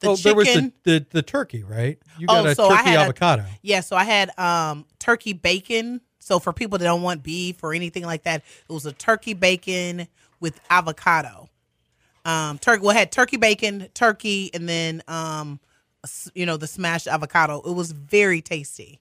the 0.00 0.08
oh, 0.10 0.16
there 0.16 0.34
was 0.34 0.46
the, 0.46 0.72
the 0.84 1.06
the 1.10 1.22
turkey, 1.22 1.64
right? 1.64 1.98
You 2.20 2.28
got 2.28 2.46
Oh, 2.46 2.48
a 2.50 2.54
so 2.54 2.66
I 2.66 2.76
turkey 2.76 2.90
had 2.90 2.98
a- 2.98 3.02
avocado. 3.02 3.44
Yeah, 3.62 3.80
so 3.80 3.96
I 3.96 4.04
had 4.04 4.30
um 4.38 4.86
turkey 5.00 5.32
bacon. 5.32 6.00
So 6.28 6.38
for 6.38 6.52
people 6.52 6.76
that 6.76 6.84
don't 6.84 7.00
want 7.00 7.22
beef 7.22 7.64
or 7.64 7.72
anything 7.72 8.04
like 8.04 8.24
that, 8.24 8.42
it 8.68 8.72
was 8.72 8.84
a 8.84 8.92
turkey 8.92 9.32
bacon 9.32 10.06
with 10.40 10.60
avocado. 10.68 11.48
Um 12.26 12.58
turkey 12.58 12.84
well 12.84 12.94
had 12.94 13.10
turkey 13.10 13.38
bacon, 13.38 13.88
turkey, 13.94 14.50
and 14.52 14.68
then 14.68 15.02
um 15.08 15.58
you 16.34 16.44
know, 16.44 16.58
the 16.58 16.66
smashed 16.66 17.06
avocado. 17.06 17.62
It 17.62 17.72
was 17.72 17.92
very 17.92 18.42
tasty. 18.42 19.00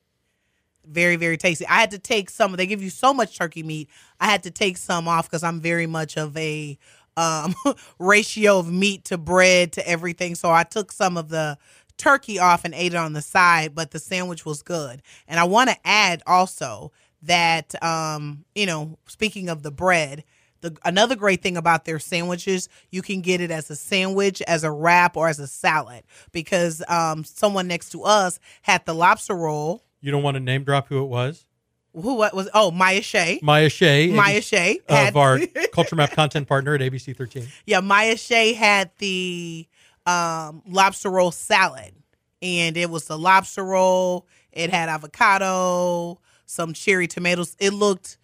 Very, 0.86 1.18
very 1.18 1.36
tasty. 1.38 1.68
I 1.68 1.76
had 1.76 1.92
to 1.92 2.00
take 2.00 2.30
some 2.30 2.54
they 2.54 2.66
give 2.66 2.82
you 2.82 2.90
so 2.90 3.14
much 3.14 3.38
turkey 3.38 3.62
meat. 3.62 3.90
I 4.22 4.28
had 4.28 4.44
to 4.44 4.52
take 4.52 4.78
some 4.78 5.10
off 5.10 5.30
because 5.30 5.44
I'm 5.44 5.60
very 5.60 5.86
much 5.86 6.18
of 6.18 6.36
a 6.38 6.78
um 7.18 7.54
ratio 8.00 8.60
of 8.60 8.72
meat 8.72 9.04
to 9.06 9.18
bread 9.18 9.74
to 9.74 9.86
everything. 9.86 10.34
So 10.36 10.50
I 10.50 10.64
took 10.64 10.94
some 10.94 11.18
of 11.18 11.28
the 11.28 11.58
turkey 11.98 12.40
off 12.40 12.64
and 12.64 12.74
ate 12.74 12.94
it 12.94 12.98
on 12.98 13.12
the 13.12 13.22
side, 13.22 13.76
but 13.76 13.92
the 13.92 14.00
sandwich 14.00 14.46
was 14.46 14.62
good. 14.62 15.02
And 15.28 15.42
I 15.42 15.44
want 15.44 15.70
to 15.70 15.76
add 15.84 16.24
also 16.26 16.94
that 17.28 17.82
um, 17.84 18.44
you 18.56 18.66
know, 18.66 18.98
speaking 19.08 19.50
of 19.50 19.64
the 19.64 19.72
bread, 19.72 20.24
the 20.62 20.76
another 20.84 21.16
great 21.16 21.42
thing 21.42 21.58
about 21.58 21.86
their 21.86 22.00
sandwiches, 22.00 22.68
you 22.90 23.02
can 23.02 23.22
get 23.22 23.42
it 23.42 23.52
as 23.52 23.70
a 23.70 23.76
sandwich, 23.76 24.42
as 24.42 24.64
a 24.64 24.72
wrap, 24.72 25.16
or 25.16 25.28
as 25.28 25.40
a 25.40 25.48
salad. 25.48 26.04
Because 26.32 26.84
um, 26.88 27.24
someone 27.24 27.68
next 27.68 27.90
to 27.92 28.04
us 28.04 28.40
had 28.64 28.86
the 28.86 28.96
lobster 28.96 29.36
roll. 29.36 29.84
You 30.02 30.12
don't 30.12 30.24
want 30.24 30.36
to 30.36 30.40
name 30.40 30.64
drop 30.64 30.88
who 30.88 31.04
it 31.04 31.08
was? 31.08 31.46
Who 31.94 32.16
what 32.16 32.36
was? 32.36 32.50
Oh, 32.54 32.72
Maya 32.72 33.02
Shea. 33.02 33.40
Maya 33.42 33.70
Shea, 33.70 34.12
Maya 34.12 34.42
Shea 34.42 34.80
had 34.88 35.10
of 35.10 35.18
our 35.18 35.40
Culture 35.74 35.96
Map 35.96 36.12
content 36.12 36.48
partner 36.48 36.76
at 36.76 36.82
ABC 36.82 37.16
13. 37.16 37.48
yeah, 37.66 37.80
Maya 37.80 38.18
Shea 38.18 38.54
had 38.54 38.92
the 39.00 39.68
um, 40.06 40.62
lobster 40.68 41.10
roll 41.10 41.32
salad, 41.32 41.94
and 42.42 42.78
it 42.78 42.90
was 42.90 43.06
the 43.06 43.18
lobster 43.18 43.64
roll. 43.64 44.28
It 44.52 44.70
had 44.70 44.90
avocado, 44.90 46.20
some 46.48 46.74
cherry 46.74 47.06
tomatoes. 47.08 47.56
It 47.60 47.72
looked, 47.74 48.18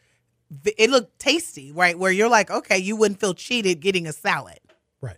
it 0.77 0.89
looked 0.89 1.19
tasty, 1.19 1.71
right? 1.71 1.97
Where 1.97 2.12
you're 2.12 2.29
like, 2.29 2.49
okay, 2.49 2.79
you 2.79 2.95
wouldn't 2.95 3.19
feel 3.19 3.36
cheated 3.36 3.79
getting 3.81 4.07
a 4.07 4.13
salad. 4.13 4.57
Right. 5.01 5.17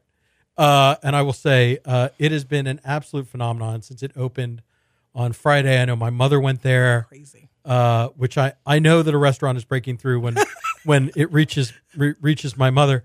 Uh, 0.58 0.96
and 1.04 1.16
I 1.16 1.22
will 1.22 1.32
say 1.34 1.78
uh, 1.86 2.10
it 2.20 2.34
has 2.34 2.44
been 2.44 2.68
an 2.68 2.82
absolute 2.84 3.28
phenomenon 3.28 3.82
since 3.82 4.04
it 4.04 4.12
opened 4.18 4.62
on 5.14 5.32
Friday. 5.32 5.82
I 5.82 5.86
know 5.86 5.96
my 5.96 6.10
mother 6.10 6.40
went 6.42 6.62
there. 6.62 7.06
Crazy. 7.08 7.48
uh, 7.64 8.10
which 8.10 8.38
I, 8.38 8.54
I 8.66 8.80
know 8.80 9.02
that 9.02 9.14
a 9.14 9.18
restaurant 9.18 9.58
is 9.58 9.64
breaking 9.64 9.98
through 9.98 10.20
when 10.20 10.36
when 10.84 11.12
it 11.16 11.32
reaches 11.32 11.72
re- 11.96 12.16
reaches 12.22 12.58
my 12.58 12.70
mother, 12.70 13.04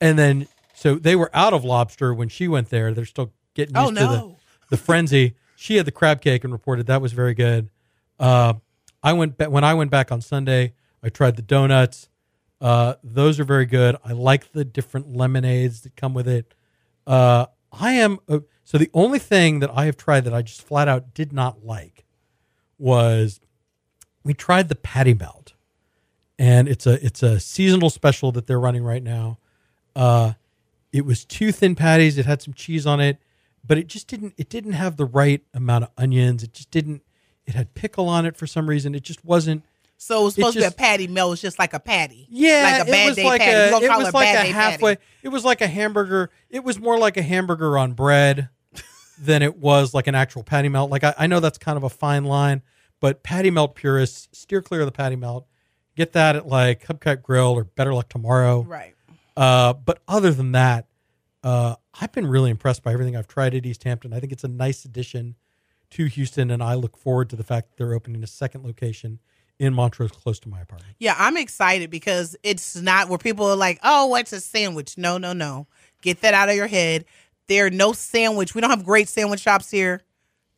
and 0.00 0.18
then 0.18 0.46
so 0.74 0.96
they 0.96 1.16
were 1.16 1.30
out 1.34 1.52
of 1.54 1.64
lobster 1.64 2.12
when 2.14 2.28
she 2.28 2.48
went 2.48 2.68
there. 2.70 2.92
They're 2.92 3.04
still 3.06 3.32
getting 3.54 3.76
Oh, 3.76 3.84
used 3.88 3.96
to 3.96 4.06
the 4.06 4.34
the 4.70 4.76
frenzy. 4.76 5.34
She 5.56 5.76
had 5.76 5.86
the 5.86 5.90
crab 5.92 6.20
cake 6.20 6.44
and 6.44 6.52
reported 6.52 6.86
that 6.86 7.00
was 7.02 7.12
very 7.12 7.34
good. 7.34 7.70
Uh, 8.20 8.54
I 9.02 9.12
went 9.12 9.38
when 9.38 9.64
I 9.64 9.74
went 9.74 9.90
back 9.90 10.10
on 10.10 10.20
Sunday. 10.20 10.74
I 11.02 11.08
tried 11.08 11.36
the 11.36 11.42
donuts. 11.42 12.08
Uh, 12.60 12.94
those 13.04 13.38
are 13.38 13.44
very 13.44 13.66
good. 13.66 13.96
I 14.04 14.12
like 14.12 14.52
the 14.52 14.64
different 14.64 15.14
lemonades 15.14 15.82
that 15.82 15.94
come 15.96 16.14
with 16.14 16.26
it. 16.26 16.54
Uh, 17.06 17.46
I 17.72 17.92
am 17.92 18.18
uh, 18.28 18.40
so 18.64 18.78
the 18.78 18.90
only 18.92 19.18
thing 19.18 19.60
that 19.60 19.70
I 19.72 19.86
have 19.86 19.96
tried 19.96 20.24
that 20.24 20.34
I 20.34 20.42
just 20.42 20.62
flat 20.62 20.88
out 20.88 21.14
did 21.14 21.32
not 21.32 21.64
like 21.64 22.04
was 22.78 23.40
we 24.24 24.34
tried 24.34 24.68
the 24.68 24.74
patty 24.74 25.14
melt, 25.14 25.54
and 26.38 26.68
it's 26.68 26.86
a 26.86 27.04
it's 27.04 27.22
a 27.22 27.40
seasonal 27.40 27.90
special 27.90 28.32
that 28.32 28.46
they're 28.46 28.60
running 28.60 28.82
right 28.82 29.02
now. 29.02 29.38
Uh, 29.94 30.34
it 30.92 31.04
was 31.04 31.24
two 31.24 31.52
thin 31.52 31.74
patties. 31.74 32.18
It 32.18 32.26
had 32.26 32.42
some 32.42 32.54
cheese 32.54 32.86
on 32.86 33.00
it, 33.00 33.18
but 33.64 33.78
it 33.78 33.86
just 33.86 34.06
didn't 34.06 34.34
it 34.36 34.48
didn't 34.48 34.72
have 34.72 34.96
the 34.96 35.06
right 35.06 35.42
amount 35.54 35.84
of 35.84 35.90
onions. 35.96 36.42
It 36.42 36.52
just 36.52 36.70
didn't. 36.70 37.02
It 37.48 37.54
had 37.54 37.72
pickle 37.74 38.08
on 38.10 38.26
it 38.26 38.36
for 38.36 38.46
some 38.46 38.68
reason. 38.68 38.94
It 38.94 39.02
just 39.02 39.24
wasn't. 39.24 39.64
So 39.96 40.20
it 40.20 40.24
was 40.26 40.34
supposed 40.34 40.54
to 40.56 40.60
just- 40.62 40.76
be 40.76 40.84
a 40.84 40.86
patty 40.86 41.06
melt. 41.08 41.32
It's 41.32 41.42
just 41.42 41.58
like 41.58 41.72
a 41.72 41.80
patty. 41.80 42.26
Yeah, 42.30 42.62
like 42.62 42.82
a 42.88 42.90
bad 42.90 43.04
it 43.04 43.08
was 43.08 43.16
day 43.16 43.24
like 43.24 43.40
patty. 43.40 43.52
a 43.52 43.66
it 43.68 43.72
was 43.98 44.08
it 44.08 44.14
like 44.14 44.34
a 44.36 44.52
halfway. 44.52 44.94
patty. 44.96 45.06
It 45.22 45.28
was 45.30 45.44
like 45.44 45.60
a 45.62 45.66
hamburger. 45.66 46.30
It 46.50 46.62
was 46.62 46.78
more 46.78 46.98
like 46.98 47.16
a 47.16 47.22
hamburger 47.22 47.78
on 47.78 47.94
bread 47.94 48.50
than 49.18 49.42
it 49.42 49.56
was 49.56 49.94
like 49.94 50.06
an 50.06 50.14
actual 50.14 50.42
patty 50.42 50.68
melt. 50.68 50.90
Like 50.90 51.04
I, 51.04 51.14
I 51.18 51.26
know 51.26 51.40
that's 51.40 51.56
kind 51.58 51.78
of 51.78 51.84
a 51.84 51.88
fine 51.88 52.24
line, 52.24 52.60
but 53.00 53.22
patty 53.22 53.50
melt 53.50 53.74
purists 53.74 54.28
steer 54.38 54.60
clear 54.60 54.82
of 54.82 54.86
the 54.86 54.92
patty 54.92 55.16
melt. 55.16 55.46
Get 55.96 56.12
that 56.12 56.36
at 56.36 56.46
like 56.46 56.84
Hubcap 56.86 57.22
Grill 57.22 57.46
or 57.52 57.64
Better 57.64 57.94
Luck 57.94 58.10
Tomorrow. 58.10 58.62
Right. 58.62 58.94
Uh, 59.36 59.72
but 59.72 60.02
other 60.06 60.32
than 60.32 60.52
that, 60.52 60.86
uh, 61.42 61.76
I've 61.98 62.12
been 62.12 62.26
really 62.26 62.50
impressed 62.50 62.82
by 62.82 62.92
everything 62.92 63.16
I've 63.16 63.26
tried 63.26 63.54
at 63.54 63.64
East 63.64 63.84
Hampton. 63.84 64.12
I 64.12 64.20
think 64.20 64.32
it's 64.32 64.44
a 64.44 64.48
nice 64.48 64.84
addition 64.84 65.34
to 65.90 66.06
Houston, 66.06 66.50
and 66.50 66.62
I 66.62 66.74
look 66.74 66.96
forward 66.96 67.30
to 67.30 67.36
the 67.36 67.44
fact 67.44 67.70
that 67.70 67.76
they're 67.76 67.94
opening 67.94 68.22
a 68.22 68.26
second 68.26 68.64
location 68.64 69.20
in 69.58 69.74
Montrose, 69.74 70.12
close 70.12 70.38
to 70.40 70.48
my 70.48 70.60
apartment. 70.60 70.94
Yeah, 70.98 71.14
I'm 71.18 71.36
excited 71.36 71.90
because 71.90 72.36
it's 72.42 72.76
not 72.76 73.08
where 73.08 73.18
people 73.18 73.46
are 73.46 73.56
like, 73.56 73.78
"Oh, 73.82 74.06
what's 74.06 74.32
a 74.32 74.40
sandwich?" 74.40 74.96
No, 74.96 75.18
no, 75.18 75.32
no. 75.32 75.66
Get 76.02 76.20
that 76.20 76.34
out 76.34 76.48
of 76.48 76.54
your 76.54 76.68
head. 76.68 77.04
There 77.48 77.66
are 77.66 77.70
no 77.70 77.92
sandwich. 77.92 78.54
We 78.54 78.60
don't 78.60 78.70
have 78.70 78.84
great 78.84 79.08
sandwich 79.08 79.40
shops 79.40 79.70
here. 79.70 80.02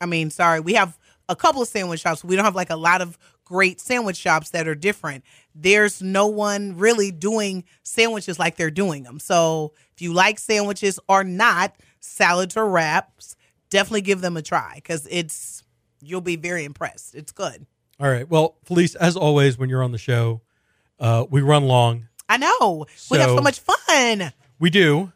I 0.00 0.06
mean, 0.06 0.30
sorry, 0.30 0.60
we 0.60 0.74
have 0.74 0.98
a 1.28 1.36
couple 1.36 1.62
of 1.62 1.68
sandwich 1.68 2.00
shops. 2.00 2.24
We 2.24 2.36
don't 2.36 2.44
have 2.44 2.56
like 2.56 2.70
a 2.70 2.76
lot 2.76 3.00
of 3.00 3.16
great 3.44 3.80
sandwich 3.80 4.16
shops 4.16 4.50
that 4.50 4.68
are 4.68 4.74
different. 4.74 5.24
There's 5.54 6.02
no 6.02 6.26
one 6.26 6.76
really 6.76 7.10
doing 7.10 7.64
sandwiches 7.82 8.38
like 8.38 8.56
they're 8.56 8.70
doing 8.70 9.02
them. 9.02 9.18
So 9.18 9.72
if 9.94 10.02
you 10.02 10.12
like 10.12 10.38
sandwiches 10.38 11.00
or 11.08 11.24
not, 11.24 11.74
salads 12.00 12.56
or 12.56 12.68
wraps, 12.68 13.36
definitely 13.70 14.02
give 14.02 14.20
them 14.20 14.36
a 14.36 14.42
try 14.42 14.72
because 14.76 15.06
it's 15.10 15.62
you'll 16.02 16.20
be 16.20 16.36
very 16.36 16.64
impressed. 16.64 17.14
It's 17.14 17.32
good. 17.32 17.66
All 17.98 18.08
right. 18.08 18.28
Well, 18.28 18.56
Felice, 18.64 18.94
as 18.94 19.16
always, 19.16 19.58
when 19.58 19.68
you're 19.68 19.82
on 19.82 19.92
the 19.92 19.98
show, 19.98 20.40
uh, 20.98 21.26
we 21.30 21.40
run 21.42 21.64
long. 21.64 22.08
I 22.28 22.36
know. 22.36 22.86
we 23.10 23.18
have 23.18 23.30
so 23.30 23.36
So- 23.36 23.42
much 23.42 23.60
fun. 23.60 24.32
We 24.58 24.70
do. 24.70 25.12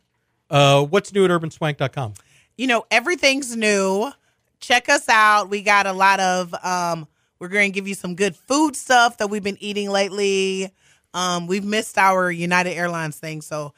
Uh, 0.50 0.84
what's 0.84 1.12
new 1.12 1.24
at 1.24 1.30
urbanswank.com? 1.30 2.14
you 2.56 2.68
know 2.68 2.84
everything's 2.88 3.56
new 3.56 4.12
check 4.60 4.88
us 4.88 5.08
out 5.08 5.50
we 5.50 5.60
got 5.60 5.86
a 5.86 5.92
lot 5.92 6.20
of 6.20 6.54
um 6.64 7.04
we're 7.40 7.48
going 7.48 7.72
to 7.72 7.74
give 7.74 7.88
you 7.88 7.94
some 7.96 8.14
good 8.14 8.36
food 8.36 8.76
stuff 8.76 9.18
that 9.18 9.28
we've 9.28 9.42
been 9.42 9.56
eating 9.60 9.90
lately 9.90 10.70
um 11.14 11.48
we've 11.48 11.64
missed 11.64 11.98
our 11.98 12.30
united 12.30 12.70
airlines 12.70 13.16
thing 13.18 13.40
so 13.42 13.74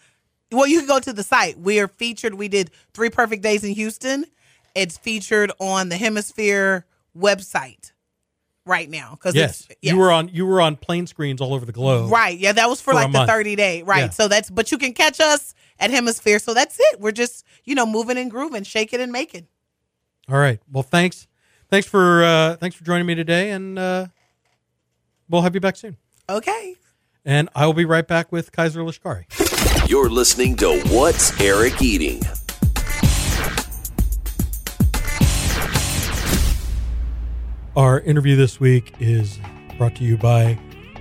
well 0.53 0.67
you 0.67 0.81
can 0.81 0.87
go 0.89 1.01
to 1.01 1.15
the 1.15 1.23
site 1.23 1.59
we 1.59 1.81
are 1.81 1.89
featured 1.89 2.35
we 2.35 2.49
did 2.49 2.71
three 2.93 3.09
perfect 3.09 3.43
days 3.43 3.65
in 3.65 3.73
houston 3.73 4.27
it's 4.77 4.97
featured 4.99 5.51
on 5.59 5.89
the 5.89 5.97
hemisphere 5.97 6.87
website 7.17 7.93
right 8.65 8.89
now 8.91 9.11
because 9.13 9.35
Yes. 9.35 9.67
You 9.81 9.97
were 9.97 10.11
on 10.13 10.29
you 10.29 10.45
were 10.47 10.61
on 10.61 10.77
plane 10.77 11.07
screens 11.07 11.41
all 11.41 11.55
over 11.55 11.65
the 11.65 11.73
globe. 11.73 12.13
Right. 12.13 12.39
Yeah, 12.39 12.53
that 12.53 12.69
was 12.69 12.81
for, 12.81 12.91
For 12.91 12.97
like 12.97 13.07
the 13.07 13.19
month. 13.19 13.31
30 13.31 13.57
day. 13.57 13.83
Right. 13.83 14.05
Yeah. 14.05 14.09
So 14.11 14.29
that's 14.29 14.51
but 14.51 14.71
you 14.71 14.79
can 14.79 14.93
catch 14.93 15.19
us 15.21 15.55
at 15.79 15.91
Hemisphere. 15.91 16.39
So 16.39 16.55
that's 16.55 16.79
it. 16.79 17.01
We're 17.01 17.13
just, 17.13 17.45
you 17.65 17.75
know, 17.75 17.87
moving 17.87 18.19
and 18.19 18.31
grooving, 18.31 18.65
shaking 18.65 19.01
and 19.01 19.11
making. 19.13 19.47
All 20.29 20.37
right. 20.39 20.61
Well, 20.71 20.83
thanks. 20.83 21.27
Thanks 21.71 21.87
for 21.89 22.23
uh, 22.23 22.57
thanks 22.57 22.77
for 22.77 22.85
joining 22.85 23.07
me 23.07 23.15
today, 23.17 23.51
and 23.51 23.77
uh, 23.79 24.07
we'll 25.29 25.43
have 25.43 25.55
you 25.55 25.61
back 25.61 25.77
soon. 25.77 25.97
Okay. 26.29 26.77
And 27.25 27.49
I 27.57 27.67
will 27.67 27.73
be 27.75 27.85
right 27.85 28.07
back 28.07 28.31
with 28.31 28.53
Kaiser 28.53 28.81
Lashkari. 28.81 29.25
You're 29.89 30.09
listening 30.11 30.55
to 30.57 30.81
What's 30.89 31.41
Eric 31.41 31.83
Eating? 31.83 32.23
Our 37.77 38.01
interview 38.01 38.37
this 38.37 38.59
week 38.59 38.95
is 39.01 39.39
brought 39.77 39.95
to 39.97 40.05
you 40.05 40.17
by 40.17 40.59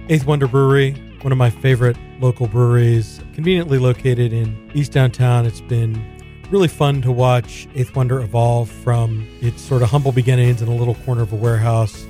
Eighth 0.10 0.26
Wonder 0.26 0.46
Brewery, 0.46 0.92
one 1.22 1.32
of 1.32 1.38
my 1.38 1.50
favorite 1.50 1.96
local 2.20 2.48
breweries, 2.48 3.22
conveniently 3.34 3.78
located 3.78 4.34
in 4.34 4.70
East 4.74 4.92
Downtown. 4.92 5.46
It's 5.46 5.62
been 5.62 6.06
really 6.52 6.68
fun 6.68 7.02
to 7.04 7.14
watch 7.14 7.70
Eighth 7.76 7.96
Wonder 7.96 8.20
evolve 8.20 8.70
from 8.70 9.26
its 9.40 9.62
sort 9.62 9.84
of 9.84 9.90
humble 9.90 10.12
beginnings 10.12 10.62
in 10.62 10.68
a 10.68 10.76
little 10.76 10.96
corner 10.96 11.22
of 11.22 11.32
a 11.32 11.38
warehouse 11.38 12.06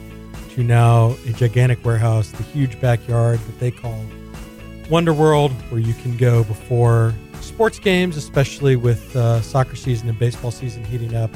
to 0.56 0.64
now 0.64 1.16
a 1.28 1.34
gigantic 1.34 1.86
warehouse, 1.86 2.32
the 2.32 2.42
huge 2.42 2.82
backyard 2.82 3.38
that 3.38 3.60
they 3.60 3.70
call 3.70 4.04
Wonder 4.90 5.14
World, 5.14 5.52
where 5.70 5.80
you 5.80 5.94
can 5.94 6.18
go 6.18 6.44
before 6.44 7.14
sports 7.40 7.78
games, 7.78 8.18
especially 8.18 8.76
with 8.76 9.16
uh, 9.16 9.42
soccer 9.42 9.76
season 9.76 10.10
and 10.10 10.18
baseball 10.18 10.50
season 10.50 10.84
heating 10.86 11.16
up. 11.16 11.30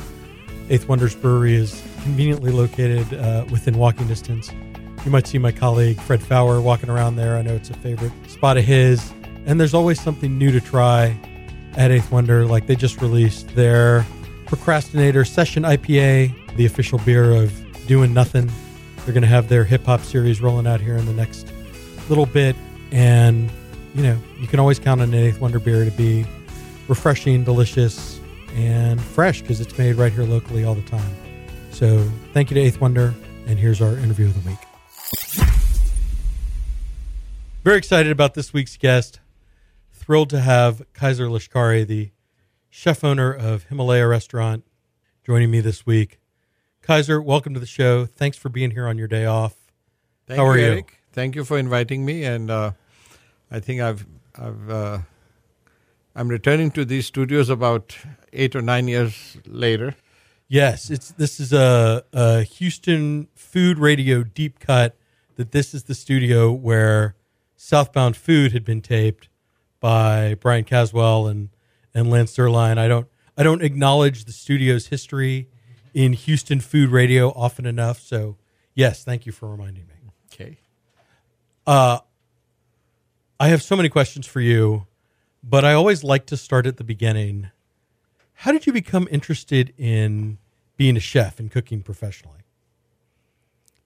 Eighth 0.71 0.87
Wonders 0.87 1.15
Brewery 1.15 1.53
is 1.53 1.79
conveniently 1.99 2.51
located 2.51 3.13
uh, 3.13 3.45
within 3.51 3.77
walking 3.77 4.07
distance. 4.07 4.51
You 5.05 5.11
might 5.11 5.27
see 5.27 5.37
my 5.37 5.51
colleague 5.51 5.99
Fred 6.01 6.21
Fowler 6.21 6.61
walking 6.61 6.89
around 6.89 7.15
there. 7.15 7.37
I 7.37 7.41
know 7.41 7.53
it's 7.53 7.69
a 7.69 7.73
favorite 7.75 8.11
spot 8.27 8.57
of 8.57 8.65
his. 8.65 9.11
And 9.45 9.59
there's 9.59 9.73
always 9.73 9.99
something 9.99 10.37
new 10.37 10.51
to 10.51 10.59
try 10.59 11.17
at 11.75 11.91
Eighth 11.91 12.11
Wonder. 12.11 12.45
Like 12.45 12.67
they 12.67 12.75
just 12.75 13.01
released 13.01 13.47
their 13.55 14.05
Procrastinator 14.45 15.23
Session 15.23 15.63
IPA, 15.63 16.55
the 16.55 16.65
official 16.65 16.99
beer 16.99 17.31
of 17.33 17.53
doing 17.87 18.13
nothing. 18.13 18.51
They're 18.97 19.13
going 19.13 19.21
to 19.21 19.27
have 19.27 19.47
their 19.47 19.63
hip 19.63 19.85
hop 19.85 20.01
series 20.01 20.41
rolling 20.41 20.67
out 20.67 20.81
here 20.81 20.97
in 20.97 21.05
the 21.05 21.13
next 21.13 21.51
little 22.09 22.25
bit. 22.25 22.55
And, 22.91 23.49
you 23.95 24.03
know, 24.03 24.17
you 24.39 24.47
can 24.47 24.59
always 24.59 24.79
count 24.79 25.01
on 25.01 25.13
an 25.13 25.15
Eighth 25.15 25.39
Wonder 25.39 25.59
beer 25.59 25.85
to 25.85 25.91
be 25.91 26.25
refreshing, 26.87 27.43
delicious, 27.43 28.19
and 28.55 28.99
fresh 29.01 29.41
because 29.41 29.61
it's 29.61 29.77
made 29.77 29.95
right 29.95 30.11
here 30.11 30.25
locally 30.25 30.65
all 30.65 30.75
the 30.75 30.81
time. 30.83 31.15
So 31.79 32.11
thank 32.33 32.51
you 32.51 32.55
to 32.55 32.59
Eighth 32.59 32.81
Wonder, 32.81 33.13
and 33.47 33.57
here's 33.57 33.81
our 33.81 33.95
interview 33.95 34.25
of 34.25 34.33
the 34.33 34.49
week. 34.49 34.59
Very 37.63 37.77
excited 37.77 38.11
about 38.11 38.33
this 38.33 38.51
week's 38.51 38.75
guest. 38.75 39.21
Thrilled 39.93 40.29
to 40.31 40.41
have 40.41 40.81
Kaiser 40.91 41.27
Lashkari, 41.27 41.87
the 41.87 42.11
chef 42.69 43.01
owner 43.01 43.31
of 43.31 43.63
Himalaya 43.69 44.07
Restaurant, 44.07 44.65
joining 45.25 45.51
me 45.51 45.61
this 45.61 45.85
week. 45.85 46.19
Kaiser, 46.81 47.21
welcome 47.21 47.53
to 47.53 47.61
the 47.61 47.65
show. 47.65 48.05
Thanks 48.05 48.35
for 48.35 48.49
being 48.49 48.71
here 48.71 48.85
on 48.85 48.97
your 48.97 49.07
day 49.07 49.25
off. 49.25 49.55
Thank 50.27 50.37
How 50.37 50.47
are 50.47 50.57
you, 50.57 50.65
you? 50.65 50.71
Eric. 50.71 50.99
Thank 51.13 51.37
you 51.37 51.45
for 51.45 51.57
inviting 51.57 52.05
me, 52.05 52.25
and 52.25 52.51
uh, 52.51 52.71
I 53.49 53.61
think 53.61 53.79
I've 53.79 54.05
I've 54.37 54.69
uh, 54.69 54.97
I'm 56.13 56.27
returning 56.27 56.71
to 56.71 56.83
these 56.83 57.05
studios 57.05 57.49
about 57.49 57.95
eight 58.33 58.53
or 58.53 58.61
nine 58.61 58.89
years 58.89 59.37
later. 59.45 59.95
Yes, 60.51 60.89
it's 60.89 61.11
this 61.11 61.39
is 61.39 61.53
a, 61.53 62.03
a 62.11 62.41
Houston 62.41 63.27
Food 63.35 63.77
Radio 63.77 64.23
deep 64.23 64.59
cut. 64.59 64.97
That 65.35 65.51
this 65.51 65.73
is 65.73 65.83
the 65.83 65.93
studio 65.93 66.51
where 66.51 67.15
Southbound 67.55 68.17
Food 68.17 68.51
had 68.51 68.65
been 68.65 68.81
taped 68.81 69.29
by 69.79 70.35
Bryan 70.35 70.63
Caswell 70.63 71.27
and 71.27 71.49
and 71.93 72.09
Lance 72.09 72.35
Zierlein. 72.35 72.79
I 72.79 72.87
don't 72.87 73.07
I 73.37 73.43
don't 73.43 73.61
acknowledge 73.61 74.25
the 74.25 74.31
studio's 74.31 74.87
history 74.87 75.47
in 75.93 76.13
Houston 76.13 76.59
Food 76.59 76.89
Radio 76.89 77.29
often 77.35 77.67
enough. 77.67 77.99
So 77.99 78.37
yes, 78.73 79.03
thank 79.03 79.27
you 79.27 79.31
for 79.31 79.47
reminding 79.47 79.85
me. 79.85 79.93
Okay. 80.33 80.57
Uh, 81.67 81.99
I 83.39 83.49
have 83.49 83.61
so 83.61 83.75
many 83.75 83.89
questions 83.89 84.25
for 84.25 84.41
you, 84.41 84.87
but 85.43 85.63
I 85.63 85.73
always 85.73 86.03
like 86.03 86.25
to 86.25 86.37
start 86.37 86.65
at 86.65 86.77
the 86.77 86.83
beginning. 86.83 87.51
How 88.43 88.53
did 88.53 88.65
you 88.65 88.71
become 88.71 89.05
interested 89.11 89.73
in 89.77 90.37
being 90.77 90.95
a 90.95 91.01
chef 91.01 91.41
and 91.41 91.51
cooking 91.51 91.81
professionally? 91.81 92.45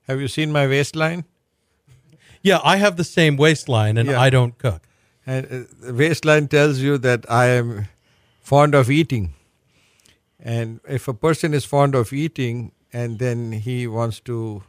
Have 0.08 0.22
you 0.22 0.28
seen 0.28 0.52
my 0.52 0.68
waistline? 0.68 1.24
Yeah, 2.44 2.60
I 2.64 2.78
have 2.78 2.96
the 2.96 3.04
same 3.04 3.36
waistline 3.36 3.98
and 3.98 4.10
Yeah. 4.10 4.22
I 4.22 4.30
don't 4.30 4.56
cook. 4.60 4.84
And 5.26 5.46
uh, 5.48 5.88
the 5.88 5.94
waistline 5.96 6.50
tells 6.50 6.78
you 6.82 7.00
that 7.00 7.26
I 7.32 7.46
am 7.48 7.88
fond 8.42 8.76
of 8.76 8.92
eating. 8.92 9.34
And 10.40 10.82
if 10.88 11.08
a 11.08 11.16
person 11.16 11.56
is 11.56 11.66
fond 11.66 11.96
of 11.96 12.14
eating 12.14 12.74
and 12.92 13.18
then 13.18 13.54
he 13.54 13.88
wants 13.88 14.20
to 14.20 14.62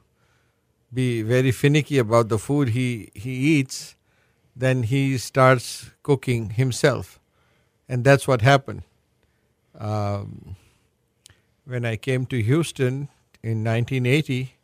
be 0.94 1.20
very 1.20 1.52
finicky 1.52 1.98
about 1.98 2.30
the 2.30 2.38
food 2.38 2.70
he, 2.70 3.10
he 3.12 3.32
eats, 3.58 3.96
then 4.56 4.84
he 4.84 5.18
starts 5.18 5.90
cooking 6.02 6.50
himself. 6.50 7.20
And 7.86 8.02
that's 8.02 8.26
what 8.26 8.40
happened. 8.40 8.84
Um, 9.78 10.56
when 11.64 11.84
I 11.84 11.96
came 11.96 12.26
to 12.26 12.42
Houston 12.42 13.08
in 13.42 13.64
1980, 13.64 14.54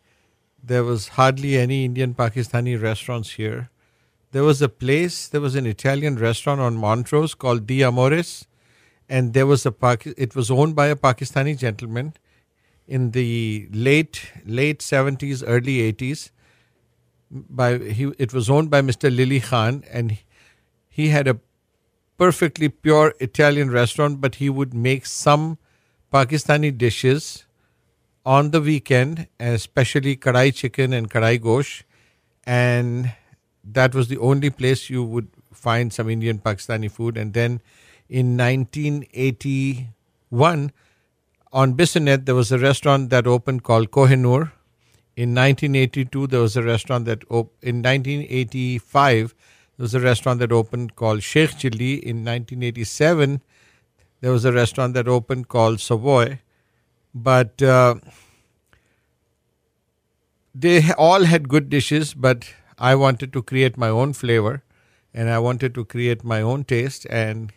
there 0.62 0.84
was 0.84 1.08
hardly 1.08 1.56
any 1.56 1.84
Indian 1.84 2.14
Pakistani 2.14 2.80
restaurants 2.80 3.32
here. 3.32 3.70
There 4.32 4.44
was 4.44 4.62
a 4.62 4.68
place, 4.68 5.26
there 5.26 5.40
was 5.40 5.54
an 5.54 5.66
Italian 5.66 6.16
restaurant 6.16 6.61
on 6.61 6.76
Montrose 6.76 7.34
called 7.34 7.66
Di 7.66 7.82
Amores, 7.82 8.46
and 9.08 9.34
there 9.34 9.46
was 9.46 9.66
a 9.66 9.74
it 10.16 10.36
was 10.36 10.50
owned 10.50 10.76
by 10.76 10.86
a 10.86 10.96
Pakistani 10.96 11.58
gentleman 11.58 12.14
in 12.86 13.11
the 13.11 13.68
late 13.72 14.30
late 14.44 14.80
70s, 14.80 15.42
early 15.46 15.92
80s. 15.92 16.30
By 17.30 17.78
he, 17.78 18.12
it 18.18 18.32
was 18.32 18.48
owned 18.48 18.70
by 18.70 18.82
Mr. 18.82 19.14
Lily 19.14 19.40
Khan, 19.40 19.82
and 19.90 20.18
he 20.88 21.08
had 21.08 21.26
a 21.26 21.38
perfectly 22.21 22.68
pure 22.68 23.14
Italian 23.18 23.71
restaurant, 23.71 24.21
but 24.21 24.35
he 24.35 24.51
would 24.51 24.75
make 24.75 25.07
some 25.07 25.57
Pakistani 26.12 26.77
dishes 26.77 27.47
on 28.27 28.51
the 28.51 28.61
weekend, 28.61 29.27
especially 29.39 30.16
kadai 30.16 30.55
chicken 30.55 30.93
and 30.93 31.11
kadai 31.11 31.41
gosht, 31.41 31.85
and 32.45 33.14
that 33.64 33.95
was 33.95 34.09
the 34.09 34.18
only 34.18 34.51
place 34.51 34.91
you 34.91 35.03
would 35.03 35.29
find 35.51 35.95
some 35.95 36.11
Indian 36.11 36.39
Pakistani 36.39 36.91
food. 36.91 37.16
And 37.16 37.33
then 37.33 37.62
in 38.09 38.37
1981, 38.37 40.73
on 41.53 41.75
Bissonnet, 41.75 42.25
there 42.27 42.35
was 42.35 42.53
a 42.53 42.59
restaurant 42.59 43.09
that 43.11 43.27
opened 43.27 43.62
called 43.62 43.91
Kohinoor. 43.91 44.53
In 45.16 45.35
1982, 45.35 46.27
there 46.27 46.41
was 46.41 46.57
a 46.57 46.62
restaurant 46.62 47.07
that 47.07 47.25
op- 47.31 47.55
in 47.62 47.83
1985 47.83 49.35
there 49.81 49.85
was 49.85 49.95
a 49.95 50.01
restaurant 50.01 50.41
that 50.41 50.53
opened 50.53 50.95
called 50.95 51.22
Sheikh 51.22 51.53
Chilli. 51.53 51.95
In 52.01 52.22
1987, 52.22 53.41
there 54.20 54.31
was 54.31 54.45
a 54.45 54.53
restaurant 54.53 54.93
that 54.93 55.09
opened 55.09 55.49
called 55.49 55.81
Savoy. 55.81 56.39
But 57.14 57.62
uh, 57.62 57.95
they 60.55 60.93
all 60.99 61.24
had 61.24 61.49
good 61.49 61.70
dishes, 61.70 62.12
but 62.12 62.53
I 62.78 62.95
wanted 62.95 63.33
to 63.33 63.43
create 63.43 63.78
my 63.78 63.89
own 63.89 64.12
flavor 64.12 64.62
and 65.14 65.31
I 65.31 65.39
wanted 65.39 65.74
to 65.76 65.87
create 65.87 66.24
my 66.24 66.43
own 66.43 66.64
taste. 66.64 67.07
And 67.09 67.51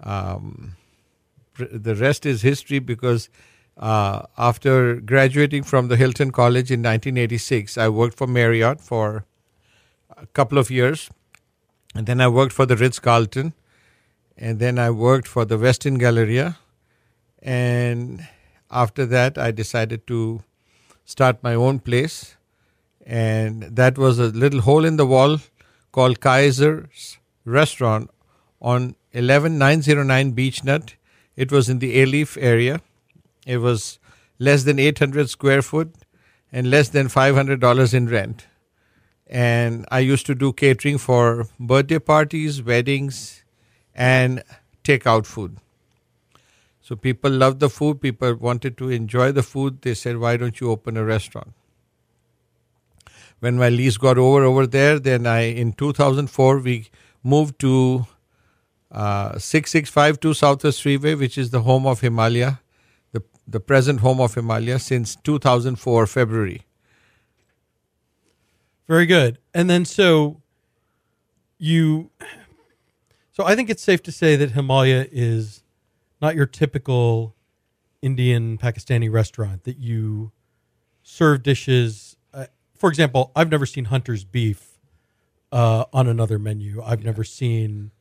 um, 0.00 0.76
the 1.58 1.94
rest 1.94 2.24
is 2.24 2.40
history 2.40 2.78
because 2.78 3.28
uh, 3.76 4.22
after 4.38 4.94
graduating 4.94 5.64
from 5.64 5.88
the 5.88 5.98
Hilton 5.98 6.30
College 6.30 6.70
in 6.70 6.80
1986, 6.80 7.76
I 7.76 7.90
worked 7.90 8.16
for 8.16 8.26
Marriott 8.26 8.80
for 8.80 9.26
a 10.16 10.24
couple 10.28 10.56
of 10.56 10.70
years. 10.70 11.10
And 11.94 12.06
then 12.06 12.20
I 12.20 12.28
worked 12.28 12.52
for 12.52 12.66
the 12.66 12.76
Ritz 12.76 12.98
Carlton. 12.98 13.52
And 14.36 14.58
then 14.58 14.78
I 14.78 14.90
worked 14.90 15.28
for 15.28 15.44
the 15.44 15.56
Westin 15.56 15.98
Galleria. 15.98 16.58
And 17.40 18.26
after 18.70 19.04
that, 19.06 19.36
I 19.36 19.50
decided 19.50 20.06
to 20.06 20.42
start 21.04 21.42
my 21.42 21.54
own 21.54 21.78
place. 21.80 22.36
And 23.04 23.62
that 23.62 23.98
was 23.98 24.18
a 24.18 24.28
little 24.28 24.62
hole 24.62 24.84
in 24.84 24.96
the 24.96 25.06
wall 25.06 25.38
called 25.90 26.20
Kaiser's 26.20 27.18
Restaurant 27.44 28.10
on 28.60 28.94
11909 29.12 30.32
Beechnut. 30.32 30.94
It 31.36 31.52
was 31.52 31.68
in 31.68 31.78
the 31.80 31.96
Alief 31.96 32.38
area. 32.40 32.80
It 33.46 33.58
was 33.58 33.98
less 34.38 34.64
than 34.64 34.78
800 34.78 35.28
square 35.28 35.62
foot 35.62 35.92
and 36.52 36.70
less 36.70 36.88
than 36.88 37.08
$500 37.08 37.94
in 37.94 38.08
rent. 38.08 38.46
And 39.32 39.86
I 39.90 40.00
used 40.00 40.26
to 40.26 40.34
do 40.34 40.52
catering 40.52 40.98
for 40.98 41.46
birthday 41.58 41.98
parties, 41.98 42.62
weddings, 42.62 43.44
and 43.94 44.42
takeout 44.84 45.24
food. 45.24 45.56
So 46.82 46.96
people 46.96 47.30
loved 47.30 47.60
the 47.60 47.70
food, 47.70 48.02
people 48.02 48.34
wanted 48.34 48.76
to 48.76 48.90
enjoy 48.90 49.32
the 49.32 49.42
food. 49.42 49.80
They 49.80 49.94
said, 49.94 50.18
Why 50.18 50.36
don't 50.36 50.60
you 50.60 50.70
open 50.70 50.98
a 50.98 51.04
restaurant? 51.04 51.54
When 53.40 53.56
my 53.56 53.70
lease 53.70 53.96
got 53.96 54.18
over 54.18 54.44
over 54.44 54.66
there, 54.66 54.98
then 54.98 55.26
I, 55.26 55.44
in 55.44 55.72
2004, 55.72 56.58
we 56.58 56.90
moved 57.24 57.58
to 57.60 58.06
uh, 58.90 59.38
6652 59.38 60.34
Southwest 60.34 60.82
Freeway, 60.82 61.14
which 61.14 61.38
is 61.38 61.48
the 61.50 61.62
home 61.62 61.86
of 61.86 62.02
Himalaya, 62.02 62.60
the, 63.12 63.22
the 63.48 63.60
present 63.60 64.00
home 64.00 64.20
of 64.20 64.34
Himalaya 64.34 64.78
since 64.78 65.16
2004, 65.16 66.06
February. 66.06 66.66
Very 68.88 69.06
good. 69.06 69.38
And 69.54 69.70
then 69.70 69.84
so 69.84 70.40
you, 71.58 72.10
so 73.32 73.44
I 73.44 73.54
think 73.54 73.70
it's 73.70 73.82
safe 73.82 74.02
to 74.04 74.12
say 74.12 74.36
that 74.36 74.52
Himalaya 74.52 75.06
is 75.10 75.62
not 76.20 76.34
your 76.34 76.46
typical 76.46 77.34
Indian 78.02 78.58
Pakistani 78.58 79.10
restaurant 79.10 79.64
that 79.64 79.78
you 79.78 80.32
serve 81.02 81.42
dishes. 81.42 82.16
Uh, 82.34 82.46
for 82.74 82.88
example, 82.90 83.30
I've 83.36 83.50
never 83.50 83.66
seen 83.66 83.86
Hunter's 83.86 84.24
beef 84.24 84.78
uh, 85.52 85.84
on 85.92 86.08
another 86.08 86.38
menu. 86.38 86.82
I've 86.84 87.04
never 87.04 87.24
seen 87.24 87.92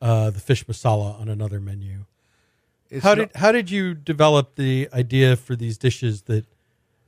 uh, 0.00 0.30
the 0.30 0.40
fish 0.40 0.64
masala 0.66 1.18
on 1.20 1.28
another 1.28 1.60
menu. 1.60 2.04
It's 2.90 3.02
how 3.04 3.14
not- 3.14 3.32
did 3.32 3.36
how 3.40 3.52
did 3.52 3.70
you 3.70 3.94
develop 3.94 4.56
the 4.56 4.88
idea 4.92 5.36
for 5.36 5.56
these 5.56 5.78
dishes 5.78 6.22
that? 6.22 6.46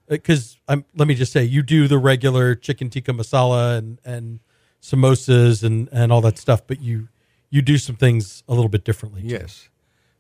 Because 0.08 0.56
I'm 0.68 0.84
let 0.94 1.08
me 1.08 1.14
just 1.14 1.32
say 1.32 1.44
you 1.44 1.62
do 1.62 1.88
the 1.88 1.98
regular 1.98 2.54
chicken 2.54 2.90
tikka 2.90 3.12
masala 3.12 3.78
and 3.78 4.00
and 4.04 4.40
samosas 4.80 5.62
and 5.64 5.88
and 5.92 6.12
all 6.12 6.20
that 6.20 6.38
stuff, 6.38 6.66
but 6.66 6.80
you 6.80 7.08
you 7.50 7.62
do 7.62 7.78
some 7.78 7.96
things 7.96 8.42
a 8.48 8.54
little 8.54 8.68
bit 8.68 8.84
differently. 8.84 9.22
too. 9.22 9.28
Yes. 9.28 9.68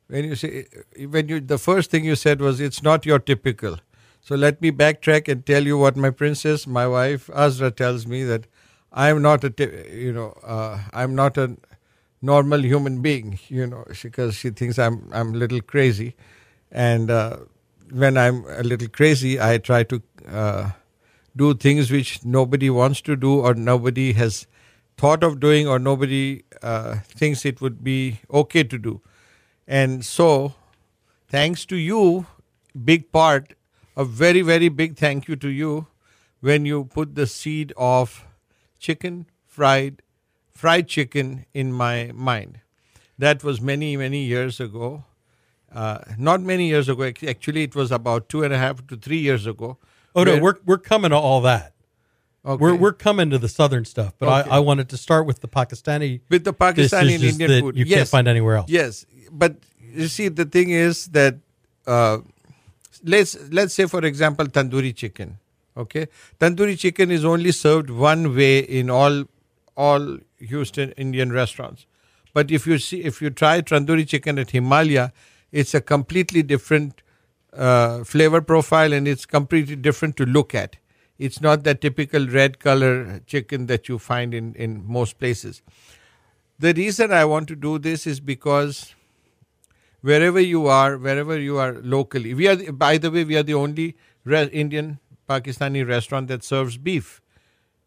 When 0.08 0.24
you 0.24 0.34
say 0.36 0.66
when 1.08 1.28
you 1.28 1.40
the 1.40 1.58
first 1.58 1.90
thing 1.90 2.04
you 2.04 2.16
said 2.16 2.40
was 2.40 2.60
it's 2.60 2.82
not 2.82 3.06
your 3.06 3.18
typical. 3.18 3.78
So 4.20 4.34
let 4.34 4.60
me 4.60 4.72
backtrack 4.72 5.28
and 5.28 5.46
tell 5.46 5.64
you 5.64 5.78
what 5.78 5.96
my 5.96 6.10
princess, 6.10 6.66
my 6.66 6.86
wife 6.86 7.30
Azra, 7.30 7.70
tells 7.70 8.06
me 8.06 8.24
that 8.24 8.46
I'm 8.92 9.22
not 9.22 9.44
a 9.44 9.52
you 9.92 10.12
know 10.12 10.30
uh, 10.42 10.80
I'm 10.92 11.14
not 11.14 11.36
a 11.36 11.56
normal 12.22 12.64
human 12.64 13.02
being. 13.02 13.38
You 13.48 13.66
know 13.66 13.84
because 14.02 14.34
she 14.34 14.50
thinks 14.50 14.78
I'm 14.78 15.08
I'm 15.12 15.34
a 15.34 15.36
little 15.36 15.60
crazy, 15.60 16.14
and 16.70 17.10
uh, 17.10 17.36
when 17.90 18.16
I'm 18.16 18.44
a 18.48 18.62
little 18.62 18.88
crazy, 18.88 19.40
I 19.40 19.58
try 19.58 19.82
to 19.84 20.02
uh, 20.28 20.70
do 21.36 21.54
things 21.54 21.90
which 21.90 22.24
nobody 22.24 22.70
wants 22.70 23.00
to 23.02 23.16
do 23.16 23.40
or 23.40 23.54
nobody 23.54 24.12
has 24.14 24.46
thought 24.96 25.22
of 25.22 25.40
doing 25.40 25.68
or 25.68 25.78
nobody 25.78 26.42
uh, 26.62 26.96
thinks 27.04 27.44
it 27.44 27.60
would 27.60 27.84
be 27.84 28.20
okay 28.32 28.64
to 28.64 28.78
do. 28.78 29.00
And 29.66 30.04
so, 30.04 30.54
thanks 31.28 31.66
to 31.66 31.76
you, 31.76 32.26
big 32.84 33.12
part, 33.12 33.54
a 33.96 34.04
very, 34.04 34.42
very 34.42 34.68
big 34.68 34.96
thank 34.96 35.28
you 35.28 35.36
to 35.36 35.48
you 35.48 35.86
when 36.40 36.64
you 36.66 36.84
put 36.84 37.14
the 37.14 37.26
seed 37.26 37.72
of 37.76 38.26
chicken 38.78 39.26
fried, 39.46 40.02
fried 40.52 40.88
chicken 40.88 41.46
in 41.54 41.72
my 41.72 42.10
mind. 42.14 42.60
That 43.18 43.42
was 43.42 43.60
many, 43.60 43.96
many 43.96 44.24
years 44.24 44.60
ago. 44.60 45.04
Uh, 45.76 45.98
not 46.16 46.40
many 46.40 46.68
years 46.68 46.88
ago. 46.88 47.12
Actually, 47.28 47.62
it 47.64 47.74
was 47.74 47.92
about 47.92 48.30
two 48.30 48.42
and 48.42 48.54
a 48.54 48.56
half 48.56 48.86
to 48.86 48.96
three 48.96 49.18
years 49.18 49.46
ago. 49.46 49.76
Oh 50.14 50.24
no, 50.24 50.38
we're 50.38 50.54
we're 50.64 50.78
coming 50.78 51.10
to 51.10 51.16
all 51.16 51.42
that. 51.42 51.74
Okay. 52.46 52.62
We're 52.62 52.76
we're 52.76 52.94
coming 52.94 53.28
to 53.28 53.38
the 53.38 53.48
southern 53.48 53.84
stuff, 53.84 54.14
but 54.18 54.28
Okay. 54.28 54.50
I, 54.50 54.56
I 54.56 54.58
wanted 54.60 54.88
to 54.88 54.96
start 54.96 55.26
with 55.26 55.40
the 55.40 55.48
Pakistani 55.48 56.20
with 56.30 56.44
the 56.44 56.54
Pakistani 56.54 57.16
and 57.16 57.24
Indian 57.24 57.50
that 57.50 57.60
food. 57.60 57.76
you 57.76 57.84
yes. 57.84 57.98
can't 57.98 58.08
find 58.08 58.28
anywhere 58.28 58.56
else. 58.56 58.70
Yes, 58.70 59.04
but 59.30 59.56
you 59.92 60.08
see, 60.08 60.28
the 60.28 60.46
thing 60.46 60.70
is 60.70 61.08
that 61.08 61.36
uh, 61.86 62.18
let's 63.04 63.36
let's 63.50 63.74
say, 63.74 63.86
for 63.86 64.02
example, 64.12 64.46
tandoori 64.46 64.96
chicken. 64.96 65.38
Okay, 65.76 66.06
tandoori 66.40 66.78
chicken 66.78 67.10
is 67.10 67.22
only 67.22 67.52
served 67.52 67.90
one 67.90 68.34
way 68.34 68.60
in 68.60 68.88
all 68.88 69.24
all 69.76 70.18
Houston 70.38 70.92
Indian 70.92 71.32
restaurants. 71.32 71.86
But 72.32 72.50
if 72.50 72.66
you 72.66 72.78
see, 72.78 73.02
if 73.04 73.20
you 73.20 73.28
try 73.28 73.60
tandoori 73.60 74.08
chicken 74.08 74.38
at 74.38 74.52
Himalaya, 74.52 75.12
it's 75.56 75.74
a 75.74 75.80
completely 75.80 76.42
different 76.42 77.02
uh, 77.54 78.04
flavor 78.04 78.42
profile 78.42 78.92
and 78.92 79.08
it's 79.08 79.24
completely 79.24 79.74
different 79.74 80.16
to 80.18 80.26
look 80.26 80.54
at. 80.54 80.76
It's 81.18 81.40
not 81.40 81.64
that 81.64 81.80
typical 81.80 82.26
red 82.28 82.58
color 82.58 83.20
chicken 83.26 83.64
that 83.66 83.88
you 83.88 83.98
find 83.98 84.34
in, 84.34 84.54
in 84.54 84.86
most 84.86 85.18
places. 85.18 85.62
The 86.58 86.74
reason 86.74 87.10
I 87.10 87.24
want 87.24 87.48
to 87.48 87.56
do 87.56 87.78
this 87.78 88.06
is 88.06 88.20
because 88.20 88.94
wherever 90.02 90.38
you 90.38 90.66
are, 90.66 90.98
wherever 90.98 91.38
you 91.38 91.56
are 91.56 91.72
locally, 91.80 92.34
we 92.34 92.48
are, 92.48 92.72
by 92.72 92.98
the 92.98 93.10
way, 93.10 93.24
we 93.24 93.36
are 93.38 93.42
the 93.42 93.54
only 93.54 93.96
re- 94.24 94.50
Indian 94.52 94.98
Pakistani 95.26 95.88
restaurant 95.88 96.28
that 96.28 96.44
serves 96.44 96.76
beef 96.76 97.22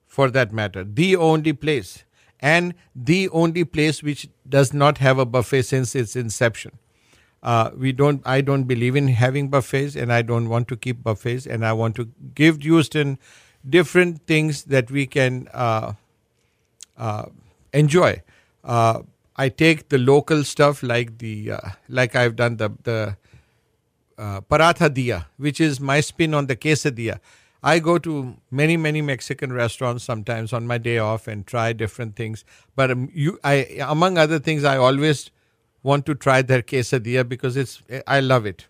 for 0.08 0.32
that 0.32 0.52
matter. 0.52 0.84
The 0.84 1.16
only 1.16 1.54
place. 1.54 2.04
And 2.40 2.74
the 2.96 3.30
only 3.30 3.64
place 3.64 4.02
which 4.02 4.28
does 4.48 4.74
not 4.74 4.98
have 4.98 5.20
a 5.20 5.26
buffet 5.26 5.64
since 5.64 5.94
its 5.94 6.16
inception. 6.16 6.80
Uh, 7.42 7.72
we 7.76 7.92
don't. 7.92 8.22
I 8.26 8.42
don't 8.42 8.64
believe 8.64 8.96
in 8.96 9.08
having 9.08 9.50
buffets, 9.50 9.96
and 9.96 10.12
I 10.12 10.22
don't 10.22 10.50
want 10.50 10.68
to 10.70 10.76
keep 10.78 11.04
buffets. 11.04 11.46
And 11.46 11.66
I 11.66 11.74
want 11.74 11.96
to 11.96 12.10
give 12.36 12.62
Houston 12.62 13.18
different 13.68 14.26
things 14.28 14.64
that 14.66 14.92
we 14.92 15.06
can 15.08 15.48
uh, 15.54 15.94
uh, 16.98 17.26
enjoy. 17.74 18.22
Uh, 18.64 19.02
I 19.38 19.48
take 19.48 19.88
the 19.88 19.98
local 19.98 20.44
stuff 20.44 20.84
like 20.84 21.20
the 21.20 21.52
uh, 21.52 21.70
like 21.88 22.16
I've 22.16 22.36
done 22.36 22.58
the 22.58 22.72
the 22.84 23.18
uh, 24.18 24.42
paratha 24.42 24.94
dia, 24.94 25.28
which 25.38 25.62
is 25.62 25.80
my 25.80 26.02
spin 26.02 26.34
on 26.34 26.48
the 26.48 26.58
quesadilla. 26.58 27.20
I 27.64 27.80
go 27.80 27.98
to 28.00 28.36
many 28.52 28.76
many 28.76 29.02
Mexican 29.02 29.54
restaurants 29.54 30.04
sometimes 30.04 30.52
on 30.52 30.68
my 30.68 30.78
day 30.78 30.98
off 30.98 31.28
and 31.28 31.48
try 31.48 31.72
different 31.72 32.18
things. 32.18 32.44
But 32.76 32.92
um, 32.92 33.10
you, 33.14 33.40
I 33.44 33.78
among 33.80 34.18
other 34.18 34.40
things, 34.40 34.66
I 34.66 34.76
always 34.76 35.32
want 35.84 36.06
to 36.06 36.16
try 36.16 36.42
their 36.42 36.62
quesadilla 36.62 37.28
because 37.28 37.58
it's 37.58 37.82
I 38.08 38.20
love 38.20 38.46
it. 38.46 38.68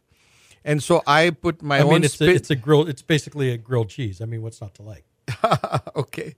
And 0.66 0.84
so 0.84 1.02
I 1.08 1.30
put 1.30 1.62
my 1.62 1.80
I 1.80 1.82
own 1.82 1.90
mean, 1.90 2.04
it's 2.04 2.14
a, 2.16 2.18
spin. 2.18 2.36
it's 2.36 2.50
a 2.50 2.56
grilled. 2.56 2.90
It's 2.90 3.02
basically 3.02 3.52
a 3.52 3.58
grilled 3.58 3.90
cheese. 3.90 4.22
I 4.22 4.26
mean, 4.26 4.42
what's 4.42 4.62
not 4.62 4.76
to 4.76 4.84
like? 4.84 5.06
okay 5.96 6.36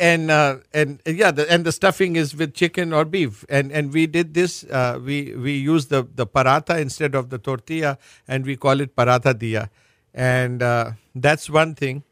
and 0.00 0.30
uh, 0.30 0.56
and 0.72 1.00
yeah 1.04 1.30
the, 1.30 1.50
and 1.52 1.64
the 1.64 1.72
stuffing 1.72 2.16
is 2.16 2.34
with 2.34 2.54
chicken 2.54 2.92
or 2.92 3.04
beef 3.04 3.44
and 3.48 3.70
and 3.70 3.92
we 3.92 4.06
did 4.06 4.34
this 4.34 4.64
uh, 4.64 4.98
we 5.02 5.34
we 5.34 5.52
use 5.52 5.86
the 5.86 6.08
the 6.14 6.26
paratha 6.26 6.80
instead 6.80 7.14
of 7.14 7.28
the 7.28 7.38
tortilla 7.38 7.98
and 8.26 8.46
we 8.46 8.56
call 8.56 8.80
it 8.80 8.96
paratha 8.96 9.38
dia 9.38 9.70
and 10.14 10.62
uh, 10.62 10.92
that's 11.14 11.50
one 11.50 11.74
thing 11.74 12.02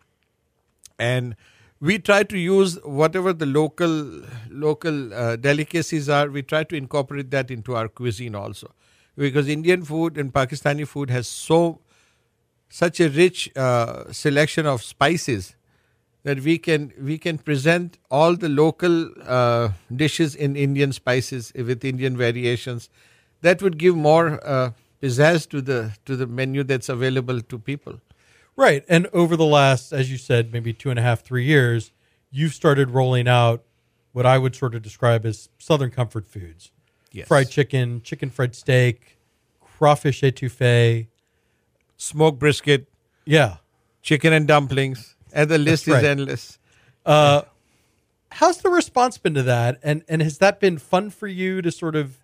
and 0.99 1.35
we 1.81 1.99
try 1.99 2.22
to 2.22 2.39
use 2.39 2.76
whatever 2.85 3.33
the 3.33 3.47
local 3.47 4.22
local 4.51 5.14
uh, 5.14 5.37
delicacies 5.37 6.09
are 6.09 6.29
we 6.29 6.43
try 6.43 6.64
to 6.64 6.76
incorporate 6.76 7.31
that 7.31 7.51
into 7.51 7.76
our 7.76 7.89
cuisine 7.89 8.35
also 8.35 8.72
because 9.16 9.49
indian 9.49 9.85
food 9.85 10.18
and 10.18 10.33
pakistani 10.33 10.87
food 10.87 11.11
has 11.11 11.29
so 11.29 11.81
such 12.68 13.01
a 13.01 13.09
rich 13.09 13.51
uh, 13.57 14.12
selection 14.12 14.66
of 14.66 14.83
spices 14.83 15.55
that 16.24 16.41
we 16.41 16.59
can 16.59 16.93
we 17.01 17.16
can 17.16 17.39
present 17.39 17.99
all 18.11 18.37
the 18.37 18.49
local 18.49 19.09
uh, 19.24 19.70
dishes 19.95 20.35
in 20.35 20.57
Indian 20.57 20.93
spices 20.93 21.53
with 21.55 21.85
Indian 21.85 22.16
variations. 22.16 22.91
That 23.41 23.62
would 23.62 23.79
give 23.79 23.97
more 23.97 24.41
uh, 24.45 24.72
pizzazz 25.03 25.49
to 25.51 25.62
the 25.62 25.93
to 26.05 26.16
the 26.16 26.26
menu 26.26 26.64
that's 26.64 26.89
available 26.89 27.41
to 27.41 27.59
people. 27.59 28.01
Right. 28.59 28.85
And 28.89 29.07
over 29.13 29.37
the 29.37 29.45
last, 29.47 29.93
as 29.93 30.11
you 30.11 30.19
said, 30.19 30.53
maybe 30.53 30.73
two 30.73 30.91
and 30.91 30.99
a 30.99 31.03
half, 31.03 31.23
three 31.23 31.45
years, 31.45 31.93
you've 32.33 32.53
started 32.53 32.91
rolling 32.91 33.29
out 33.29 33.63
what 34.13 34.27
I 34.27 34.37
would 34.37 34.57
sort 34.57 34.75
of 34.75 34.83
describe 34.83 35.25
as 35.25 35.49
Southern 35.59 35.91
comfort 35.93 36.27
foods 36.27 36.73
Yes. 37.13 37.29
fried 37.29 37.49
chicken, 37.51 38.03
chicken 38.03 38.31
fried 38.31 38.57
steak, 38.57 39.17
crawfish 39.61 40.23
etouffee. 40.23 41.07
Smoked 41.97 42.39
brisket, 42.41 42.89
Yeah. 43.25 43.59
chicken 44.03 44.33
and 44.33 44.47
dumplings, 44.49 45.15
and 45.33 45.49
the 45.49 45.59
list 45.59 45.87
is 45.87 46.03
endless. 46.03 46.59
Uh, 47.07 47.43
how's 48.33 48.59
the 48.59 48.71
response 48.71 49.19
been 49.19 49.35
to 49.35 49.43
that? 49.45 49.79
And 49.85 50.03
and 50.09 50.21
has 50.21 50.39
that 50.39 50.59
been 50.59 50.79
fun 50.79 51.11
for 51.11 51.29
you 51.29 51.63
to 51.63 51.71
sort 51.71 51.95
of 51.97 52.17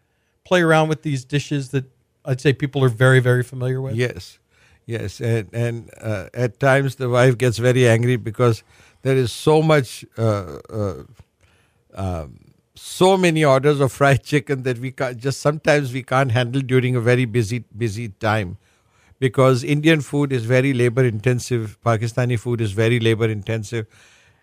play 0.44 0.62
around 0.62 0.88
with 0.88 1.02
these 1.02 1.24
dishes 1.24 1.70
that 1.70 1.84
I'd 2.24 2.40
say 2.40 2.52
people 2.52 2.82
are 2.84 2.88
very 2.88 3.20
very 3.20 3.42
familiar 3.44 3.80
with? 3.80 3.94
Yes, 3.94 4.38
yes, 4.86 5.20
and 5.20 5.48
and 5.52 5.90
uh, 6.00 6.28
at 6.34 6.60
times 6.60 6.96
the 6.96 7.08
wife 7.08 7.38
gets 7.38 7.58
very 7.58 7.88
angry 7.88 8.16
because 8.16 8.62
there 9.02 9.16
is 9.16 9.32
so 9.32 9.62
much, 9.62 10.04
uh, 10.16 10.58
uh, 10.70 11.02
um, 11.94 12.38
so 12.74 13.16
many 13.16 13.44
orders 13.44 13.80
of 13.80 13.92
fried 13.92 14.22
chicken 14.32 14.62
that 14.64 14.78
we 14.78 14.90
can't 14.92 15.18
just 15.18 15.40
sometimes 15.40 15.92
we 15.92 16.02
can't 16.02 16.32
handle 16.32 16.60
during 16.60 16.96
a 16.96 17.00
very 17.00 17.24
busy 17.24 17.64
busy 17.76 18.08
time, 18.08 18.56
because 19.18 19.64
Indian 19.64 20.00
food 20.00 20.32
is 20.32 20.44
very 20.44 20.72
labor 20.72 21.04
intensive, 21.04 21.78
Pakistani 21.84 22.38
food 22.38 22.60
is 22.60 22.72
very 22.72 23.00
labor 23.00 23.28
intensive, 23.28 23.86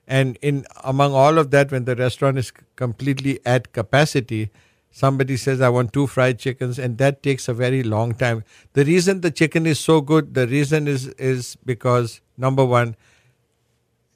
and 0.07 0.37
in 0.41 0.65
among 0.83 1.13
all 1.13 1.37
of 1.37 1.51
that, 1.51 1.71
when 1.71 1.85
the 1.85 1.95
restaurant 1.95 2.37
is 2.37 2.51
completely 2.75 3.39
at 3.45 3.73
capacity, 3.73 4.49
somebody 4.91 5.37
says 5.37 5.61
i 5.61 5.69
want 5.69 5.93
two 5.93 6.05
fried 6.05 6.37
chickens 6.37 6.77
and 6.77 6.97
that 6.97 7.23
takes 7.23 7.47
a 7.47 7.53
very 7.53 7.83
long 7.83 8.13
time. 8.13 8.43
The 8.73 8.85
reason 8.85 9.21
the 9.21 9.31
chicken 9.31 9.65
is 9.65 9.79
so 9.79 10.01
good 10.01 10.33
the 10.33 10.47
reason 10.47 10.87
is 10.87 11.07
is 11.31 11.57
because 11.65 12.21
number 12.37 12.65
one 12.65 12.95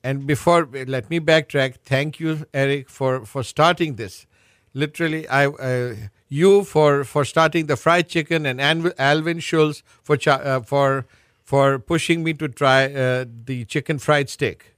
and 0.03 0.27
before 0.27 0.69
let 0.87 1.09
me 1.09 1.19
backtrack. 1.19 1.75
Thank 1.85 2.19
you 2.19 2.45
eric 2.53 2.89
for 2.89 3.25
for 3.25 3.43
starting 3.43 3.95
this. 3.95 4.25
Literally 4.73 5.27
i 5.29 5.47
uh, 5.47 5.95
you 6.27 6.63
for 6.63 7.03
for 7.03 7.23
starting 7.23 7.67
the 7.67 7.77
fried 7.77 8.09
chicken 8.09 8.45
and 8.45 8.61
alvin 8.99 9.39
schultz 9.39 9.83
for 10.03 10.17
uh, 10.27 10.61
for 10.61 11.05
for 11.43 11.77
pushing 11.79 12.23
me 12.23 12.33
to 12.33 12.47
try 12.47 12.85
uh, 12.85 13.25
the 13.45 13.63
chicken 13.65 13.99
fried 13.99 14.29
steak. 14.29 14.73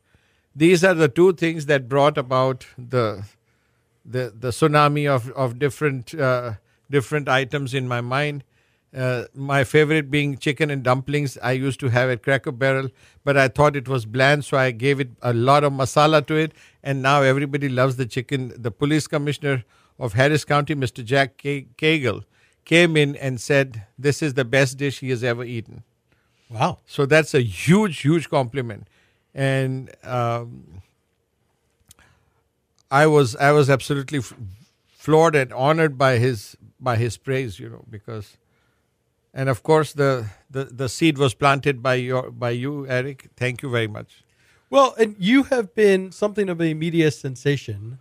These 0.56 0.84
are 0.84 0.93
the 0.93 1.08
two 1.08 1.34
things 1.34 1.68
that 1.68 1.88
brought 1.88 2.18
about 2.18 2.66
the 2.78 3.24
the 4.08 4.34
the 4.39 4.49
tsunami 4.49 5.08
of 5.08 5.30
of 5.32 5.60
different 5.60 6.14
uh, 6.16 6.53
different 6.89 7.28
items 7.28 7.74
in 7.74 7.88
my 7.88 8.01
mind. 8.01 8.43
Uh, 8.95 9.26
my 9.34 9.64
favorite 9.64 10.10
being 10.10 10.38
chicken 10.38 10.72
and 10.72 10.82
dumplings. 10.82 11.38
I 11.43 11.51
used 11.51 11.80
to 11.82 11.89
have 11.89 12.10
at 12.10 12.24
Cracker 12.24 12.53
Barrel, 12.53 12.89
but 13.26 13.38
I 13.38 13.49
thought 13.49 13.76
it 13.76 13.88
was 13.88 14.05
bland, 14.05 14.45
so 14.45 14.58
I 14.58 14.72
gave 14.72 15.01
it 15.01 15.10
a 15.22 15.34
lot 15.34 15.66
of 15.66 15.74
masala 15.74 16.26
to 16.28 16.36
it, 16.36 16.53
and 16.82 17.01
now 17.01 17.22
everybody 17.22 17.68
loves 17.68 17.97
the 17.97 18.05
chicken. 18.05 18.53
The 18.55 18.72
police 18.72 19.05
commissioner 19.05 19.66
of 19.99 20.14
Harris 20.14 20.45
County, 20.45 20.74
Mr. 20.74 21.03
Jack 21.03 21.38
K- 21.38 21.68
Cagle, 21.78 22.24
came 22.64 22.95
in 22.95 23.16
and 23.18 23.41
said, 23.41 23.84
"This 23.99 24.22
is 24.22 24.36
the 24.36 24.45
best 24.45 24.78
dish 24.78 24.99
he 24.99 25.10
has 25.10 25.24
ever 25.24 25.43
eaten." 25.43 25.84
Wow. 26.49 26.80
So 26.86 27.05
that's 27.05 27.34
a 27.34 27.41
huge, 27.41 27.99
huge 27.99 28.30
compliment, 28.30 28.88
and 29.36 29.93
um, 30.03 30.76
I 32.89 33.07
was 33.07 33.35
I 33.35 33.51
was 33.51 33.69
absolutely 33.69 34.19
f- 34.19 34.33
floored 34.88 35.35
and 35.35 35.51
honored 35.53 35.97
by 35.97 36.17
his 36.17 36.55
by 36.79 36.95
his 36.95 37.17
praise, 37.17 37.59
you 37.59 37.69
know, 37.69 37.83
because, 37.89 38.38
and 39.33 39.49
of 39.49 39.63
course 39.63 39.93
the 39.93 40.27
the, 40.49 40.65
the 40.65 40.89
seed 40.89 41.17
was 41.17 41.33
planted 41.33 41.83
by 41.83 41.95
your 41.95 42.31
by 42.31 42.51
you, 42.51 42.88
Eric. 42.88 43.29
Thank 43.35 43.61
you 43.61 43.69
very 43.69 43.88
much. 43.88 44.23
Well, 44.69 44.95
and 44.97 45.15
you 45.17 45.43
have 45.43 45.73
been 45.75 46.11
something 46.11 46.49
of 46.49 46.61
a 46.61 46.73
media 46.73 47.11
sensation. 47.11 47.99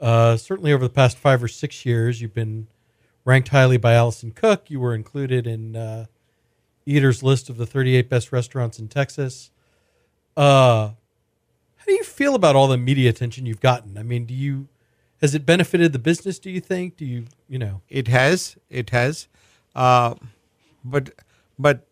Uh, 0.00 0.36
certainly 0.36 0.72
over 0.72 0.84
the 0.84 0.92
past 0.92 1.16
five 1.16 1.42
or 1.42 1.48
six 1.48 1.86
years, 1.86 2.20
you've 2.20 2.34
been 2.34 2.66
ranked 3.24 3.48
highly 3.48 3.76
by 3.76 3.94
Allison 3.94 4.32
Cook. 4.32 4.68
You 4.68 4.80
were 4.80 4.94
included 4.94 5.46
in 5.46 5.76
uh, 5.76 6.06
Eater's 6.84 7.22
list 7.22 7.48
of 7.48 7.56
the 7.56 7.66
38 7.66 8.08
best 8.08 8.32
restaurants 8.32 8.78
in 8.78 8.88
Texas. 8.88 9.50
Uh, 10.36 10.90
how 11.84 11.92
do 11.92 11.92
you 11.92 12.04
feel 12.04 12.34
about 12.34 12.56
all 12.56 12.66
the 12.66 12.78
media 12.78 13.10
attention 13.10 13.44
you've 13.44 13.60
gotten? 13.60 13.98
I 13.98 14.02
mean, 14.02 14.24
do 14.24 14.32
you 14.32 14.68
has 15.20 15.34
it 15.34 15.44
benefited 15.44 15.92
the 15.92 15.98
business? 15.98 16.38
Do 16.38 16.50
you 16.50 16.60
think? 16.60 16.96
Do 16.96 17.04
you 17.04 17.26
you 17.46 17.58
know? 17.58 17.82
It 17.90 18.08
has, 18.08 18.56
it 18.70 18.88
has, 18.90 19.28
uh, 19.74 20.14
but 20.82 21.10
but 21.58 21.86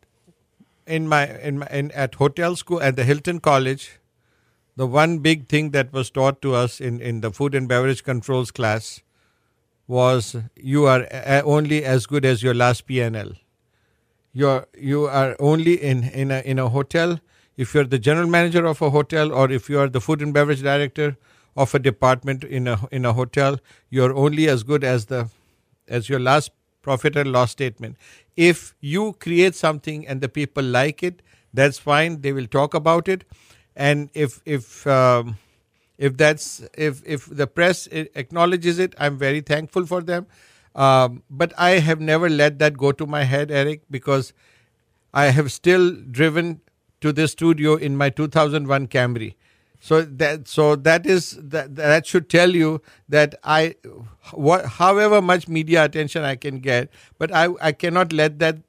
in 0.86 1.08
my 1.08 1.26
in 1.40 1.58
my 1.58 1.66
in, 1.66 1.90
at 1.90 2.14
hotel 2.14 2.56
school 2.56 2.80
at 2.82 2.96
the 2.96 3.04
Hilton 3.04 3.40
College, 3.40 4.00
the 4.76 4.86
one 4.86 5.18
big 5.18 5.46
thing 5.48 5.72
that 5.72 5.92
was 5.92 6.08
taught 6.10 6.40
to 6.40 6.54
us 6.54 6.80
in 6.80 6.98
in 7.02 7.20
the 7.20 7.30
food 7.30 7.54
and 7.54 7.68
beverage 7.68 8.02
controls 8.02 8.50
class 8.50 9.02
was 9.86 10.36
you 10.56 10.86
are 10.86 11.06
only 11.44 11.84
as 11.84 12.06
good 12.06 12.24
as 12.24 12.42
your 12.42 12.54
last 12.54 12.86
PNL. 12.86 13.36
You're 14.32 14.66
you 14.74 15.04
are 15.04 15.36
only 15.38 15.74
in 15.74 16.04
in 16.04 16.30
a 16.30 16.40
in 16.40 16.58
a 16.58 16.70
hotel 16.70 17.20
if 17.56 17.74
you're 17.74 17.84
the 17.84 17.98
general 17.98 18.28
manager 18.28 18.64
of 18.66 18.80
a 18.82 18.90
hotel 18.90 19.32
or 19.32 19.50
if 19.50 19.68
you 19.68 19.78
are 19.78 19.88
the 19.88 20.00
food 20.00 20.22
and 20.22 20.32
beverage 20.34 20.62
director 20.62 21.16
of 21.56 21.74
a 21.74 21.78
department 21.78 22.44
in 22.44 22.66
a 22.66 22.78
in 22.90 23.04
a 23.04 23.12
hotel 23.12 23.58
you're 23.90 24.14
only 24.14 24.48
as 24.48 24.62
good 24.62 24.84
as 24.84 25.06
the 25.06 25.28
as 25.88 26.08
your 26.08 26.20
last 26.20 26.50
profit 26.82 27.16
and 27.16 27.30
loss 27.32 27.50
statement. 27.52 27.96
If 28.36 28.74
you 28.80 29.12
create 29.20 29.54
something 29.54 30.06
and 30.06 30.20
the 30.20 30.28
people 30.28 30.64
like 30.64 31.02
it 31.02 31.22
that's 31.54 31.78
fine 31.78 32.20
they 32.22 32.32
will 32.32 32.46
talk 32.46 32.74
about 32.74 33.08
it. 33.08 33.24
And 33.76 34.10
if 34.14 34.40
if 34.46 34.86
um, 34.86 35.36
if 35.98 36.16
that's 36.16 36.64
if 36.76 37.02
if 37.04 37.26
the 37.26 37.46
press 37.46 37.86
acknowledges 37.92 38.78
it 38.78 38.94
i'm 38.98 39.18
very 39.18 39.40
thankful 39.40 39.86
for 39.86 40.02
them. 40.02 40.26
Um, 40.74 41.22
but 41.28 41.52
i 41.58 41.70
have 41.86 42.00
never 42.00 42.28
let 42.30 42.58
that 42.58 42.78
go 42.78 42.92
to 42.92 43.06
my 43.06 43.24
head 43.24 43.50
eric 43.50 43.82
because 43.90 44.32
i 45.12 45.26
have 45.26 45.52
still 45.52 45.90
driven 46.18 46.62
to 47.02 47.12
the 47.12 47.28
studio 47.28 47.74
in 47.74 47.96
my 47.96 48.08
2001 48.10 48.88
camry. 48.88 49.34
So 49.80 50.02
that 50.02 50.46
so 50.46 50.76
that 50.76 51.06
is 51.06 51.32
that 51.54 51.74
that 51.74 52.06
should 52.06 52.28
tell 52.30 52.54
you 52.54 52.80
that 53.08 53.34
i 53.42 53.74
what 54.32 54.66
however 54.74 55.20
much 55.20 55.48
media 55.48 55.84
attention 55.84 56.22
i 56.22 56.36
can 56.36 56.60
get 56.66 56.88
but 57.18 57.34
i 57.34 57.48
i 57.60 57.72
cannot 57.72 58.12
let 58.12 58.38
that 58.38 58.60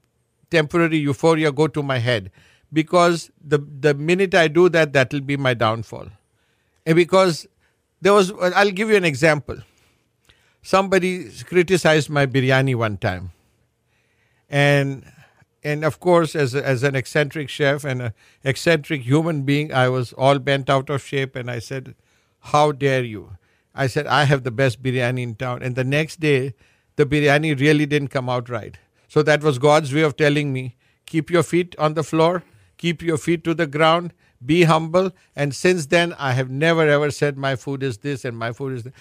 temporary 0.50 0.98
euphoria 0.98 1.52
go 1.52 1.68
to 1.68 1.84
my 1.84 2.00
head. 2.00 2.32
Because 2.80 3.30
the 3.54 3.60
the 3.60 3.94
minute 3.94 4.34
i 4.34 4.48
do 4.48 4.68
that 4.70 4.94
that 4.94 5.14
will 5.14 5.22
be 5.22 5.38
my 5.38 5.54
downfall. 5.54 6.08
And 6.88 6.96
because 6.96 7.46
there 8.02 8.14
was 8.14 8.34
i'll 8.64 8.72
give 8.72 8.90
you 8.90 8.96
an 8.96 9.06
example. 9.06 9.58
Somebody 10.64 11.30
criticized 11.44 12.10
my 12.10 12.26
biryani 12.26 12.74
one 12.74 12.98
time. 12.98 13.32
And 14.50 15.06
and 15.64 15.84
of 15.86 16.00
course, 16.00 16.36
as 16.36 16.54
a, 16.56 16.66
as 16.66 16.84
an 16.84 16.96
eccentric 16.96 17.50
chef 17.50 17.84
and 17.84 18.02
an 18.02 18.14
eccentric 18.44 19.02
human 19.02 19.44
being, 19.44 19.74
I 19.74 19.90
was 19.90 20.14
all 20.14 20.40
bent 20.40 20.70
out 20.70 20.90
of 20.90 21.02
shape, 21.02 21.36
and 21.36 21.50
I 21.50 21.60
said, 21.60 21.96
"How 22.52 22.72
dare 22.72 23.04
you?" 23.04 23.38
I 23.74 23.88
said, 23.88 24.08
"I 24.08 24.24
have 24.26 24.44
the 24.44 24.52
best 24.52 24.84
biryani 24.84 25.24
in 25.24 25.36
town." 25.36 25.64
And 25.64 25.76
the 25.76 25.84
next 25.84 26.20
day, 26.20 26.54
the 26.96 27.06
biryani 27.06 27.60
really 27.60 27.86
didn't 27.86 28.10
come 28.10 28.30
out 28.30 28.50
right. 28.50 28.78
So 29.08 29.24
that 29.24 29.44
was 29.44 29.58
God's 29.60 29.94
way 29.94 30.02
of 30.02 30.18
telling 30.18 30.52
me, 30.54 30.76
"Keep 31.06 31.32
your 31.32 31.44
feet 31.44 31.76
on 31.78 31.94
the 31.94 32.04
floor, 32.04 32.44
keep 32.78 33.02
your 33.02 33.18
feet 33.18 33.44
to 33.46 33.54
the 33.54 33.68
ground." 33.68 34.14
Be 34.46 34.64
humble, 34.64 35.12
and 35.38 35.56
since 35.56 35.86
then 35.86 36.14
I 36.20 36.34
have 36.34 36.50
never 36.50 36.86
ever 36.86 37.12
said 37.12 37.38
my 37.38 37.56
food 37.56 37.82
is 37.82 38.00
this 38.00 38.26
and 38.26 38.38
my 38.38 38.52
food 38.52 38.74
is 38.74 38.84
that. 38.84 38.94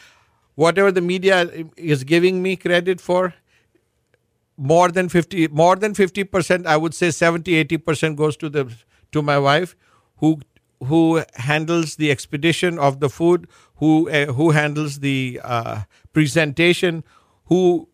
Whatever 0.55 0.93
the 0.93 1.01
media 1.01 1.51
is 1.77 2.05
giving 2.05 2.43
me 2.43 2.55
credit 2.55 3.01
for, 3.01 3.35
more 4.57 4.90
than 4.90 5.09
50 5.09 5.48
more 5.48 5.76
than 5.76 5.94
50% 5.94 6.66
i 6.66 6.76
would 6.76 6.94
say 6.94 7.11
70 7.11 7.64
80% 7.64 8.16
goes 8.16 8.36
to 8.36 8.48
the 8.48 8.72
to 9.12 9.22
my 9.22 9.38
wife 9.38 9.76
who 10.18 10.40
who 10.84 11.22
handles 11.34 11.96
the 11.96 12.11
expedition 12.11 12.78
of 12.78 13.00
the 13.00 13.09
food 13.09 13.46
who 13.76 14.09
uh, 14.11 14.26
who 14.32 14.50
handles 14.50 15.00
the 15.00 15.40
uh, 15.42 15.82
presentation 16.12 17.05
who 17.46 17.88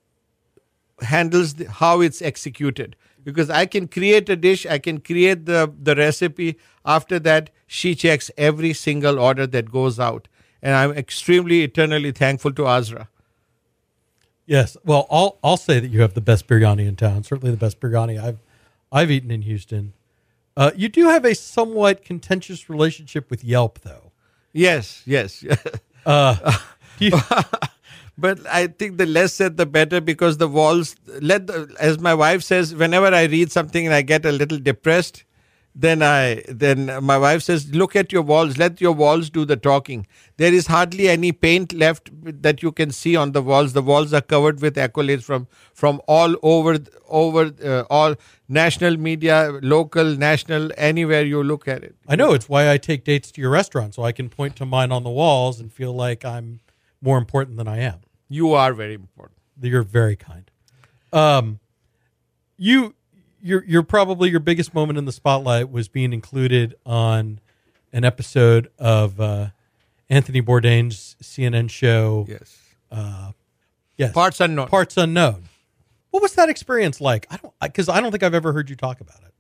handles 1.01 1.55
the, 1.55 1.71
how 1.71 2.01
it's 2.01 2.23
executed. 2.23 2.97
Because 3.25 3.51
i 3.51 3.67
can 3.67 3.87
create 3.89 4.29
a 4.29 4.37
dish 4.37 4.65
i 4.67 4.79
can 4.79 5.01
create 5.01 5.45
the 5.47 5.73
the 5.83 5.95
recipe. 5.95 6.59
After 6.85 7.19
that 7.21 7.51
she 7.67 7.95
checks 7.95 8.31
every 8.39 8.73
single 8.73 9.19
order 9.19 9.47
that 9.47 9.71
goes 9.71 10.01
out. 10.01 10.29
And 10.63 10.75
i'm 10.75 10.93
extremely 10.93 11.63
eternally 11.63 12.13
thankful 12.13 12.53
to 12.53 12.67
azra 12.67 13.09
Yes. 14.49 14.79
Well, 14.85 15.07
I'll 15.11 15.39
I'll 15.45 15.59
say 15.59 15.79
that 15.79 15.89
you 15.89 16.01
have 16.01 16.15
the 16.15 16.23
best 16.23 16.49
biryani 16.49 16.89
in 16.89 16.97
town. 16.97 17.23
Certainly 17.23 17.53
the 17.53 17.59
best 17.59 17.81
biryani 17.81 18.21
I've 18.23 18.39
I've 18.91 19.11
eaten 19.11 19.31
in 19.31 19.43
Houston. 19.43 19.93
Uh, 20.57 20.73
you 20.75 20.89
do 20.89 21.09
have 21.09 21.25
a 21.25 21.35
somewhat 21.35 22.05
contentious 22.05 22.69
relationship 22.71 23.31
with 23.31 23.45
Yelp, 23.45 23.81
though. 23.83 24.11
yes 24.53 25.03
yes 25.07 25.41
Do 26.99 27.07
you, 27.07 27.13
but 28.19 28.45
I 28.49 28.67
think 28.69 28.99
the 28.99 29.07
less 29.07 29.35
said 29.35 29.57
the 29.59 29.67
better 29.67 30.01
because 30.01 30.39
the 30.39 30.49
walls 30.49 30.97
let 31.21 31.47
the, 31.47 31.73
as 31.79 32.01
my 32.01 32.15
wife 32.15 32.43
says 32.43 32.75
whenever 32.75 33.07
I 33.07 33.25
read 33.25 33.53
something 33.53 33.87
and 33.87 33.95
I 33.95 34.03
get 34.03 34.27
a 34.27 34.33
little 34.33 34.59
depressed 34.59 35.25
then 35.81 36.03
I 36.03 36.43
then 36.49 36.87
my 37.09 37.17
wife 37.25 37.43
says 37.43 37.73
look 37.73 37.95
at 37.95 38.13
your 38.13 38.23
walls. 38.23 38.59
Let 38.59 38.81
your 38.81 38.93
walls 38.93 39.31
do 39.31 39.45
the 39.45 39.57
talking. 39.57 40.07
There 40.37 40.53
is 40.53 40.67
hardly 40.67 41.09
any 41.09 41.31
paint 41.31 41.73
left 41.73 42.11
that 42.43 42.63
you 42.65 42.73
can 42.73 42.91
see 42.91 43.15
on 43.15 43.33
the 43.33 43.43
walls. 43.51 43.75
The 43.75 43.83
walls 43.91 44.13
are 44.13 44.21
covered 44.21 44.61
with 44.61 44.75
accolades 44.77 45.23
from 45.23 45.47
from 45.73 46.01
all 46.09 46.35
over 46.43 46.79
over 47.09 47.53
uh, 47.65 47.85
all 47.99 48.17
national 48.49 48.97
media 48.97 49.37
local 49.63 50.17
national 50.17 50.71
anywhere 50.77 51.25
you 51.25 51.45
look 51.45 51.69
at 51.69 51.85
it. 51.85 51.95
I 52.09 52.17
know. 52.17 52.33
It's 52.33 52.49
why 52.49 52.71
I 52.73 52.77
take 52.79 53.05
dates 53.05 53.31
to 53.33 53.41
your 53.41 53.51
restaurant, 53.51 53.95
so 53.95 54.03
I 54.03 54.13
can 54.13 54.29
point 54.29 54.57
to 54.57 54.67
mine 54.67 54.91
on 54.91 55.05
the 55.05 55.11
walls 55.11 55.61
and 55.61 55.73
feel 55.73 55.93
like 55.93 56.25
I'm 56.25 56.61
more 57.01 57.19
important 57.19 57.57
than 57.57 57.69
I 57.69 57.79
am. 57.79 58.01
you 58.29 58.53
are 58.53 58.73
very 58.75 58.95
important. 58.95 59.39
You're 59.61 59.83
very 59.83 60.17
kind. 60.17 60.51
Um, 61.13 61.61
you, 62.57 62.95
you're, 63.43 63.65
you're 63.65 63.83
probably 63.83 64.31
your 64.31 64.41
biggest 64.41 64.75
moment 64.75 64.99
in 64.99 65.05
the 65.05 65.13
spotlight 65.13 65.71
was 65.71 65.89
being 65.89 66.13
included 66.13 66.75
on 66.87 67.41
an 67.93 68.05
episode 68.05 68.69
of 68.79 69.21
uh, 69.21 69.49
Anthony 70.11 70.43
Bourdain's 70.43 71.17
CNN 71.23 71.71
show. 71.71 72.27
yes 72.29 72.57
Yes, 73.97 74.13
parts 74.13 74.41
unknown 74.41 74.69
parts 74.69 74.97
unknown. 74.97 75.45
What 76.11 76.23
was 76.23 76.35
that 76.35 76.49
experience 76.49 77.01
like? 77.01 77.27
I 77.31 77.37
don't 77.37 77.53
because 77.61 77.89
I 77.89 78.01
don't 78.01 78.13
think 78.13 78.23
I've 78.23 78.33
ever 78.35 78.53
heard 78.53 78.71
you 78.71 78.77
talk 78.77 79.01
about 79.01 79.19
it. 79.27 79.35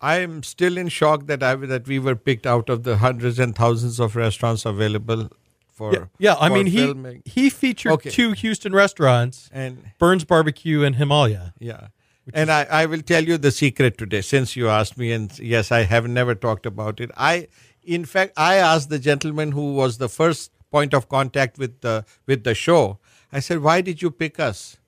I 0.00 0.16
am 0.20 0.42
still 0.42 0.76
in 0.76 0.88
shock 0.88 1.26
that 1.26 1.42
I 1.42 1.54
that 1.54 1.86
we 1.88 1.98
were 1.98 2.16
picked 2.16 2.46
out 2.46 2.68
of 2.68 2.82
the 2.82 2.98
hundreds 2.98 3.38
and 3.38 3.56
thousands 3.56 3.98
of 3.98 4.14
restaurants 4.14 4.66
available 4.66 5.30
for 5.72 5.92
Yeah, 5.94 6.04
yeah. 6.18 6.36
I 6.38 6.48
for 6.48 6.54
mean, 6.54 6.66
he 6.66 7.22
he 7.24 7.48
featured 7.48 7.92
Okay. 7.92 8.10
two 8.10 8.32
Houston 8.32 8.74
restaurants, 8.74 9.48
and 9.52 9.90
Burns 9.98 10.24
Barbecue 10.24 10.82
and 10.82 10.96
Himalaya. 10.96 11.54
yeah. 11.58 11.88
And 12.32 12.50
I, 12.50 12.64
I 12.64 12.86
will 12.86 13.02
tell 13.02 13.22
you 13.24 13.36
the 13.36 13.50
secret 13.50 13.98
today 13.98 14.22
since 14.22 14.56
you 14.56 14.68
asked 14.68 14.96
me 14.96 15.12
and 15.12 15.36
yes 15.38 15.70
I 15.70 15.82
have 15.82 16.08
never 16.08 16.34
talked 16.34 16.66
about 16.66 17.00
it. 17.00 17.10
I 17.16 17.48
in 17.82 18.04
fact 18.04 18.32
I 18.36 18.54
asked 18.56 18.88
the 18.88 18.98
gentleman 18.98 19.52
who 19.52 19.74
was 19.74 19.98
the 19.98 20.08
first 20.08 20.50
point 20.70 20.94
of 20.94 21.08
contact 21.08 21.58
with 21.58 21.80
the 21.82 22.04
with 22.26 22.44
the 22.44 22.54
show. 22.54 22.98
I 23.32 23.40
said 23.40 23.60
why 23.60 23.80
did 23.80 24.00
you 24.00 24.10
pick 24.10 24.40
us? 24.40 24.78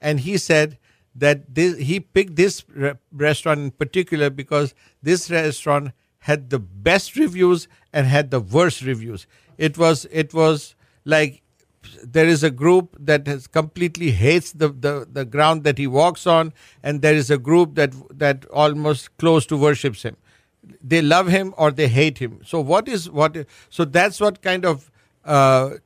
And 0.00 0.20
he 0.20 0.38
said 0.38 0.78
that 1.14 1.54
this, 1.54 1.76
he 1.78 2.00
picked 2.00 2.36
this 2.36 2.64
re- 2.74 2.94
restaurant 3.12 3.60
in 3.60 3.70
particular 3.72 4.30
because 4.30 4.74
this 5.02 5.30
restaurant 5.30 5.92
had 6.20 6.50
the 6.50 6.58
best 6.58 7.16
reviews 7.16 7.68
and 7.92 8.06
had 8.06 8.30
the 8.30 8.40
worst 8.40 8.80
reviews. 8.82 9.26
It 9.58 9.76
was 9.76 10.06
it 10.10 10.32
was 10.32 10.74
like 11.04 11.42
there 12.02 12.26
is 12.26 12.42
a 12.42 12.50
group 12.50 12.96
that 12.98 13.26
has 13.26 13.46
completely 13.46 14.10
hates 14.10 14.52
the, 14.52 14.68
the, 14.68 15.06
the 15.10 15.24
ground 15.24 15.64
that 15.64 15.78
he 15.78 15.86
walks 15.86 16.26
on, 16.26 16.52
and 16.82 17.02
there 17.02 17.14
is 17.14 17.30
a 17.30 17.38
group 17.38 17.74
that 17.74 17.94
that 18.18 18.44
almost 18.46 19.16
close 19.16 19.46
to 19.46 19.56
worships 19.56 20.02
him. 20.02 20.16
They 20.82 21.00
love 21.02 21.28
him 21.28 21.54
or 21.56 21.70
they 21.70 21.88
hate 21.88 22.18
him. 22.18 22.40
So 22.44 22.60
what 22.60 22.88
is 22.88 23.10
what? 23.10 23.46
So 23.70 23.84
that's 23.84 24.20
what 24.20 24.42
kind 24.42 24.64
of 24.64 24.90
uh, 25.24 25.76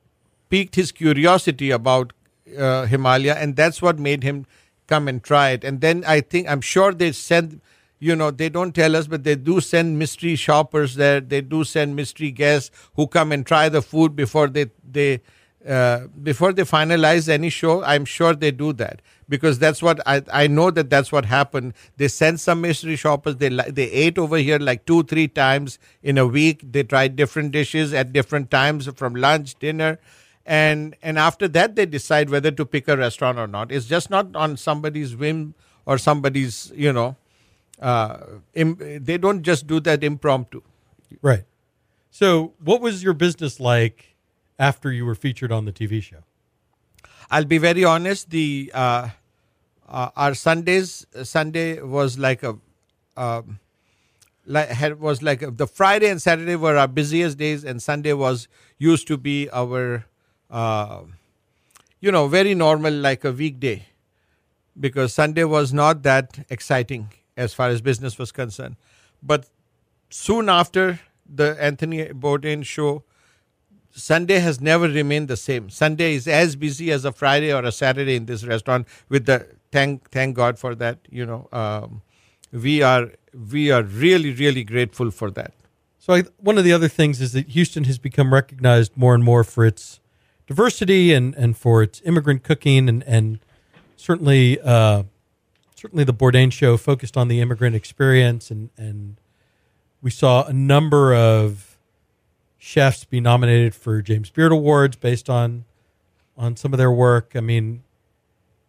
piqued 0.49 0.75
his 0.75 0.93
curiosity 0.93 1.71
about 1.71 2.13
uh, 2.59 2.87
Himalaya, 2.87 3.35
and 3.35 3.57
that's 3.57 3.81
what 3.81 3.99
made 3.99 4.23
him 4.23 4.47
come 4.87 5.09
and 5.09 5.23
try 5.23 5.51
it. 5.51 5.65
And 5.65 5.81
then 5.81 6.05
I 6.07 6.21
think 6.21 6.49
I'm 6.49 6.61
sure 6.61 6.93
they 6.93 7.13
send, 7.13 7.61
you 7.99 8.15
know, 8.15 8.31
they 8.31 8.49
don't 8.49 8.75
tell 8.75 8.97
us, 8.97 9.07
but 9.07 9.25
they 9.25 9.35
do 9.37 9.61
send 9.61 9.99
mystery 9.99 10.37
shoppers 10.37 10.97
there. 10.97 11.21
They 11.21 11.41
do 11.41 11.65
send 11.65 11.97
mystery 11.97 12.31
guests 12.31 12.71
who 12.97 13.07
come 13.07 13.33
and 13.33 13.47
try 13.47 13.69
the 13.69 13.81
food 13.83 14.15
before 14.17 14.49
they 14.49 14.67
they 14.89 15.21
uh, 15.69 16.07
before 16.23 16.53
they 16.53 16.63
finalize 16.63 17.29
any 17.29 17.51
show. 17.51 17.83
I'm 17.83 18.05
sure 18.05 18.35
they 18.35 18.51
do 18.51 18.73
that 18.75 19.01
because 19.29 19.59
that's 19.59 19.83
what 19.83 20.01
I 20.07 20.23
I 20.33 20.47
know 20.47 20.71
that 20.71 20.91
that's 20.91 21.11
what 21.11 21.25
happened. 21.25 21.75
They 21.97 22.09
sent 22.09 22.41
some 22.41 22.61
mystery 22.61 22.97
shoppers. 22.97 23.37
They 23.37 23.49
they 23.49 23.91
ate 23.91 24.19
over 24.19 24.37
here 24.37 24.59
like 24.59 24.85
two 24.85 25.03
three 25.05 25.29
times 25.29 25.79
in 26.03 26.19
a 26.19 26.27
week. 26.27 26.61
They 26.73 26.83
tried 26.83 27.17
different 27.17 27.53
dishes 27.53 27.95
at 27.95 28.13
different 28.13 28.51
times 28.51 28.89
from 28.95 29.15
lunch, 29.15 29.55
dinner 29.59 29.99
and 30.47 30.95
and 31.03 31.19
after 31.19 31.49
that 31.49 31.75
they 31.75 31.87
decide 31.87 32.29
whether 32.29 32.51
to 32.51 32.67
pick 32.67 32.87
a 32.87 32.97
restaurant 32.99 33.39
or 33.39 33.47
not 33.47 33.73
it's 33.73 33.87
just 33.87 34.11
not 34.11 34.37
on 34.37 34.59
somebody's 34.59 35.17
whim 35.17 35.55
or 35.87 35.97
somebody's 35.97 36.71
you 36.77 36.93
know 36.93 37.17
uh, 37.81 38.19
Im- 38.53 38.77
they 39.03 39.17
don't 39.17 39.43
just 39.43 39.67
do 39.67 39.81
that 39.81 40.05
impromptu 40.05 40.61
Right. 41.23 41.45
So, 42.11 42.53
what 42.63 42.81
was 42.81 43.03
your 43.03 43.15
business 43.15 43.61
like 43.61 44.14
after 44.59 44.93
you 44.93 45.05
were 45.05 45.15
featured 45.15 45.53
on 45.53 45.65
the 45.65 45.73
TV 45.73 46.03
show? 46.03 46.25
i'll 47.31 47.45
be 47.45 47.59
very 47.59 47.85
honest 47.85 48.31
the 48.31 48.71
uh, 48.75 49.09
uh, 49.89 50.11
our 50.17 50.35
sundays 50.35 51.07
sunday 51.23 51.81
was 51.81 52.19
like 52.19 52.43
a 52.43 52.57
um, 53.17 53.59
like 54.47 55.01
was 55.01 55.23
like 55.23 55.43
a, 55.43 55.51
the 55.51 55.67
friday 55.67 56.09
and 56.09 56.21
saturday 56.21 56.57
were 56.57 56.77
our 56.77 56.89
busiest 56.89 57.39
days 57.39 57.65
and 57.65 57.83
sunday 57.83 58.13
was 58.13 58.47
used 58.79 59.07
to 59.07 59.17
be 59.17 59.49
our 59.51 60.05
uh, 60.51 61.01
you 62.01 62.13
know 62.13 62.29
very 62.29 62.55
normal 62.55 62.93
like 62.93 63.25
a 63.25 63.33
weekday 63.33 63.87
because 64.79 65.15
Sunday 65.15 65.45
was 65.45 65.73
not 65.73 66.03
that 66.03 66.45
exciting 66.51 67.13
as 67.37 67.55
far 67.55 67.69
as 67.69 67.81
business 67.81 68.19
was 68.19 68.33
concerned. 68.33 68.77
But 69.23 69.49
soon 70.11 70.49
after 70.49 71.01
the 71.27 71.57
Anthony 71.61 72.07
Bourdain 72.09 72.65
show, 72.65 73.05
Sunday 73.97 74.41
has 74.41 74.61
never 74.61 74.89
remained 74.89 75.29
the 75.29 75.37
same. 75.37 75.71
Sunday 75.71 76.15
is 76.15 76.27
as 76.27 76.57
busy 76.57 76.91
as 76.91 77.05
a 77.05 77.13
Friday 77.13 77.53
or 77.53 77.65
a 77.65 77.71
Saturday 77.71 78.17
in 78.17 78.27
this 78.27 78.45
restaurant. 78.45 78.89
With 79.09 79.27
the 79.27 79.47
thank 79.71 80.11
thank 80.11 80.35
God 80.35 80.59
for 80.59 80.75
that. 80.75 80.99
You 81.11 81.25
know, 81.25 81.49
um, 81.53 82.03
we 82.53 82.83
are 82.83 83.13
we 83.53 83.71
are 83.71 83.83
really 83.83 84.33
really 84.33 84.65
grateful 84.65 85.11
for 85.11 85.31
that. 85.33 85.53
So, 86.01 86.13
I, 86.13 86.25
one 86.39 86.59
of 86.59 86.65
the 86.65 86.73
other 86.73 86.89
things 86.89 87.21
is 87.21 87.33
that 87.33 87.49
Houston 87.49 87.85
has 87.85 87.99
become 87.99 88.35
recognized 88.35 88.97
more 88.97 89.15
and 89.15 89.25
more 89.25 89.43
for 89.43 89.65
its 89.65 90.01
diversity 90.47 91.15
and, 91.15 91.35
and 91.37 91.57
for 91.57 91.83
its 91.83 92.03
immigrant 92.05 92.43
cooking, 92.43 92.89
and, 92.89 93.03
and 93.05 93.39
certainly 93.97 94.61
uh, 94.61 95.05
certainly 95.75 96.05
the 96.05 96.13
Bourdain 96.13 96.53
show 96.53 96.77
focused 96.77 97.17
on 97.17 97.29
the 97.29 97.41
immigrant 97.41 97.77
experience, 97.77 98.51
and, 98.51 98.71
and 98.77 99.17
we 100.03 100.11
saw 100.11 100.45
a 100.45 100.53
number 100.53 101.15
of 101.15 101.74
chefs 102.65 103.05
be 103.05 103.21
nominated 103.21 103.75
for 103.75 104.01
James 104.01 104.31
Beard 104.31 104.51
Awards 104.53 104.97
based 104.97 105.29
on 105.29 105.65
on 106.37 106.57
some 106.57 106.73
of 106.73 106.79
their 106.79 106.91
work. 106.91 107.33
I 107.35 107.41
mean, 107.41 107.83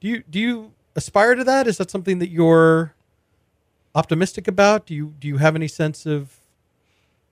do 0.01 0.07
you 0.09 0.23
do 0.29 0.39
you 0.39 0.71
aspire 0.95 1.33
to 1.35 1.43
that? 1.45 1.65
Is 1.67 1.77
that 1.77 1.89
something 1.89 2.19
that 2.19 2.29
you're 2.29 2.93
optimistic 4.01 4.47
about? 4.47 4.85
Do 4.85 4.93
you 4.93 5.13
do 5.19 5.27
you 5.27 5.37
have 5.37 5.55
any 5.55 5.67
sense 5.69 6.05
of 6.05 6.39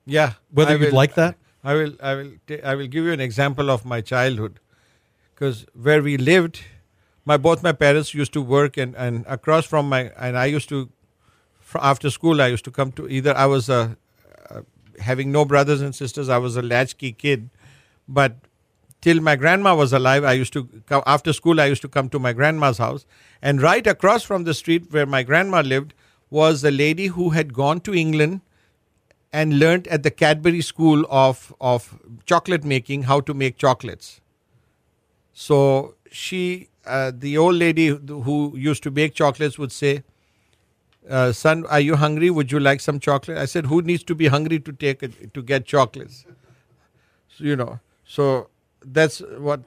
Yeah, 0.05 0.34
whether 0.51 0.72
I 0.72 0.76
you'd 0.76 0.86
will- 0.91 1.01
like 1.03 1.16
that? 1.16 1.36
I 1.66 1.74
will, 1.76 1.93
I 2.01 2.14
will, 2.16 2.32
ta- 2.47 2.64
I 2.72 2.76
will 2.76 2.88
give 2.88 3.05
you 3.05 3.14
an 3.14 3.22
example 3.22 3.70
of 3.72 3.86
my 3.86 4.01
childhood, 4.01 4.59
because 5.34 5.66
where 5.82 6.01
we 6.03 6.18
lived, 6.18 6.59
my 7.24 7.38
both 7.38 7.64
my 7.64 7.72
parents 7.72 8.14
used 8.14 8.34
to 8.34 8.41
work 8.41 8.76
and 8.78 8.95
and 9.05 9.26
across 9.28 9.66
from 9.66 9.88
my 9.93 10.01
and 10.18 10.38
I 10.38 10.45
used 10.55 10.68
to 10.70 10.89
after 11.91 12.09
school 12.09 12.41
I 12.41 12.47
used 12.55 12.66
to 12.66 12.72
come 12.80 12.91
to 12.97 13.07
either 13.20 13.36
I 13.45 13.45
was 13.53 13.70
a 13.70 13.95
having 14.99 15.31
no 15.31 15.45
brothers 15.45 15.81
and 15.81 15.95
sisters 15.95 16.29
I 16.29 16.37
was 16.37 16.57
a 16.57 16.61
latchkey 16.61 17.13
kid 17.13 17.49
but 18.07 18.35
till 19.01 19.21
my 19.21 19.35
grandma 19.35 19.75
was 19.75 19.93
alive 19.93 20.23
I 20.23 20.33
used 20.33 20.53
to 20.53 20.67
after 21.05 21.33
school 21.33 21.59
I 21.59 21.65
used 21.65 21.81
to 21.81 21.87
come 21.87 22.09
to 22.09 22.19
my 22.19 22.33
grandma's 22.33 22.77
house 22.77 23.05
and 23.41 23.61
right 23.61 23.85
across 23.85 24.23
from 24.23 24.43
the 24.43 24.53
street 24.53 24.91
where 24.91 25.05
my 25.05 25.23
grandma 25.23 25.61
lived 25.61 25.93
was 26.29 26.63
a 26.63 26.71
lady 26.71 27.07
who 27.07 27.29
had 27.31 27.53
gone 27.53 27.79
to 27.81 27.93
England 27.93 28.41
and 29.33 29.57
learned 29.57 29.87
at 29.87 30.03
the 30.03 30.11
Cadbury 30.11 30.61
School 30.61 31.05
of 31.09 31.53
of 31.59 31.99
chocolate 32.25 32.63
making 32.63 33.03
how 33.03 33.19
to 33.21 33.33
make 33.33 33.57
chocolates. 33.57 34.21
So 35.33 35.95
she, 36.11 36.69
uh, 36.85 37.11
the 37.13 37.37
old 37.37 37.55
lady 37.55 37.87
who 37.87 38.55
used 38.55 38.83
to 38.83 38.91
bake 38.91 39.15
chocolates, 39.15 39.57
would 39.57 39.71
say, 39.71 40.03
uh, 41.09 41.31
"Son, 41.31 41.65
are 41.67 41.79
you 41.79 41.95
hungry? 41.95 42.29
Would 42.29 42.51
you 42.51 42.59
like 42.59 42.81
some 42.81 42.99
chocolate?" 42.99 43.37
I 43.37 43.45
said, 43.45 43.65
"Who 43.67 43.81
needs 43.81 44.03
to 44.03 44.15
be 44.15 44.27
hungry 44.27 44.59
to 44.59 44.71
take 44.71 45.03
it, 45.03 45.33
to 45.33 45.41
get 45.41 45.65
chocolates?" 45.65 46.25
So, 47.37 47.43
you 47.43 47.55
know, 47.55 47.79
so 48.05 48.49
that's 48.85 49.19
what 49.37 49.61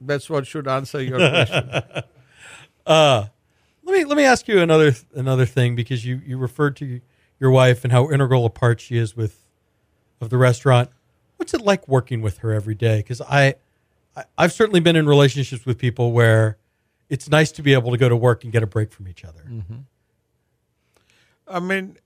that's 0.00 0.28
what 0.30 0.46
should 0.46 0.68
answer 0.68 1.02
your 1.02 1.18
question. 1.30 1.70
Let 2.86 3.98
me 3.98 4.04
let 4.04 4.16
me 4.16 4.24
ask 4.24 4.46
you 4.46 4.60
another 4.60 4.94
another 5.14 5.46
thing 5.46 5.74
because 5.74 6.04
you 6.04 6.20
you 6.24 6.38
referred 6.38 6.76
to 6.76 7.00
your 7.40 7.50
wife 7.50 7.82
and 7.82 7.92
how 7.92 8.10
integral 8.10 8.44
a 8.44 8.50
part 8.50 8.80
she 8.80 8.96
is 8.96 9.16
with 9.16 9.44
of 10.20 10.30
the 10.30 10.38
restaurant. 10.38 10.90
What's 11.38 11.54
it 11.54 11.62
like 11.62 11.88
working 11.88 12.20
with 12.20 12.38
her 12.38 12.52
every 12.52 12.74
day? 12.74 12.98
Because 12.98 13.20
I, 13.22 13.54
I 14.14 14.24
I've 14.38 14.52
certainly 14.52 14.80
been 14.80 14.94
in 14.96 15.06
relationships 15.06 15.66
with 15.66 15.78
people 15.78 16.12
where 16.12 16.58
it's 17.08 17.28
nice 17.28 17.50
to 17.52 17.62
be 17.62 17.72
able 17.72 17.90
to 17.90 17.96
go 17.96 18.08
to 18.08 18.16
work 18.16 18.44
and 18.44 18.52
get 18.52 18.62
a 18.62 18.66
break 18.66 18.92
from 18.92 19.08
each 19.08 19.24
other. 19.24 19.42
I 21.50 21.60
mean, 21.60 21.98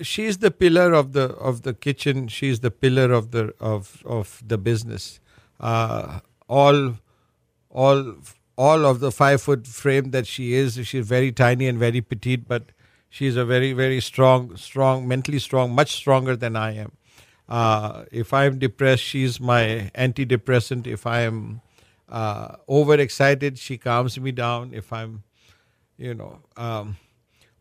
she's 0.00 0.38
the 0.38 0.50
pillar 0.50 0.92
of 0.92 1.12
the 1.12 1.30
of 1.34 1.62
the 1.62 1.74
kitchen. 1.74 2.28
She's 2.28 2.60
the 2.60 2.70
pillar 2.70 3.12
of 3.12 3.30
the 3.32 3.52
of 3.60 4.02
of 4.06 4.42
the 4.46 4.58
business. 4.58 5.20
Uh, 5.60 6.20
all, 6.48 6.96
all, 7.70 8.16
all 8.56 8.84
of 8.84 9.00
the 9.00 9.10
five 9.10 9.40
foot 9.42 9.66
frame 9.66 10.10
that 10.10 10.26
she 10.26 10.54
is. 10.54 10.78
She's 10.86 11.06
very 11.06 11.32
tiny 11.32 11.66
and 11.68 11.78
very 11.78 12.00
petite, 12.00 12.46
but 12.46 12.72
she's 13.08 13.36
a 13.36 13.44
very 13.44 13.72
very 13.72 14.00
strong, 14.00 14.56
strong, 14.56 15.08
mentally 15.08 15.38
strong, 15.38 15.74
much 15.74 15.92
stronger 15.92 16.36
than 16.36 16.56
I 16.56 16.72
am. 16.76 16.92
Uh, 17.48 18.04
if 18.10 18.32
I'm 18.32 18.58
depressed, 18.58 19.02
she's 19.02 19.40
my 19.40 19.90
antidepressant. 19.94 20.86
If 20.86 21.06
I 21.06 21.20
am 21.20 21.60
uh, 22.08 22.56
overexcited, 22.68 23.58
she 23.58 23.76
calms 23.78 24.18
me 24.18 24.32
down. 24.32 24.72
If 24.72 24.92
I'm, 24.92 25.24
you 25.96 26.14
know, 26.14 26.40
um, 26.56 26.96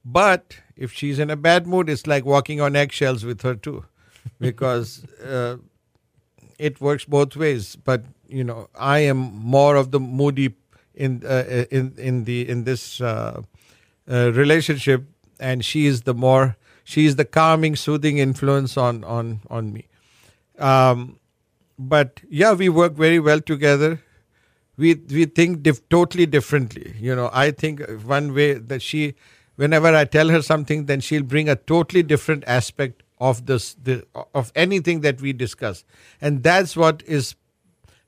but 0.06 0.58
if 0.76 0.91
she's 0.91 1.20
in 1.20 1.30
a 1.30 1.36
bad 1.36 1.68
mood, 1.68 1.89
it's 1.89 2.08
like 2.08 2.26
walking 2.26 2.62
on 2.62 2.76
eggshells 2.76 3.24
with 3.24 3.41
her 3.41 3.56
too, 3.56 3.86
because 4.39 5.06
uh, 5.26 5.58
it 6.60 6.82
works 6.82 7.06
both 7.06 7.36
ways. 7.36 7.76
But 7.76 8.04
you 8.28 8.43
know, 8.43 8.70
I 8.76 8.99
am 8.99 9.18
more 9.18 9.76
of 9.76 9.91
the 9.91 9.99
moody 9.99 10.56
in 10.93 11.24
uh, 11.26 11.66
in 11.72 11.93
in 11.97 12.24
the 12.26 12.47
in 12.47 12.64
this 12.64 13.01
uh, 13.01 13.41
uh, 14.10 14.32
relationship, 14.34 15.04
and 15.39 15.64
she 15.64 15.86
is 15.86 16.01
the 16.04 16.14
more 16.14 16.56
she 16.84 17.06
is 17.06 17.16
the 17.16 17.26
calming, 17.26 17.76
soothing 17.76 18.18
influence 18.18 18.78
on 18.78 19.04
on 19.04 19.41
on 19.49 19.74
me. 19.74 19.88
Um, 20.60 21.20
but 21.80 22.22
yeah, 22.30 22.54
we 22.54 22.70
work 22.70 22.93
very 22.93 23.20
well 23.20 23.41
together. 23.41 24.01
We 24.78 24.95
we 24.95 25.26
think 25.26 25.64
dif- 25.64 25.88
totally 25.89 26.26
differently. 26.26 26.95
You 26.99 27.16
know, 27.16 27.30
I 27.34 27.51
think 27.51 27.82
one 28.04 28.34
way 28.34 28.54
that 28.54 28.82
she, 28.82 29.16
whenever 29.56 29.95
I 29.95 30.06
tell 30.06 30.30
her 30.30 30.41
something, 30.41 30.86
then 30.86 30.99
she'll 30.99 31.24
bring 31.24 31.49
a 31.49 31.56
totally 31.56 32.04
different 32.04 32.43
aspect 32.47 33.04
of 33.20 33.45
this 33.45 33.76
the, 33.76 34.06
of 34.34 34.51
anything 34.56 35.01
that 35.01 35.22
we 35.22 35.34
discuss, 35.34 35.84
and 36.20 36.43
that's 36.43 36.76
what 36.76 37.04
is 37.06 37.36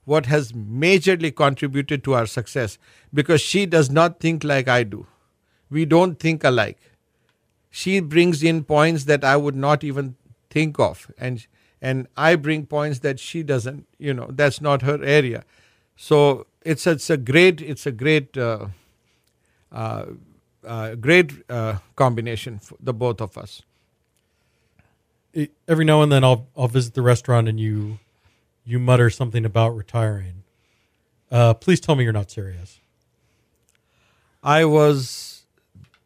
what 0.03 0.27
has 0.27 0.51
majorly 0.51 1.35
contributed 1.35 2.03
to 2.03 2.13
our 2.13 2.27
success 2.27 2.77
because 3.13 3.41
she 3.41 3.65
does 3.65 3.89
not 3.89 4.19
think 4.19 4.43
like 4.43 4.67
I 4.67 4.83
do. 4.83 5.07
We 5.69 5.85
don't 5.85 6.19
think 6.19 6.43
alike. 6.43 6.77
She 7.71 7.99
brings 7.99 8.43
in 8.43 8.63
points 8.63 9.05
that 9.05 9.23
I 9.23 9.35
would 9.35 9.55
not 9.55 9.83
even 9.83 10.15
think 10.49 10.79
of, 10.79 11.11
and 11.17 11.45
and 11.81 12.07
I 12.15 12.35
bring 12.35 12.65
points 12.65 12.99
that 12.99 13.19
she 13.19 13.43
doesn't. 13.43 13.87
You 13.97 14.13
know, 14.13 14.29
that's 14.31 14.61
not 14.61 14.81
her 14.81 15.03
area. 15.03 15.43
So 15.95 16.47
it's 16.61 16.87
it's 16.87 17.09
a 17.09 17.17
great 17.17 17.61
it's 17.61 17.85
a 17.85 17.91
great 17.91 18.37
uh, 18.37 18.67
uh, 19.71 20.05
uh, 20.65 20.95
great 20.95 21.31
uh, 21.49 21.77
combination 21.95 22.59
for 22.59 22.77
the 22.81 22.93
both 22.93 23.21
of 23.21 23.37
us. 23.37 23.61
It- 25.33 25.53
every 25.67 25.85
now 25.85 26.01
and 26.01 26.11
then 26.11 26.23
I'll 26.23 26.47
I'll 26.57 26.67
visit 26.67 26.93
the 26.93 27.01
restaurant 27.01 27.47
and 27.47 27.59
you 27.59 27.99
you 28.65 28.79
mutter 28.79 29.09
something 29.09 29.45
about 29.45 29.75
retiring. 29.75 30.43
Uh, 31.31 31.53
please 31.53 31.79
tell 31.79 31.95
me 31.95 32.03
you're 32.03 32.13
not 32.13 32.31
serious. 32.31 32.79
I 34.43 34.65
was 34.65 35.45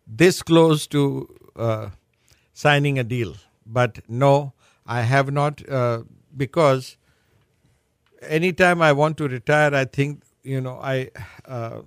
this 0.08 0.42
close 0.42 0.88
to 0.88 1.28
uh, 1.56 1.90
signing 2.54 2.98
a 3.00 3.04
deal, 3.04 3.36
but 3.66 4.00
no, 4.08 4.54
I 4.86 5.02
have 5.02 5.32
not 5.32 5.68
uh, 5.70 6.04
because 6.36 6.98
anytime 8.22 8.82
I 8.82 8.92
want 8.94 9.18
to 9.18 9.28
retire, 9.28 9.74
I 9.74 9.86
think 9.86 10.24
you 10.44 10.62
know 10.62 10.80
I 10.82 11.10
uh, 11.46 11.82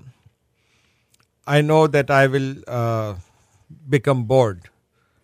I 1.47 1.61
know 1.61 1.86
that 1.86 2.11
I 2.11 2.26
will 2.26 2.57
uh, 2.66 3.14
become 3.88 4.24
bored. 4.24 4.62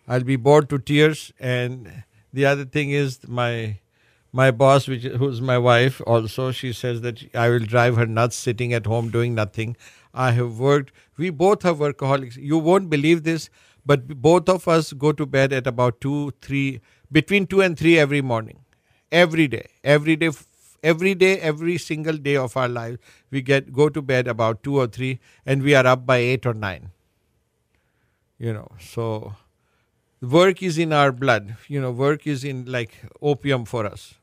I'll 0.06 0.24
be 0.24 0.36
bored 0.36 0.68
to 0.70 0.78
tears, 0.78 1.32
and 1.38 2.04
the 2.32 2.46
other 2.46 2.64
thing 2.64 2.90
is 2.90 3.20
my 3.28 3.78
my 4.32 4.50
boss, 4.50 4.86
which 4.88 5.04
who's 5.04 5.40
my 5.40 5.58
wife, 5.58 6.00
also 6.06 6.50
she 6.52 6.72
says 6.72 7.00
that 7.02 7.22
I 7.34 7.48
will 7.48 7.60
drive 7.60 7.96
her 7.96 8.06
nuts 8.06 8.36
sitting 8.36 8.72
at 8.74 8.86
home 8.86 9.10
doing 9.10 9.34
nothing. 9.34 9.76
I 10.14 10.32
have 10.32 10.58
worked. 10.58 10.92
We 11.16 11.30
both 11.30 11.64
are 11.64 11.74
workaholics. 11.74 12.36
You 12.36 12.58
won't 12.58 12.90
believe 12.90 13.22
this, 13.24 13.48
but 13.86 14.06
both 14.20 14.48
of 14.48 14.68
us 14.68 14.92
go 14.92 15.12
to 15.12 15.26
bed 15.26 15.52
at 15.52 15.66
about 15.66 16.00
two, 16.00 16.32
three, 16.42 16.80
between 17.10 17.46
two 17.46 17.62
and 17.62 17.78
three 17.78 17.98
every 17.98 18.20
morning, 18.20 18.58
every 19.10 19.48
day, 19.48 19.66
every 19.82 20.16
day, 20.16 20.30
every 20.82 21.14
day, 21.14 21.38
every 21.40 21.78
single 21.78 22.16
day 22.16 22.36
of 22.36 22.56
our 22.56 22.68
life. 22.68 22.98
We 23.30 23.42
get 23.42 23.72
go 23.72 23.88
to 23.88 24.02
bed 24.02 24.28
about 24.28 24.62
two 24.62 24.78
or 24.78 24.86
three, 24.86 25.20
and 25.46 25.62
we 25.62 25.74
are 25.74 25.86
up 25.86 26.06
by 26.06 26.18
eight 26.18 26.46
or 26.46 26.54
nine. 26.54 26.90
You 28.38 28.52
know, 28.52 28.68
so 28.80 29.34
work 30.20 30.62
is 30.62 30.78
in 30.78 30.92
our 30.92 31.12
blood. 31.12 31.56
You 31.66 31.80
know, 31.80 31.90
work 31.90 32.26
is 32.26 32.44
in 32.44 32.64
like 32.66 32.94
opium 33.20 33.64
for 33.64 33.86
us. 33.86 34.14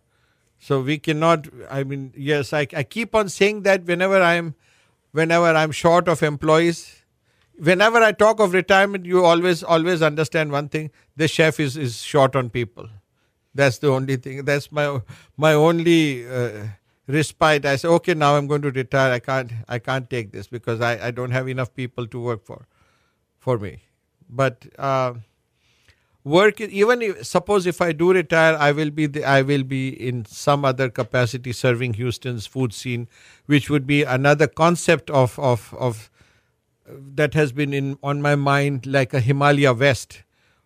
So 0.60 0.82
we 0.82 0.98
cannot. 0.98 1.48
I 1.70 1.84
mean, 1.84 2.14
yes, 2.16 2.54
I, 2.54 2.68
I 2.76 2.84
keep 2.84 3.14
on 3.14 3.30
saying 3.30 3.64
that 3.64 3.86
whenever 3.86 4.22
I'm, 4.22 4.56
whenever 5.12 5.48
I'm 5.48 5.72
short 5.72 6.08
of 6.08 6.24
employees, 6.24 7.04
whenever 7.58 7.98
I 8.00 8.12
talk 8.12 8.40
of 8.40 8.54
retirement, 8.54 9.06
you 9.06 9.24
always 9.24 9.64
always 9.64 10.02
understand 10.02 10.52
one 10.52 10.70
thing: 10.70 10.92
the 11.16 11.28
chef 11.28 11.60
is 11.60 11.78
is 11.78 12.02
short 12.02 12.36
on 12.36 12.50
people. 12.50 12.90
That's 13.56 13.80
the 13.80 13.90
only 13.90 14.18
thing. 14.18 14.46
That's 14.46 14.72
my 14.72 15.02
my 15.38 15.54
only 15.54 16.28
uh, 16.28 16.68
respite. 17.08 17.66
I 17.66 17.78
say, 17.78 17.88
okay, 17.88 18.14
now 18.14 18.36
I'm 18.36 18.48
going 18.48 18.62
to 18.64 18.72
retire. 18.72 19.14
I 19.14 19.20
can't 19.20 19.52
I 19.70 19.80
can't 19.80 20.10
take 20.10 20.32
this 20.34 20.48
because 20.48 20.82
I, 20.82 21.08
I 21.08 21.12
don't 21.12 21.32
have 21.32 21.48
enough 21.48 21.74
people 21.74 22.06
to 22.08 22.20
work 22.22 22.46
for, 22.46 22.68
for 23.40 23.58
me. 23.58 23.84
But 24.30 24.66
uh, 24.78 25.14
work 26.24 26.60
even 26.60 27.02
if, 27.02 27.26
suppose 27.26 27.66
if 27.66 27.82
I 27.82 27.94
do 27.94 28.12
retire, 28.12 28.58
I 28.60 28.74
will 28.74 28.90
be 28.92 29.06
the, 29.08 29.24
I 29.24 29.42
will 29.42 29.64
be 29.64 29.90
in 29.90 30.26
some 30.26 30.66
other 30.66 30.90
capacity 30.90 31.54
serving 31.54 31.94
Houston's 31.94 32.46
food 32.46 32.74
scene, 32.74 33.08
which 33.46 33.70
would 33.70 33.88
be 33.88 34.04
another 34.04 34.48
concept 34.48 35.10
of 35.10 35.40
of 35.40 35.74
of 35.80 36.10
that 36.88 37.34
has 37.34 37.52
been 37.52 37.74
in 37.74 37.98
on 38.04 38.22
my 38.22 38.36
mind 38.36 38.86
like 38.86 39.14
a 39.14 39.20
Himalaya 39.22 39.74
West, 39.74 40.24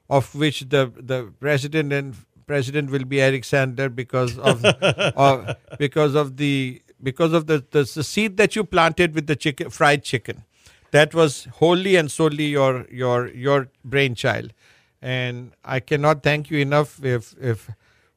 of 0.10 0.34
which 0.34 0.62
the 0.70 0.92
the 0.98 1.32
president 1.40 1.94
and 1.94 2.16
president 2.50 2.90
will 2.90 3.06
be 3.06 3.22
Eric 3.22 3.44
Sandler 3.44 3.96
because 3.96 4.38
of, 4.40 4.66
of 5.26 5.56
because 5.78 6.16
of 6.16 6.38
the 6.38 6.82
because 7.02 7.32
of 7.32 7.46
the, 7.46 7.64
the 7.72 7.84
the 7.98 8.04
seed 8.04 8.38
that 8.38 8.56
you 8.56 8.64
planted 8.64 9.14
with 9.16 9.28
the 9.28 9.36
chicken 9.36 9.70
fried 9.70 10.04
chicken, 10.04 10.44
that 10.92 11.14
was 11.14 11.48
wholly 11.60 11.96
and 11.96 12.12
solely 12.12 12.48
your 12.58 12.88
your 13.04 13.28
your 13.46 13.60
brainchild, 13.86 14.54
and 15.02 15.52
I 15.64 15.80
cannot 15.80 16.24
thank 16.24 16.50
you 16.50 16.58
enough 16.58 17.04
if 17.04 17.36
if 17.52 17.70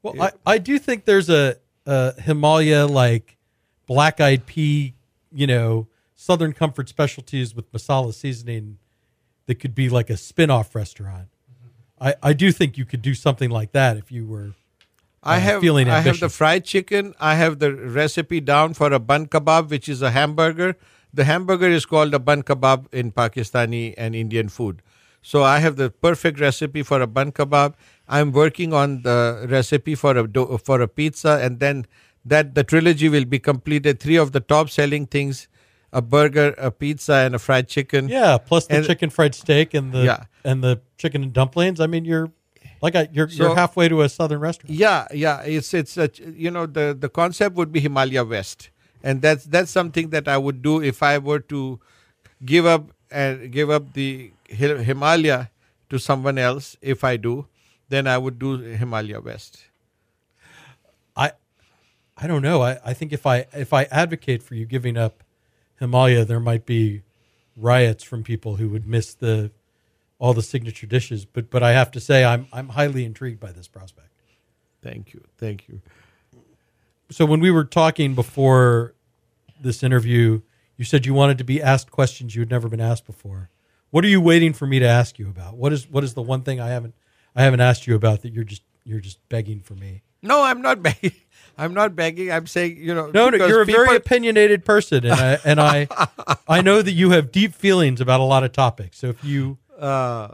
Well, 0.02 0.22
I, 0.26 0.30
I 0.54 0.58
do 0.58 0.78
think 0.78 1.04
there's 1.04 1.30
a, 1.30 1.56
a 1.86 2.20
Himalaya 2.28 2.86
like 2.86 3.36
black 3.86 4.20
eyed 4.28 4.46
pea, 4.46 4.94
you 5.30 5.46
know, 5.46 5.88
Southern 6.14 6.54
Comfort 6.62 6.88
specialties 6.88 7.54
with 7.54 7.70
masala 7.72 8.14
seasoning 8.14 8.78
that 9.46 9.56
could 9.56 9.74
be 9.74 9.88
like 9.98 10.08
a 10.08 10.16
spin 10.16 10.50
off 10.50 10.74
restaurant. 10.74 11.28
I, 12.02 12.14
I 12.22 12.32
do 12.32 12.50
think 12.50 12.76
you 12.76 12.84
could 12.84 13.02
do 13.02 13.14
something 13.14 13.50
like 13.50 13.72
that 13.72 13.96
if 13.96 14.10
you 14.10 14.26
were. 14.26 14.54
I 15.22 15.36
uh, 15.36 15.40
have 15.40 15.60
feeling 15.60 15.88
I 15.88 16.00
have 16.00 16.18
the 16.18 16.28
fried 16.28 16.64
chicken. 16.64 17.14
I 17.20 17.36
have 17.36 17.60
the 17.60 17.72
recipe 17.72 18.40
down 18.40 18.74
for 18.74 18.92
a 18.92 18.98
bun 18.98 19.26
kebab, 19.26 19.70
which 19.70 19.88
is 19.88 20.02
a 20.02 20.10
hamburger 20.10 20.76
the 21.14 21.24
hamburger 21.24 21.68
is 21.68 21.84
called 21.84 22.14
a 22.14 22.18
bun 22.18 22.42
kebab 22.42 22.86
in 22.92 23.12
Pakistani 23.12 23.94
and 23.98 24.14
Indian 24.14 24.48
food. 24.48 24.82
So 25.20 25.42
I 25.42 25.58
have 25.58 25.76
the 25.76 25.90
perfect 25.90 26.40
recipe 26.40 26.82
for 26.82 27.00
a 27.00 27.06
bun 27.06 27.32
kebab. 27.32 27.74
I'm 28.08 28.32
working 28.32 28.72
on 28.72 29.02
the 29.02 29.46
recipe 29.48 29.94
for 29.94 30.16
a 30.16 30.26
do- 30.26 30.58
for 30.64 30.80
a 30.80 30.88
pizza, 30.88 31.38
and 31.40 31.60
then 31.60 31.86
that 32.24 32.54
the 32.54 32.64
trilogy 32.64 33.08
will 33.08 33.24
be 33.24 33.38
completed. 33.38 34.00
Three 34.00 34.16
of 34.16 34.32
the 34.32 34.40
top 34.40 34.70
selling 34.70 35.06
things: 35.06 35.48
a 35.92 36.00
burger, 36.02 36.54
a 36.58 36.70
pizza, 36.70 37.14
and 37.26 37.34
a 37.34 37.38
fried 37.38 37.68
chicken. 37.68 38.08
Yeah, 38.08 38.38
plus 38.38 38.66
the 38.66 38.76
And- 38.76 38.86
chicken 38.86 39.10
fried 39.10 39.34
steak 39.34 39.74
and 39.74 39.92
the 39.92 40.04
Yeah. 40.04 40.24
and 40.44 40.62
the 40.64 40.80
chicken 40.98 41.22
and 41.22 41.32
dumplings. 41.32 41.80
I 41.80 41.86
mean, 41.86 42.04
you're 42.04 42.30
like 42.80 42.94
a, 42.94 43.08
you're 43.12 43.28
So- 43.28 43.44
you're 43.48 43.54
halfway 43.56 43.88
to 43.88 44.02
a 44.02 44.08
southern 44.08 44.40
restaurant. 44.40 44.70
Yeah, 44.74 45.06
yeah. 45.12 45.42
It's 45.42 45.74
it's 45.74 45.96
a, 45.98 46.08
you 46.44 46.50
know 46.50 46.66
the 46.66 46.96
the 46.98 47.08
concept 47.08 47.56
would 47.56 47.70
be 47.72 47.80
Himalaya 47.80 48.24
West, 48.24 48.70
and 49.02 49.20
that's 49.22 49.44
that's 49.44 49.70
something 49.70 50.10
that 50.10 50.26
I 50.28 50.38
would 50.38 50.62
do 50.62 50.80
if 50.82 51.02
I 51.02 51.18
were 51.18 51.40
to 51.54 51.78
give 52.44 52.64
up 52.66 52.90
and 53.10 53.52
give 53.52 53.68
up 53.70 53.92
the 53.92 54.32
Hi- 54.50 54.82
Himalaya 54.82 55.50
to 55.90 55.98
someone 55.98 56.38
else. 56.38 56.76
If 56.80 57.04
I 57.04 57.16
do, 57.18 57.46
then 57.90 58.06
I 58.06 58.16
would 58.18 58.38
do 58.38 58.56
Himalaya 58.58 59.20
West. 59.20 59.66
I 61.16 61.32
I 62.16 62.26
don't 62.26 62.42
know. 62.42 62.62
I, 62.62 62.78
I 62.84 62.94
think 62.94 63.12
if 63.12 63.26
I 63.26 63.44
if 63.52 63.72
I 63.72 63.84
advocate 63.90 64.42
for 64.42 64.54
you 64.54 64.64
giving 64.66 64.96
up 64.96 65.22
Himalaya, 65.82 66.24
there 66.24 66.40
might 66.40 66.64
be 66.64 67.02
riots 67.56 68.02
from 68.02 68.22
people 68.22 68.56
who 68.56 68.68
would 68.68 68.86
miss 68.86 69.14
the 69.14 69.50
all 70.18 70.32
the 70.32 70.42
signature 70.42 70.86
dishes. 70.86 71.24
But 71.24 71.50
but 71.50 71.62
I 71.62 71.72
have 71.72 71.90
to 71.92 72.00
say 72.00 72.24
I'm 72.24 72.46
I'm 72.52 72.70
highly 72.70 73.04
intrigued 73.04 73.40
by 73.40 73.52
this 73.52 73.68
prospect. 73.68 74.08
Thank 74.82 75.12
you, 75.12 75.24
thank 75.36 75.68
you. 75.68 75.80
So 77.10 77.26
when 77.26 77.40
we 77.40 77.50
were 77.50 77.64
talking 77.64 78.14
before 78.14 78.94
this 79.60 79.82
interview, 79.82 80.40
you 80.76 80.84
said 80.84 81.04
you 81.04 81.14
wanted 81.14 81.38
to 81.38 81.44
be 81.44 81.60
asked 81.60 81.90
questions 81.90 82.34
you 82.34 82.40
had 82.40 82.50
never 82.50 82.68
been 82.68 82.80
asked 82.80 83.06
before. 83.06 83.50
What 83.90 84.04
are 84.04 84.08
you 84.08 84.20
waiting 84.20 84.54
for 84.54 84.66
me 84.66 84.78
to 84.78 84.86
ask 84.86 85.18
you 85.18 85.28
about? 85.28 85.56
What 85.56 85.72
is 85.72 85.90
what 85.90 86.04
is 86.04 86.14
the 86.14 86.22
one 86.22 86.42
thing 86.42 86.60
I 86.60 86.68
haven't 86.68 86.94
I 87.34 87.42
haven't 87.42 87.60
asked 87.60 87.86
you 87.86 87.94
about 87.94 88.22
that 88.22 88.32
you're 88.32 88.44
just 88.44 88.62
you're 88.84 89.00
just 89.00 89.18
begging 89.28 89.60
for 89.60 89.74
me? 89.74 90.02
No, 90.22 90.42
I'm 90.42 90.62
not 90.62 90.82
begging. 90.88 91.12
I'm 91.58 91.74
not 91.74 91.94
begging. 91.94 92.30
I'm 92.32 92.46
saying 92.46 92.78
you 92.78 92.94
know. 92.94 93.10
No, 93.12 93.28
no, 93.28 93.44
you're 93.46 93.62
a 93.62 93.66
very 93.66 93.96
opinionated 93.96 94.64
person, 94.64 95.04
and 95.04 95.12
I 95.14 95.38
and 95.44 95.60
I, 95.60 95.88
I 96.48 96.62
know 96.62 96.80
that 96.80 96.92
you 96.92 97.10
have 97.10 97.30
deep 97.30 97.54
feelings 97.54 98.00
about 98.00 98.20
a 98.20 98.24
lot 98.24 98.42
of 98.44 98.52
topics. 98.52 98.98
So 98.98 99.08
if 99.08 99.22
you, 99.24 99.58
Uh, 99.78 100.28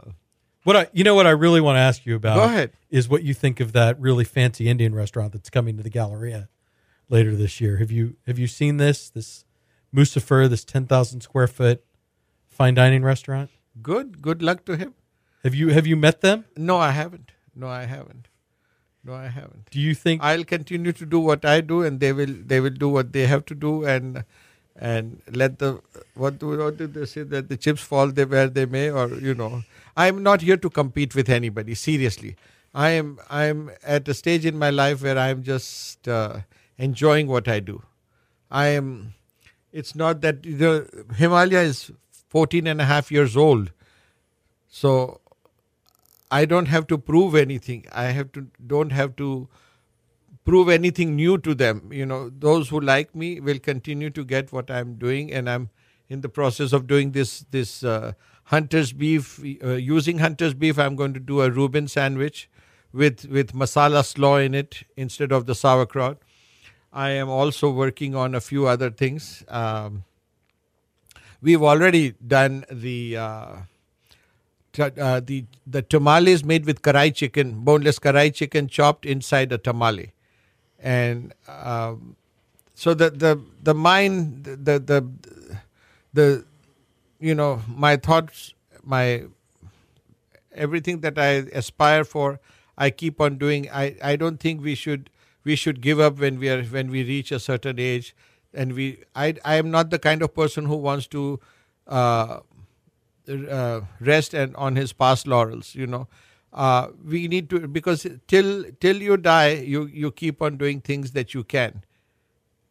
what 0.63 0.75
I, 0.77 0.87
you 0.93 1.03
know, 1.03 1.15
what 1.15 1.27
I 1.27 1.31
really 1.31 1.59
want 1.61 1.75
to 1.75 1.79
ask 1.81 2.05
you 2.05 2.15
about, 2.15 2.35
Go 2.35 2.43
ahead. 2.45 2.71
is 2.89 3.09
what 3.09 3.23
you 3.23 3.33
think 3.33 3.59
of 3.59 3.73
that 3.73 3.99
really 3.99 4.23
fancy 4.23 4.69
Indian 4.69 4.95
restaurant 4.95 5.33
that's 5.33 5.49
coming 5.49 5.75
to 5.77 5.83
the 5.83 5.89
Galleria 5.89 6.47
later 7.09 7.35
this 7.35 7.59
year. 7.59 7.77
Have 7.77 7.91
you 7.91 8.15
have 8.25 8.39
you 8.39 8.47
seen 8.47 8.77
this 8.77 9.09
this 9.09 9.43
Musaafer, 9.93 10.47
this 10.49 10.63
ten 10.63 10.85
thousand 10.85 11.21
square 11.21 11.47
foot 11.47 11.83
fine 12.47 12.75
dining 12.75 13.03
restaurant? 13.03 13.49
good. 13.81 14.21
Good 14.21 14.41
luck 14.41 14.63
to 14.65 14.77
him. 14.77 14.93
Have 15.43 15.53
you 15.55 15.69
have 15.69 15.85
you 15.87 15.95
met 15.97 16.21
them? 16.21 16.45
No, 16.55 16.77
I 16.77 16.91
haven't. 16.91 17.31
No, 17.55 17.67
I 17.67 17.83
haven't. 17.85 18.28
No, 19.03 19.13
I 19.13 19.27
haven't. 19.27 19.69
Do 19.71 19.79
you 19.79 19.93
think? 19.95 20.21
I'll 20.21 20.43
continue 20.43 20.91
to 20.91 21.05
do 21.05 21.19
what 21.19 21.45
I 21.45 21.61
do, 21.61 21.83
and 21.83 21.99
they 21.99 22.11
will 22.13 22.33
they 22.45 22.59
will 22.59 22.77
do 22.85 22.89
what 22.89 23.13
they 23.13 23.25
have 23.27 23.45
to 23.45 23.55
do, 23.55 23.85
and 23.85 24.23
and 24.75 25.21
let 25.31 25.59
the 25.59 25.81
what 26.15 26.39
do 26.39 26.57
what 26.57 26.77
did 26.77 26.93
they 26.93 27.05
say 27.05 27.23
that 27.23 27.49
the 27.49 27.57
chips 27.57 27.81
fall 27.81 28.07
they 28.07 28.25
where 28.25 28.47
they 28.47 28.65
may, 28.65 28.89
or 28.89 29.07
you 29.15 29.33
know, 29.33 29.63
I'm 29.95 30.21
not 30.21 30.41
here 30.41 30.57
to 30.57 30.69
compete 30.69 31.15
with 31.15 31.29
anybody. 31.29 31.75
Seriously, 31.75 32.35
I 32.73 32.89
am 32.89 33.19
I'm 33.29 33.71
at 33.83 34.07
a 34.07 34.13
stage 34.13 34.45
in 34.45 34.57
my 34.57 34.69
life 34.69 35.01
where 35.01 35.17
I'm 35.17 35.43
just 35.43 36.07
uh, 36.07 36.41
enjoying 36.77 37.27
what 37.27 37.47
I 37.47 37.59
do. 37.61 37.81
I 38.51 38.67
am. 38.67 39.13
It's 39.71 39.95
not 39.95 40.21
that 40.21 40.43
the 40.43 41.05
Himalaya 41.15 41.61
is 41.61 41.91
14 42.29 42.65
and 42.67 42.81
a 42.81 42.85
half 42.85 43.11
years 43.11 43.37
old, 43.37 43.71
so 44.67 45.21
I 46.31 46.45
don't 46.45 46.67
have 46.67 46.87
to 46.87 46.97
prove 46.97 47.35
anything. 47.35 47.85
I 47.91 48.05
have 48.05 48.31
to 48.33 48.47
don't 48.65 48.91
have 48.91 49.15
to 49.17 49.49
prove 50.45 50.69
anything 50.69 51.15
new 51.15 51.37
to 51.39 51.55
them. 51.55 51.91
You 51.91 52.05
know, 52.05 52.29
those 52.29 52.69
who 52.69 52.79
like 52.79 53.15
me 53.15 53.39
will 53.39 53.59
continue 53.59 54.09
to 54.11 54.23
get 54.23 54.51
what 54.51 54.69
I'm 54.69 54.95
doing, 54.95 55.33
and 55.33 55.49
I'm 55.49 55.69
in 56.07 56.21
the 56.21 56.29
process 56.29 56.73
of 56.73 56.87
doing 56.87 57.11
this 57.11 57.45
this 57.51 57.83
uh, 57.83 58.13
hunter's 58.45 58.93
beef. 58.93 59.39
Uh, 59.63 59.73
using 59.73 60.19
hunter's 60.19 60.53
beef, 60.53 60.77
I'm 60.77 60.95
going 60.95 61.13
to 61.13 61.19
do 61.19 61.41
a 61.41 61.49
Reuben 61.49 61.87
sandwich 61.87 62.49
with 62.93 63.25
with 63.25 63.53
masala 63.53 64.05
slaw 64.05 64.37
in 64.37 64.53
it 64.53 64.83
instead 64.97 65.31
of 65.31 65.45
the 65.45 65.55
sauerkraut. 65.55 66.19
I 66.91 67.09
am 67.11 67.29
also 67.29 67.69
working 67.71 68.15
on 68.15 68.33
a 68.35 68.41
few 68.41 68.67
other 68.67 68.89
things. 68.89 69.43
Um, 69.47 70.03
we've 71.41 71.63
already 71.63 72.11
done 72.11 72.65
the. 72.71 73.17
Uh, 73.17 73.55
uh, 74.79 75.19
the 75.23 75.45
the 75.67 75.81
tamales 75.81 76.43
made 76.43 76.65
with 76.65 76.81
karai 76.81 77.13
chicken, 77.13 77.61
boneless 77.63 77.99
karai 77.99 78.33
chicken 78.33 78.67
chopped 78.67 79.05
inside 79.05 79.51
a 79.51 79.57
tamale, 79.57 80.13
and 80.79 81.33
um, 81.47 82.15
so 82.75 82.93
the 82.93 83.09
the 83.09 83.41
the 83.63 83.73
mind 83.73 84.43
the 84.45 84.79
the 84.79 85.05
the 86.13 86.45
you 87.19 87.35
know 87.35 87.61
my 87.67 87.97
thoughts 87.97 88.53
my 88.83 89.23
everything 90.53 91.01
that 91.01 91.17
I 91.17 91.47
aspire 91.61 92.03
for 92.03 92.39
I 92.77 92.89
keep 92.89 93.19
on 93.21 93.37
doing. 93.37 93.69
I 93.71 93.95
I 94.01 94.15
don't 94.15 94.39
think 94.39 94.61
we 94.61 94.75
should 94.75 95.09
we 95.43 95.55
should 95.55 95.81
give 95.81 95.99
up 95.99 96.19
when 96.19 96.39
we 96.39 96.49
are 96.49 96.63
when 96.63 96.89
we 96.89 97.03
reach 97.03 97.31
a 97.31 97.39
certain 97.39 97.79
age. 97.79 98.15
And 98.53 98.73
we 98.73 99.03
I 99.15 99.35
I 99.43 99.55
am 99.55 99.69
not 99.71 99.89
the 99.89 99.99
kind 99.99 100.21
of 100.21 100.33
person 100.33 100.65
who 100.65 100.75
wants 100.75 101.07
to 101.07 101.39
uh, 101.87 102.39
uh, 103.29 103.81
rest 103.99 104.33
and 104.33 104.55
on 104.55 104.75
his 104.75 104.93
past 104.93 105.27
laurels 105.27 105.75
you 105.75 105.87
know. 105.87 106.07
Uh, 106.51 106.87
we 107.05 107.27
need 107.27 107.49
to 107.49 107.67
because 107.67 108.07
till 108.27 108.65
till 108.79 108.97
you 109.01 109.17
die 109.17 109.51
you 109.53 109.85
you 109.85 110.11
keep 110.11 110.41
on 110.41 110.57
doing 110.57 110.81
things 110.81 111.11
that 111.11 111.33
you 111.33 111.43
can 111.43 111.83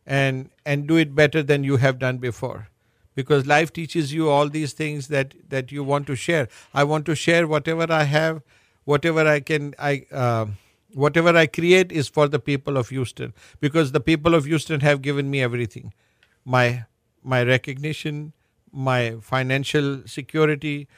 and 0.06 0.50
and 0.64 0.86
do 0.86 0.96
it 0.96 1.14
better 1.14 1.42
than 1.42 1.64
you 1.64 1.76
have 1.76 1.98
done 1.98 2.18
before. 2.18 2.68
Because 3.14 3.46
life 3.46 3.72
teaches 3.72 4.12
you 4.12 4.28
all 4.30 4.48
these 4.48 4.72
things 4.72 5.08
that 5.08 5.34
that 5.48 5.72
you 5.72 5.84
want 5.84 6.06
to 6.06 6.16
share. 6.16 6.48
I 6.74 6.84
want 6.84 7.06
to 7.06 7.14
share 7.14 7.46
whatever 7.46 7.86
i 7.90 8.04
have 8.04 8.42
whatever 8.84 9.26
i 9.26 9.40
can 9.40 9.74
i 9.78 10.06
uh, 10.12 10.46
whatever 10.94 11.36
i 11.36 11.46
create 11.46 11.92
is 11.92 12.08
for 12.08 12.28
the 12.28 12.38
people 12.38 12.76
of 12.76 12.88
houston. 12.90 13.34
Because 13.60 13.92
the 13.92 14.00
people 14.00 14.34
of 14.34 14.44
houston 14.46 14.80
have 14.80 15.02
given 15.02 15.30
me 15.30 15.42
everything. 15.42 15.92
My 16.44 16.84
my 17.24 17.42
recognition 17.42 18.32
my 18.72 19.16
financial 19.20 20.02
security 20.06 20.88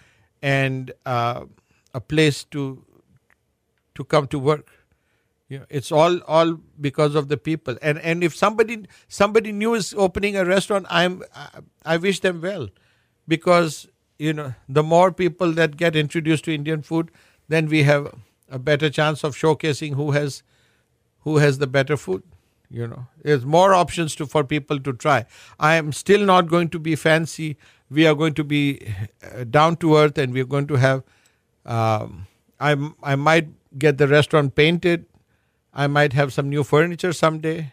and 0.42 0.92
uh, 1.06 1.44
a 1.94 2.00
place 2.00 2.44
to 2.44 2.84
to 3.94 4.04
come 4.04 4.26
to 4.28 4.38
work. 4.38 4.68
You 5.48 5.60
know, 5.60 5.66
it's 5.68 5.90
all 5.90 6.18
all 6.22 6.58
because 6.80 7.14
of 7.14 7.28
the 7.28 7.36
people. 7.36 7.76
And 7.82 7.98
and 7.98 8.22
if 8.24 8.36
somebody 8.36 8.86
somebody 9.08 9.52
new 9.52 9.74
is 9.74 9.94
opening 9.96 10.36
a 10.36 10.44
restaurant 10.44 10.86
i'm 10.90 11.22
I, 11.34 11.48
I 11.84 11.96
wish 11.96 12.20
them 12.20 12.40
well. 12.40 12.68
Because 13.28 13.88
you 14.18 14.32
know 14.32 14.54
the 14.68 14.82
more 14.82 15.12
people 15.12 15.52
that 15.52 15.76
get 15.76 15.96
introduced 15.96 16.44
to 16.44 16.54
indian 16.54 16.82
food 16.82 17.10
then 17.48 17.68
we 17.74 17.82
have 17.84 18.14
a 18.50 18.58
better 18.58 18.90
chance 18.90 19.24
of 19.24 19.34
showcasing 19.34 19.94
who 19.94 20.10
has 20.16 20.42
who 21.20 21.38
has 21.38 21.58
the 21.58 21.66
better 21.66 21.96
food 21.96 22.22
you 22.70 22.86
know. 22.86 23.06
There's 23.22 23.44
more 23.44 23.74
options 23.74 24.14
to 24.16 24.26
for 24.26 24.44
people 24.44 24.78
to 24.80 24.92
try. 24.92 25.26
I 25.58 25.74
am 25.76 25.92
still 25.92 26.24
not 26.24 26.48
going 26.48 26.68
to 26.70 26.78
be 26.78 26.96
fancy. 26.96 27.56
We 27.90 28.06
are 28.06 28.14
going 28.14 28.34
to 28.34 28.44
be 28.44 28.94
uh, 29.34 29.44
down 29.44 29.76
to 29.78 29.96
earth 29.96 30.18
and 30.18 30.32
we're 30.32 30.44
going 30.44 30.66
to 30.68 30.76
have 30.76 31.02
um, 31.66 32.26
I, 32.58 32.76
I 33.02 33.16
might 33.16 33.48
get 33.78 33.98
the 33.98 34.06
restaurant 34.08 34.54
painted. 34.54 35.06
I 35.72 35.86
might 35.86 36.12
have 36.12 36.32
some 36.32 36.48
new 36.48 36.64
furniture 36.64 37.12
someday. 37.12 37.72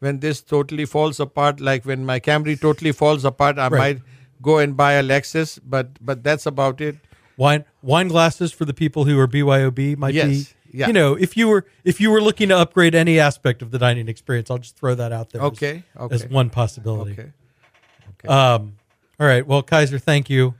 When 0.00 0.20
this 0.20 0.42
totally 0.42 0.84
falls 0.84 1.18
apart 1.20 1.60
like 1.60 1.84
when 1.86 2.04
my 2.04 2.20
camry 2.20 2.60
totally 2.60 2.92
falls 2.92 3.24
apart 3.24 3.58
i 3.58 3.68
Right. 3.68 3.78
might 3.78 4.02
go 4.42 4.58
and 4.58 4.76
buy 4.76 4.92
a 4.92 5.02
lexus 5.02 5.58
but 5.64 5.88
but 6.04 6.22
that's 6.22 6.44
about 6.46 6.80
it. 6.80 6.96
Wine 7.38 7.64
wine 7.82 8.08
glasses 8.08 8.52
for 8.52 8.64
the 8.66 8.74
people 8.74 9.04
who 9.04 9.18
are 9.18 9.26
BYOB 9.26 9.96
might 9.96 10.14
Yes, 10.14 10.28
be. 10.28 10.46
Yeah. 10.76 10.86
You 10.88 10.92
know, 10.92 11.14
if 11.14 11.36
you 11.36 11.48
were 11.48 11.64
if 11.84 12.00
you 12.00 12.10
were 12.10 12.20
looking 12.20 12.50
to 12.50 12.56
upgrade 12.58 12.94
any 12.94 13.18
aspect 13.18 13.62
of 13.62 13.70
the 13.70 13.78
dining 13.78 14.08
experience, 14.08 14.50
I'll 14.50 14.58
just 14.58 14.76
throw 14.76 14.94
that 14.94 15.10
out 15.12 15.30
there. 15.30 15.40
as- 15.42 15.46
Okay, 15.48 15.84
As, 16.10 16.26
one 16.26 16.50
possibility. 16.50 17.12
okay 17.12 17.32
Um, 18.28 18.76
all 19.18 19.26
right. 19.26 19.46
Well, 19.46 19.62
Kaiser, 19.62 19.98
thank 19.98 20.28
you. 20.28 20.54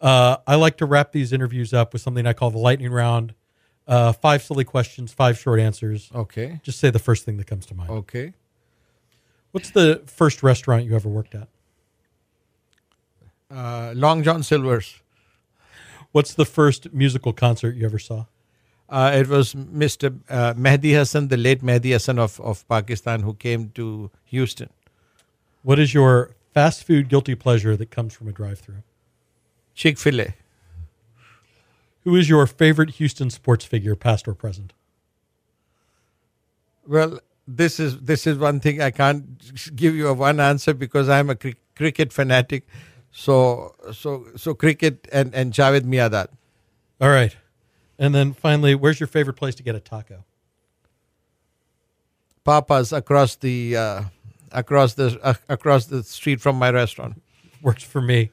Uh, 0.00 0.36
I 0.46 0.56
like 0.56 0.76
to 0.78 0.86
wrap 0.86 1.12
these 1.12 1.32
interviews 1.32 1.72
up 1.72 1.92
with 1.92 2.02
something 2.02 2.26
I 2.26 2.32
call 2.32 2.50
the 2.50 2.58
lightning 2.58 2.90
round. 2.92 3.34
Uh, 3.86 4.12
five 4.12 4.42
silly 4.42 4.64
questions, 4.64 5.12
five 5.12 5.38
short 5.38 5.60
answers. 5.60 6.10
okay 6.14 6.58
Just 6.62 6.80
say 6.80 6.90
the 6.90 6.98
first 6.98 7.24
thing 7.24 7.36
that 7.36 7.46
comes 7.46 7.66
to 7.66 7.74
mind. 7.74 7.90
okay 7.90 8.32
What's 9.52 9.70
the 9.70 10.02
first 10.06 10.42
restaurant 10.42 10.84
you 10.84 10.96
ever 10.96 11.08
worked 11.08 11.34
at? 11.34 11.48
uh, 13.50 13.92
long 13.94 14.22
john 14.22 14.42
silver's 14.42 15.00
What's 16.12 16.34
the 16.34 16.44
first 16.44 16.92
musical 16.92 17.32
concert 17.32 17.74
you 17.74 17.84
ever 17.84 17.98
saw? 17.98 18.26
Uh, 18.88 19.12
it 19.14 19.28
was 19.28 19.54
Mr. 19.54 20.18
Uh, 20.28 20.54
Mehdi 20.54 20.94
Hassan, 20.94 21.28
the 21.28 21.36
late 21.36 21.62
Mehdi 21.62 21.92
Hassan 21.92 22.18
of, 22.18 22.40
of 22.40 22.66
Pakistan, 22.68 23.22
who 23.22 23.34
came 23.34 23.70
to 23.70 24.10
Houston. 24.24 24.70
What 25.62 25.78
is 25.78 25.94
your 25.94 26.34
fast 26.54 26.84
food 26.84 27.08
guilty 27.08 27.34
pleasure 27.34 27.76
that 27.76 27.90
comes 27.90 28.14
from 28.14 28.28
a 28.28 28.32
drive-through. 28.32 28.82
Chick 29.74 29.98
Fil 29.98 30.20
A. 30.20 30.34
Who 32.04 32.16
is 32.16 32.28
your 32.28 32.46
favorite 32.46 32.90
Houston 32.90 33.28
sports 33.28 33.64
figure, 33.64 33.96
past 33.96 34.28
or 34.28 34.34
present? 34.34 34.72
Well, 36.86 37.18
this 37.48 37.80
is 37.80 37.98
this 38.00 38.26
is 38.26 38.38
one 38.38 38.60
thing 38.60 38.80
I 38.80 38.90
can't 38.90 39.74
give 39.74 39.94
you 39.94 40.08
a 40.08 40.14
one 40.14 40.38
answer 40.38 40.74
because 40.74 41.08
I'm 41.08 41.28
a 41.30 41.34
cri- 41.34 41.56
cricket 41.74 42.12
fanatic. 42.12 42.66
So 43.10 43.74
so 43.92 44.26
so 44.36 44.54
cricket 44.54 45.08
and 45.12 45.34
and 45.34 45.52
Javed 45.52 45.82
Miandad. 45.82 46.28
All 47.00 47.08
right. 47.08 47.36
And 47.98 48.14
then 48.14 48.32
finally, 48.32 48.74
where's 48.74 49.00
your 49.00 49.06
favorite 49.06 49.34
place 49.34 49.54
to 49.56 49.62
get 49.62 49.74
a 49.74 49.80
taco? 49.80 50.24
Papa's 52.44 52.92
across 52.92 53.36
the 53.36 53.76
uh, 53.76 54.02
across 54.52 54.94
the 54.94 55.18
uh, 55.22 55.34
across 55.48 55.86
the 55.86 56.02
street 56.02 56.40
from 56.40 56.56
my 56.56 56.70
restaurant. 56.70 57.22
Works 57.62 57.82
for 57.82 58.02
me. 58.02 58.30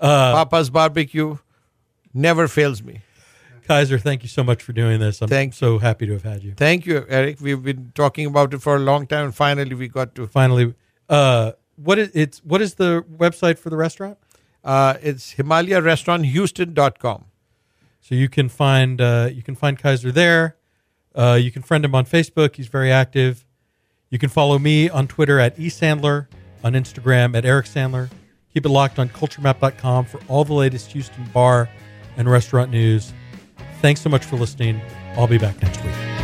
Papa's 0.00 0.70
barbecue 0.70 1.38
never 2.12 2.48
fails 2.48 2.82
me. 2.82 3.00
Kaiser, 3.66 3.98
thank 3.98 4.22
you 4.22 4.28
so 4.28 4.44
much 4.44 4.62
for 4.62 4.72
doing 4.72 5.00
this. 5.00 5.22
I'm 5.22 5.28
Thank 5.28 5.54
so 5.54 5.78
happy 5.78 6.06
to 6.06 6.12
have 6.12 6.22
had 6.22 6.42
you. 6.42 6.52
Thank 6.54 6.84
you, 6.84 7.06
Eric. 7.08 7.40
We've 7.40 7.62
been 7.62 7.92
talking 7.94 8.26
about 8.26 8.52
it 8.52 8.60
for 8.60 8.76
a 8.76 8.78
long 8.78 9.06
time, 9.06 9.26
and 9.26 9.34
finally 9.34 9.74
we 9.74 9.88
got 9.88 10.14
to. 10.16 10.26
Finally, 10.26 10.74
uh, 11.08 11.52
what 11.76 11.98
is 11.98 12.10
it's 12.14 12.40
what 12.44 12.60
is 12.60 12.74
the 12.74 13.04
website 13.16 13.58
for 13.58 13.70
the 13.70 13.76
restaurant? 13.76 14.18
Uh, 14.62 14.94
it's 15.02 15.32
Himalaya 15.32 15.80
Restaurant 15.80 16.26
Houston.com. 16.26 17.24
So 18.04 18.14
you 18.14 18.28
can 18.28 18.50
find 18.50 19.00
uh, 19.00 19.30
you 19.32 19.42
can 19.42 19.54
find 19.54 19.78
Kaiser 19.78 20.12
there. 20.12 20.56
Uh, 21.14 21.38
you 21.40 21.50
can 21.50 21.62
friend 21.62 21.82
him 21.82 21.94
on 21.94 22.04
Facebook. 22.04 22.54
He's 22.56 22.66
very 22.66 22.92
active. 22.92 23.46
You 24.10 24.18
can 24.18 24.28
follow 24.28 24.58
me 24.58 24.90
on 24.90 25.08
Twitter 25.08 25.40
at 25.40 25.56
eSandler, 25.56 26.26
on 26.62 26.74
Instagram 26.74 27.34
at 27.34 27.46
Eric 27.46 27.64
Sandler. 27.64 28.10
Keep 28.52 28.66
it 28.66 28.68
locked 28.68 28.98
on 28.98 29.08
culturemap.com 29.08 30.04
for 30.04 30.20
all 30.28 30.44
the 30.44 30.52
latest 30.52 30.92
Houston 30.92 31.24
bar 31.32 31.70
and 32.18 32.30
restaurant 32.30 32.70
news. 32.70 33.14
Thanks 33.80 34.02
so 34.02 34.10
much 34.10 34.24
for 34.24 34.36
listening. 34.36 34.82
I'll 35.16 35.26
be 35.26 35.38
back 35.38 35.60
next 35.62 35.82
week. 35.82 36.23